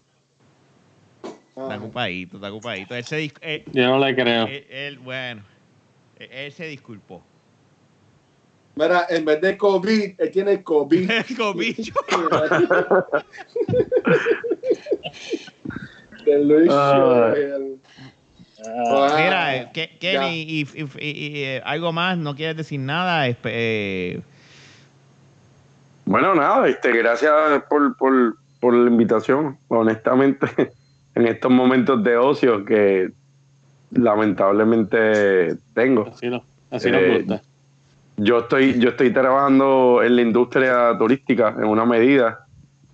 [1.63, 2.95] Está ocupadito, está ocupadito.
[2.95, 4.47] Él se, dis- él- Yo no le creo.
[4.47, 5.43] él- él, bueno,
[6.17, 7.23] él, él se disculpó.
[8.75, 11.09] Mira, en vez de COVID, él tiene COVID.
[11.37, 11.93] Cobicho.
[16.25, 17.33] de Luis Ah.
[18.65, 19.69] Ah, Mira, eh.
[19.99, 20.67] Kenny, y, y-
[20.99, 23.25] y- y, eh, algo más, no quieres decir nada.
[23.29, 24.19] Eh,
[26.05, 27.31] Bueno, nada, este, gracias
[27.69, 29.57] por, por, por la invitación.
[29.69, 30.47] Honestamente,
[31.15, 33.11] en estos momentos de ocio que
[33.91, 36.07] lamentablemente tengo.
[36.07, 37.41] Así, no, así nos Eh, gusta.
[38.17, 42.45] Yo estoy, yo estoy trabajando en la industria turística en una medida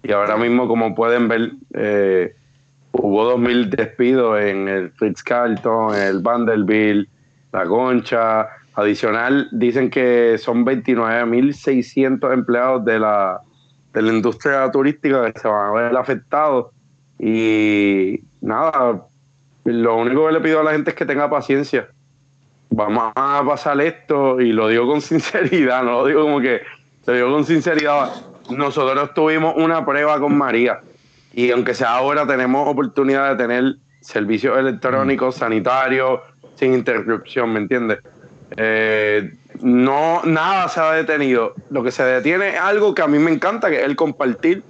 [0.04, 2.36] y ahora mismo, como pueden ver, eh,
[2.92, 7.10] hubo 2.000 despidos en el Ritz Carlton, en el Vanderbilt,
[7.52, 8.48] La Concha.
[8.78, 13.40] Adicional, dicen que son 29.600 empleados de la,
[13.94, 16.75] de la industria turística que se van a ver afectados.
[17.20, 19.06] Y nada,
[19.64, 21.90] lo único que le pido a la gente es que tenga paciencia
[22.76, 26.62] vamos a pasar esto y lo digo con sinceridad, no lo digo como que,
[27.06, 28.12] lo digo con sinceridad.
[28.50, 30.82] Nosotros tuvimos una prueba con María
[31.34, 36.20] y aunque sea ahora tenemos oportunidad de tener servicios electrónicos, sanitarios,
[36.56, 38.00] sin interrupción, ¿me entiendes?
[38.58, 41.56] Eh, no, nada se ha detenido.
[41.72, 44.64] Lo que se detiene es algo que a mí me encanta, que es el compartir.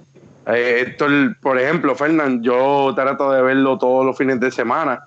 [0.46, 5.00] Eh, esto, el- por ejemplo, Fernán, yo trato de verlo todos los fines de semana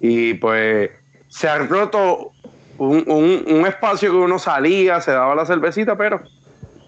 [0.00, 0.90] y pues
[1.28, 2.32] se ha roto
[2.78, 6.20] un, un- un espacio que uno salía, se daba la cervecita, pero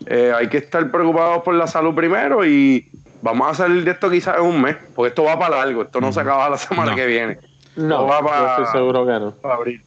[0.07, 2.89] eh, hay que estar preocupados por la salud primero y
[3.23, 6.01] vamos a salir de esto quizás en un mes, porque esto va para largo, esto
[6.01, 6.97] no se acaba la semana No.
[6.97, 7.39] que viene.
[7.77, 9.31] No, va para- yo estoy seguro que no.
[9.41, 9.83] para abril.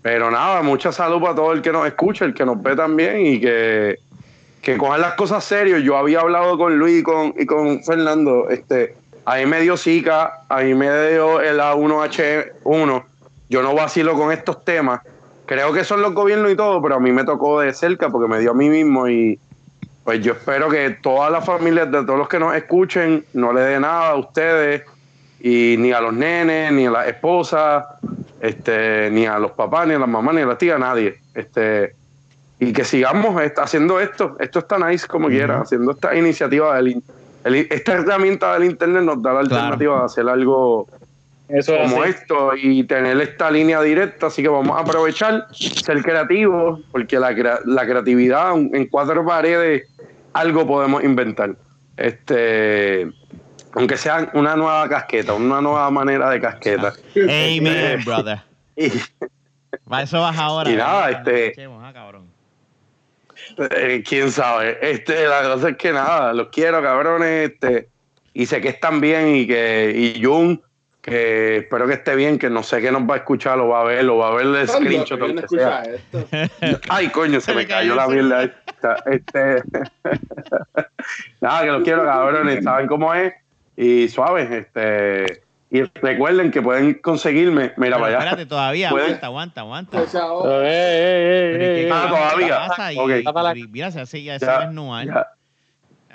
[0.00, 3.24] Pero nada, mucha salud para todo el que nos escucha, el que nos ve también
[3.26, 3.98] y que,
[4.64, 5.82] que cojan las cosas serios.
[5.82, 8.48] Yo había hablado con Luis y con, y con Fernando.
[8.48, 13.04] Este, a mí me dio Zika, a mí me dio el A1H1.
[13.50, 15.00] Yo no vacilo con estos temas.
[15.46, 18.28] Creo que son los gobiernos y todo, pero a mí me tocó de cerca porque
[18.28, 19.38] me dio a mí mismo y
[20.02, 23.60] pues yo espero que todas las familias de todos los que nos escuchen no le
[23.60, 24.82] dé nada a ustedes
[25.40, 27.84] y ni a los nenes, ni a las esposas,
[28.40, 31.18] este, ni a los papás, ni a las mamás, ni a las tías, nadie.
[31.34, 31.94] Este,
[32.60, 34.36] y que sigamos est- haciendo esto.
[34.38, 37.02] Esto está nice como quiera, haciendo esta iniciativa del
[37.44, 40.88] el- esta herramienta del internet nos da la alternativa de hacer algo
[41.48, 42.10] Eso es como así.
[42.12, 47.34] esto y tener esta línea directa, así que vamos a aprovechar, ser creativos, porque la,
[47.34, 49.88] crea- la creatividad en cuatro paredes
[50.32, 51.54] algo podemos inventar.
[51.98, 53.08] Este,
[53.74, 56.94] aunque sea una nueva casqueta, una nueva manera de casqueta.
[57.16, 58.40] Amen, brother.
[58.76, 58.90] Y,
[59.90, 60.70] Va, eso vas ahora.
[60.70, 61.28] Y nada, ¿verdad?
[61.28, 62.26] este- ah, cabrón.
[63.70, 64.78] Eh, quién sabe.
[64.80, 67.50] Este, la cosa es que nada, los quiero, cabrones.
[67.50, 67.88] Este,
[68.32, 70.60] y sé que están bien y que y Jun,
[71.00, 73.82] que espero que esté bien, que no sé qué nos va a escuchar, lo va
[73.82, 75.18] a ver, lo va a ver el screenshot.
[75.20, 75.82] ¿Quién aunque sea.
[75.82, 76.80] escucha esto?
[76.88, 78.96] Ay, coño, se Se me cayó cayó la mierda esta.
[79.06, 79.62] Este...
[81.40, 82.64] Nada, que los quiero, cabrones.
[82.64, 83.34] Saben cómo es.
[83.76, 84.50] Y suaves.
[84.50, 85.43] Este...
[85.74, 87.72] Y recuerden que pueden conseguirme.
[87.76, 88.18] Mira, allá.
[88.18, 88.90] espérate, todavía.
[88.90, 89.98] Puede- Aguanta, aguanta, aguanta.
[89.98, 91.90] Eh, eh, eh, Pero, ¿y eh, eh.
[91.92, 92.56] Ah, todavía.
[92.68, 92.92] pasa?
[92.92, 93.56] Y- Ok.
[93.56, 95.06] y- mira, se hace ya Ya, ve desnudar.
[95.06, 95.26] ya.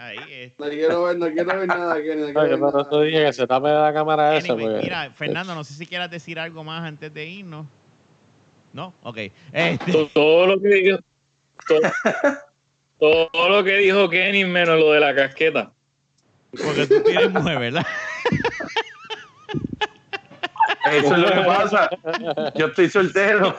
[0.02, 0.64] Ahí, este.
[0.64, 1.96] No quiero ver, no quiero ver nada.
[1.96, 2.82] Kenny, no quiero Oye, ver nada.
[2.84, 4.54] eso dije que se tape la cámara esa.
[4.54, 7.66] Anyway, porque- mira, Fernando, no sé si quieras decir algo más antes de irnos.
[8.72, 8.94] ¿No?
[9.04, 9.18] Ok.
[9.52, 11.00] Este, Todo lo que dijo,
[11.68, 11.82] todo,
[12.98, 15.74] todo lo que dijo Kenny menos lo de la casqueta.
[16.52, 17.86] porque tú tienes mujer, ¿verdad?
[20.92, 21.90] Eso es lo que pasa.
[22.56, 23.56] Yo estoy soltero.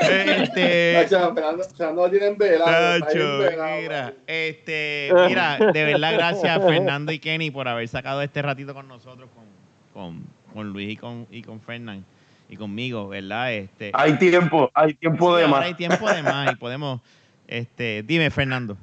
[0.00, 5.58] Este, Chacho, Fernando, Fernando lo tiene en velado, está bien Tacho, velado, mira, este, mira,
[5.72, 9.44] de verdad, gracias Fernando y Kenny por haber sacado este ratito con nosotros, con,
[9.92, 12.04] con, con Luis y con, y con Fernán
[12.48, 13.52] y conmigo, ¿verdad?
[13.52, 15.64] Este, Hay tiempo, hay tiempo sí, de más.
[15.64, 17.00] hay tiempo de más y podemos,
[17.46, 18.76] este, dime Fernando.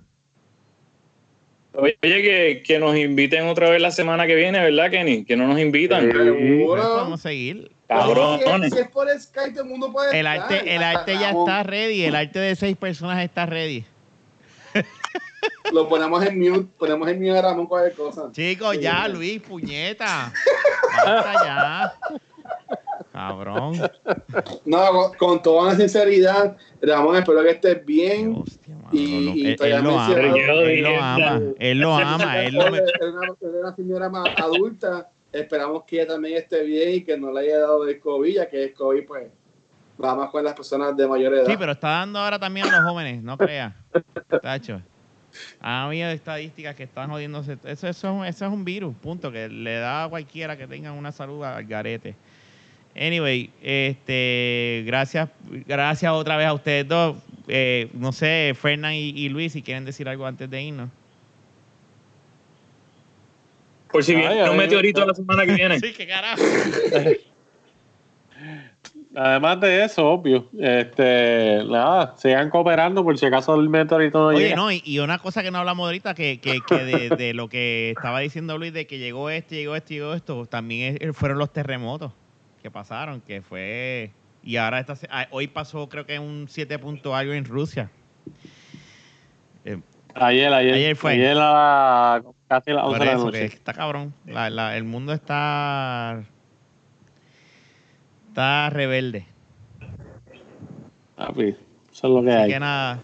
[1.73, 5.23] Oye, que, que nos inviten otra vez la semana que viene, ¿verdad, Kenny?
[5.23, 6.11] Que no nos invitan.
[6.11, 6.17] Sí.
[6.17, 6.81] Seguro.
[6.81, 7.71] podemos seguir.
[7.87, 8.73] Cabrones.
[8.73, 10.41] Si es por Skype, todo el mundo puede El estar.
[10.53, 13.85] arte, el arte ya está ready, el arte de seis personas está ready.
[15.73, 18.29] Lo ponemos en mute, ponemos en mute a Ramón cualquier cosa.
[18.33, 18.81] Chicos, Sí.
[18.81, 20.31] ya, Luis, puñeta.
[21.05, 21.93] Basta ya.
[23.27, 23.73] Cabrón.
[24.65, 28.35] No, con, con toda la sinceridad, Ramón, espero que estés bien.
[28.35, 28.89] hostia, mano.
[28.91, 30.13] Y- él, él lo ama,
[30.69, 32.93] él lo ama, él lo ama, él lo Eres
[33.61, 35.09] una, señora más adulta.
[35.31, 38.49] Esperamos que ella también esté bien y que no le haya dado el COVID, ya
[38.49, 39.27] que el COVID, pues,
[40.03, 41.45] va más con las personas de mayor edad.
[41.45, 43.73] Sí, pero está dando ahora también a los jóvenes, no creas.
[44.41, 44.81] Tacho.
[45.61, 47.53] Ha habido estadísticas que están jodiéndose.
[47.63, 50.67] Eso, eso, es un- eso es un virus, punto, que le da a cualquiera que
[50.67, 52.15] tenga una salud al garete.
[52.95, 55.29] Anyway, este, gracias,
[55.65, 57.17] gracias otra vez a ustedes dos.
[57.47, 60.89] Eh, no sé, Fernán y, y Luis, si quieren decir algo antes de irnos.
[63.91, 65.79] Por si ay, un meteorito la semana que viene.
[65.81, 66.41] Sí, qué carajo.
[69.13, 74.39] Además de eso, obvio, este, nada, sigan cooperando por si acaso el meteorito no Oye,
[74.45, 74.55] llega.
[74.55, 77.49] no, y, y una cosa que no hablamos ahorita, que, que, que de, de lo
[77.49, 81.39] que estaba diciendo Luis, de que llegó este, llegó este, llegó esto, también es- fueron
[81.39, 82.13] los terremotos
[82.61, 84.11] que pasaron, que fue...
[84.43, 87.89] Y ahora esta, se- ah, hoy pasó creo que un 7 punto algo en Rusia.
[89.65, 89.79] Eh,
[90.15, 91.13] Ayer, ayer, Ayer fue.
[91.13, 93.45] Ayer a la- casi las 11 por de la noche.
[93.45, 94.13] está cabrón.
[94.25, 96.23] La- la- el mundo está...
[98.29, 99.25] Está rebelde.
[101.15, 101.57] Papi, eso
[101.91, 102.49] es lo que Así hay.
[102.51, 103.01] que nada.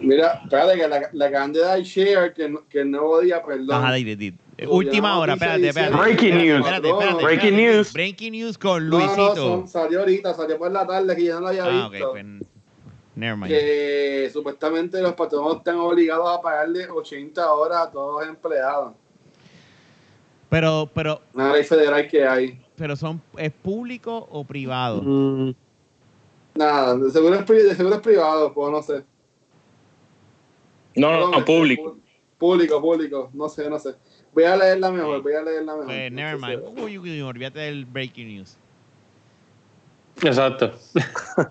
[0.00, 3.42] Mira, espérate, que la, la acaban de dar share, que, no- que el nuevo día,
[3.42, 3.84] perdón.
[3.84, 5.96] Ajá, di- di- di- Pues Última ya hora, espérate, espérate.
[5.96, 6.66] Breaking news.
[7.22, 7.92] Breaking news.
[7.92, 9.34] Breaking news con No, no, Luisito.
[9.36, 12.10] son- salió ahorita, salió por la tarde, que yo no lo había ah, ok, visto.
[12.10, 12.24] pues.
[13.14, 13.48] Never mind.
[13.48, 18.92] que supuestamente los patronos están obligados a pagarle 80 horas a todos los empleados.
[20.48, 22.64] Pero, pero, Una ley federal que hay.
[22.76, 25.02] pero son, ¿es público o privado?
[25.02, 25.52] Mm,
[26.54, 29.04] Nada, de seguro es, pri- de seguro es privado, pues no sé.
[30.96, 31.96] No, no, no, este, público.
[32.38, 33.94] Público, público, no sé, no sé.
[34.32, 35.86] Voy a leerla mejor, voy a leerla mejor.
[35.86, 36.78] Pues, never mind.
[36.78, 38.56] uy, olvídate del breaking news.
[40.22, 40.72] exacto.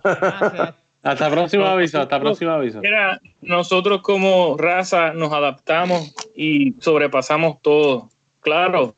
[0.03, 0.73] Ah,
[1.11, 2.81] Hasta próximo aviso, hasta próximo aviso.
[2.81, 8.09] Mira, nosotros como raza nos adaptamos y sobrepasamos todo.
[8.41, 8.95] Claro,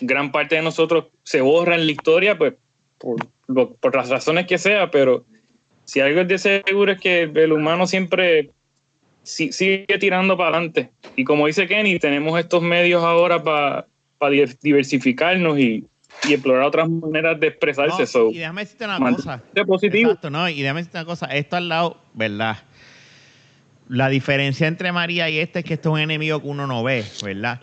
[0.00, 2.54] gran parte de nosotros se borra en la historia, pues
[2.98, 3.26] por,
[3.80, 5.24] por las razones que sea, pero
[5.84, 8.50] si algo es de seguro es que el humano siempre
[9.30, 10.90] si- sigue tirando para adelante.
[11.16, 13.86] Y como dice Kenny, tenemos estos medios ahora para
[14.62, 15.84] diversificarnos y,
[16.26, 18.02] y explorar otras maneras de expresarse.
[18.02, 19.42] No, so, y déjame decirte una cosa.
[19.66, 20.10] positivo.
[20.10, 21.26] Exacto, no, y déjame decirte una cosa.
[21.26, 22.58] Esto al lado, ¿verdad?
[23.88, 26.82] La diferencia entre María y este es que esto es un enemigo que uno no
[26.84, 27.60] ve, ¿verdad?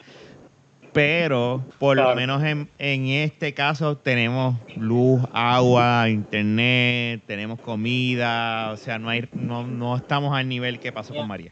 [0.98, 8.78] Pero por lo menos en, en este caso tenemos luz, agua, internet, tenemos comida, o
[8.78, 11.52] sea, no hay, no, no estamos al nivel que pasó con María.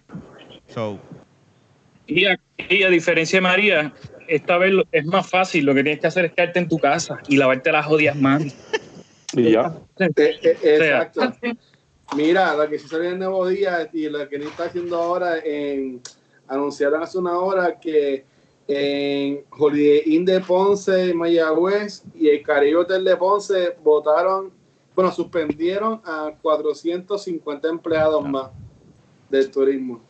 [0.74, 0.98] So,
[2.08, 2.40] Y a,
[2.70, 3.94] y a diferencia de María,
[4.28, 5.64] esta vez lo- es más fácil.
[5.64, 8.52] Lo que tienes que hacer es quedarte en tu casa y lavarte las jodidas manos.
[9.34, 9.72] Y ya.
[10.00, 11.22] Eh, eh, exacto.
[12.16, 15.38] Mira, lo que sí salió el nuevo día y lo que ni está haciendo ahora,
[15.44, 16.00] en,
[16.48, 18.24] anunciaron hace una hora que
[18.68, 24.52] en Holiday Inn de Ponce, Mayagüez y el Caribe Hotel de Ponce votaron,
[24.96, 28.50] bueno, suspendieron a 450 empleados más
[29.30, 30.02] del turismo.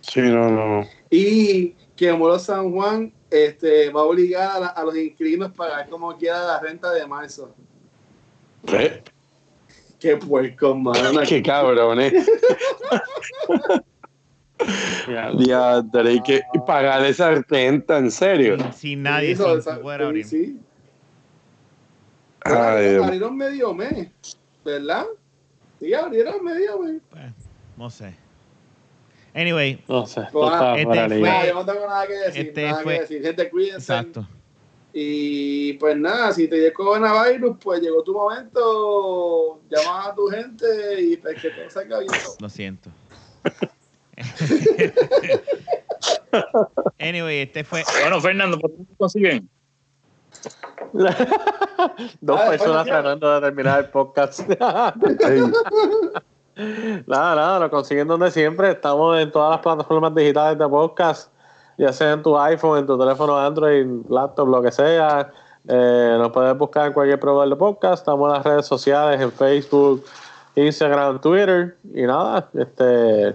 [0.00, 0.86] Sí, no, no.
[1.10, 5.52] Y que Molo San Juan este, va a obligar a, la- a los inquilinos a
[5.52, 7.54] pagar como quiera la renta de marzo.
[8.72, 9.02] ¿Eh?
[10.00, 11.20] Qué puerco, mano.
[11.28, 12.12] Qué cabrón, eh.
[15.38, 18.56] Ya, tenéis que pagar esa renta, en serio.
[18.58, 20.26] sin, sin nadie, Eso, sin poder abrir.
[20.26, 20.60] Sí.
[22.44, 24.08] Abrieron medio mes,
[24.64, 25.06] ¿verdad?
[25.78, 27.00] Sí, abrieron medio mes.
[27.10, 27.32] Pues,
[27.76, 28.14] no sé.
[29.34, 30.20] Anyway, No sé.
[30.22, 31.20] Está este fue-.
[31.20, 32.46] Nada, yo no tengo nada que decir.
[32.48, 33.22] Este nada fue- que decir.
[33.22, 33.76] Gente, cuídense.
[33.92, 34.28] exacto.
[34.92, 39.60] Y pues nada, si te llegó coronavirus, pues llegó tu momento.
[39.70, 42.12] Llama a tu gente y pues, que todo salga bien.
[42.40, 42.90] Lo siento.
[46.98, 47.82] anyway, este fue.
[48.00, 49.48] Bueno, Fernando, ¿por qué no consiguen?
[52.20, 54.40] Dos personas tratando de terminar el podcast.
[57.06, 58.72] Nada, nada, lo consiguen donde siempre.
[58.72, 61.32] Estamos en todas las plataformas digitales de podcast,
[61.78, 65.32] ya sea en tu iPhone, en tu teléfono Android, laptop, lo que sea.
[65.66, 68.02] Eh, nos puedes buscar en cualquier proveedor de podcast.
[68.02, 70.04] Estamos en las redes sociales, en Facebook,
[70.54, 71.78] Instagram, Twitter.
[71.94, 73.34] Y nada, este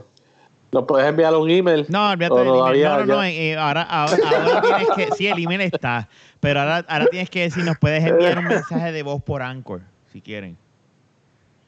[0.72, 1.86] nos puedes enviar un email.
[1.90, 2.84] No, olvídate del email.
[2.84, 3.24] No, no, no.
[3.24, 4.62] eh, ahora, ahora, ahora
[4.96, 5.16] tienes que.
[5.16, 6.08] Sí, el email está.
[6.40, 9.82] Pero ahora, ahora tienes que decir, nos puedes enviar un mensaje de voz por Anchor,
[10.12, 10.58] si quieren.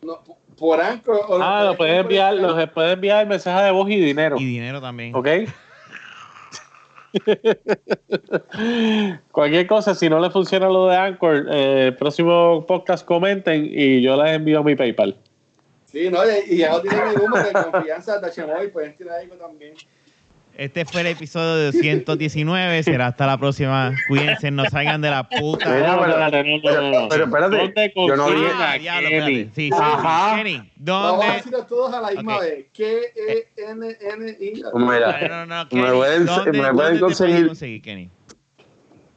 [0.02, 0.20] No,
[0.58, 1.22] por Anchor.
[1.28, 4.36] o Ah, nos puedes enviar, nos puedes enviar mensaje de voz y dinero.
[4.40, 5.16] Y dinero también.
[5.16, 5.28] ¿Ok?
[9.32, 14.02] Cualquier cosa, si no le funciona lo de Anchor, eh, el próximo podcast comenten y
[14.02, 15.16] yo les envío mi PayPal.
[15.91, 19.20] Sí, no, y, y ya no tiene mi número de confianza de Chemoy, pueden tirar
[19.20, 19.74] algo también.
[20.56, 22.84] Este fue el episodio de 219.
[22.84, 23.94] Será hasta la próxima.
[24.10, 25.70] Cuídense, no salgan de la puta.
[25.74, 27.07] Mira, pero- espérate, no, no, no, no.
[27.07, 29.44] pero espérate, ¿Dónde yo no dije- Ah, Kenny?
[29.45, 30.36] Sí, sí, Ajá.
[30.36, 31.36] Kenny, Vamos a ¿dónde?
[31.38, 32.41] decirlo todos a la misma Ok.
[32.41, 32.66] vez.
[32.76, 34.64] K-E-N-N-I.
[34.74, 38.10] Mira, No, no, no, Me Kenny, pueden- ¿dónde- me dónde pueden te conseguir- conseguir, Kenny?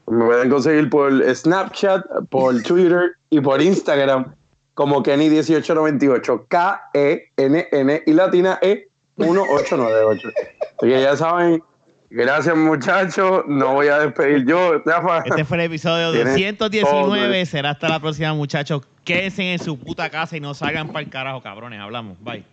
[0.06, 4.32] me pueden conseguir por Snapchat, por Twitter y por Instagram
[4.74, 6.46] como Kenny1898.
[6.48, 10.28] K-E-N-N y latina E 1898.
[10.28, 11.62] Así que ya saben,
[12.10, 13.44] gracias muchachos.
[13.46, 14.78] No voy a despedir yo.
[14.84, 15.22] Rafa.
[15.24, 17.38] Este fue el episodio Tienes 219.
[17.38, 17.46] todo.
[17.46, 18.82] Será hasta la próxima, muchachos.
[19.04, 21.80] Quédense en su puta casa y no salgan para el carajo, cabrones.
[21.80, 22.16] Hablamos.
[22.22, 22.44] Bye.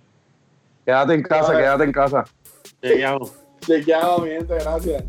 [0.86, 2.26] Quédate en casa, quédate en casa.
[2.82, 3.34] Llegamos.
[3.62, 5.04] Chequeado, mi gente, gracias.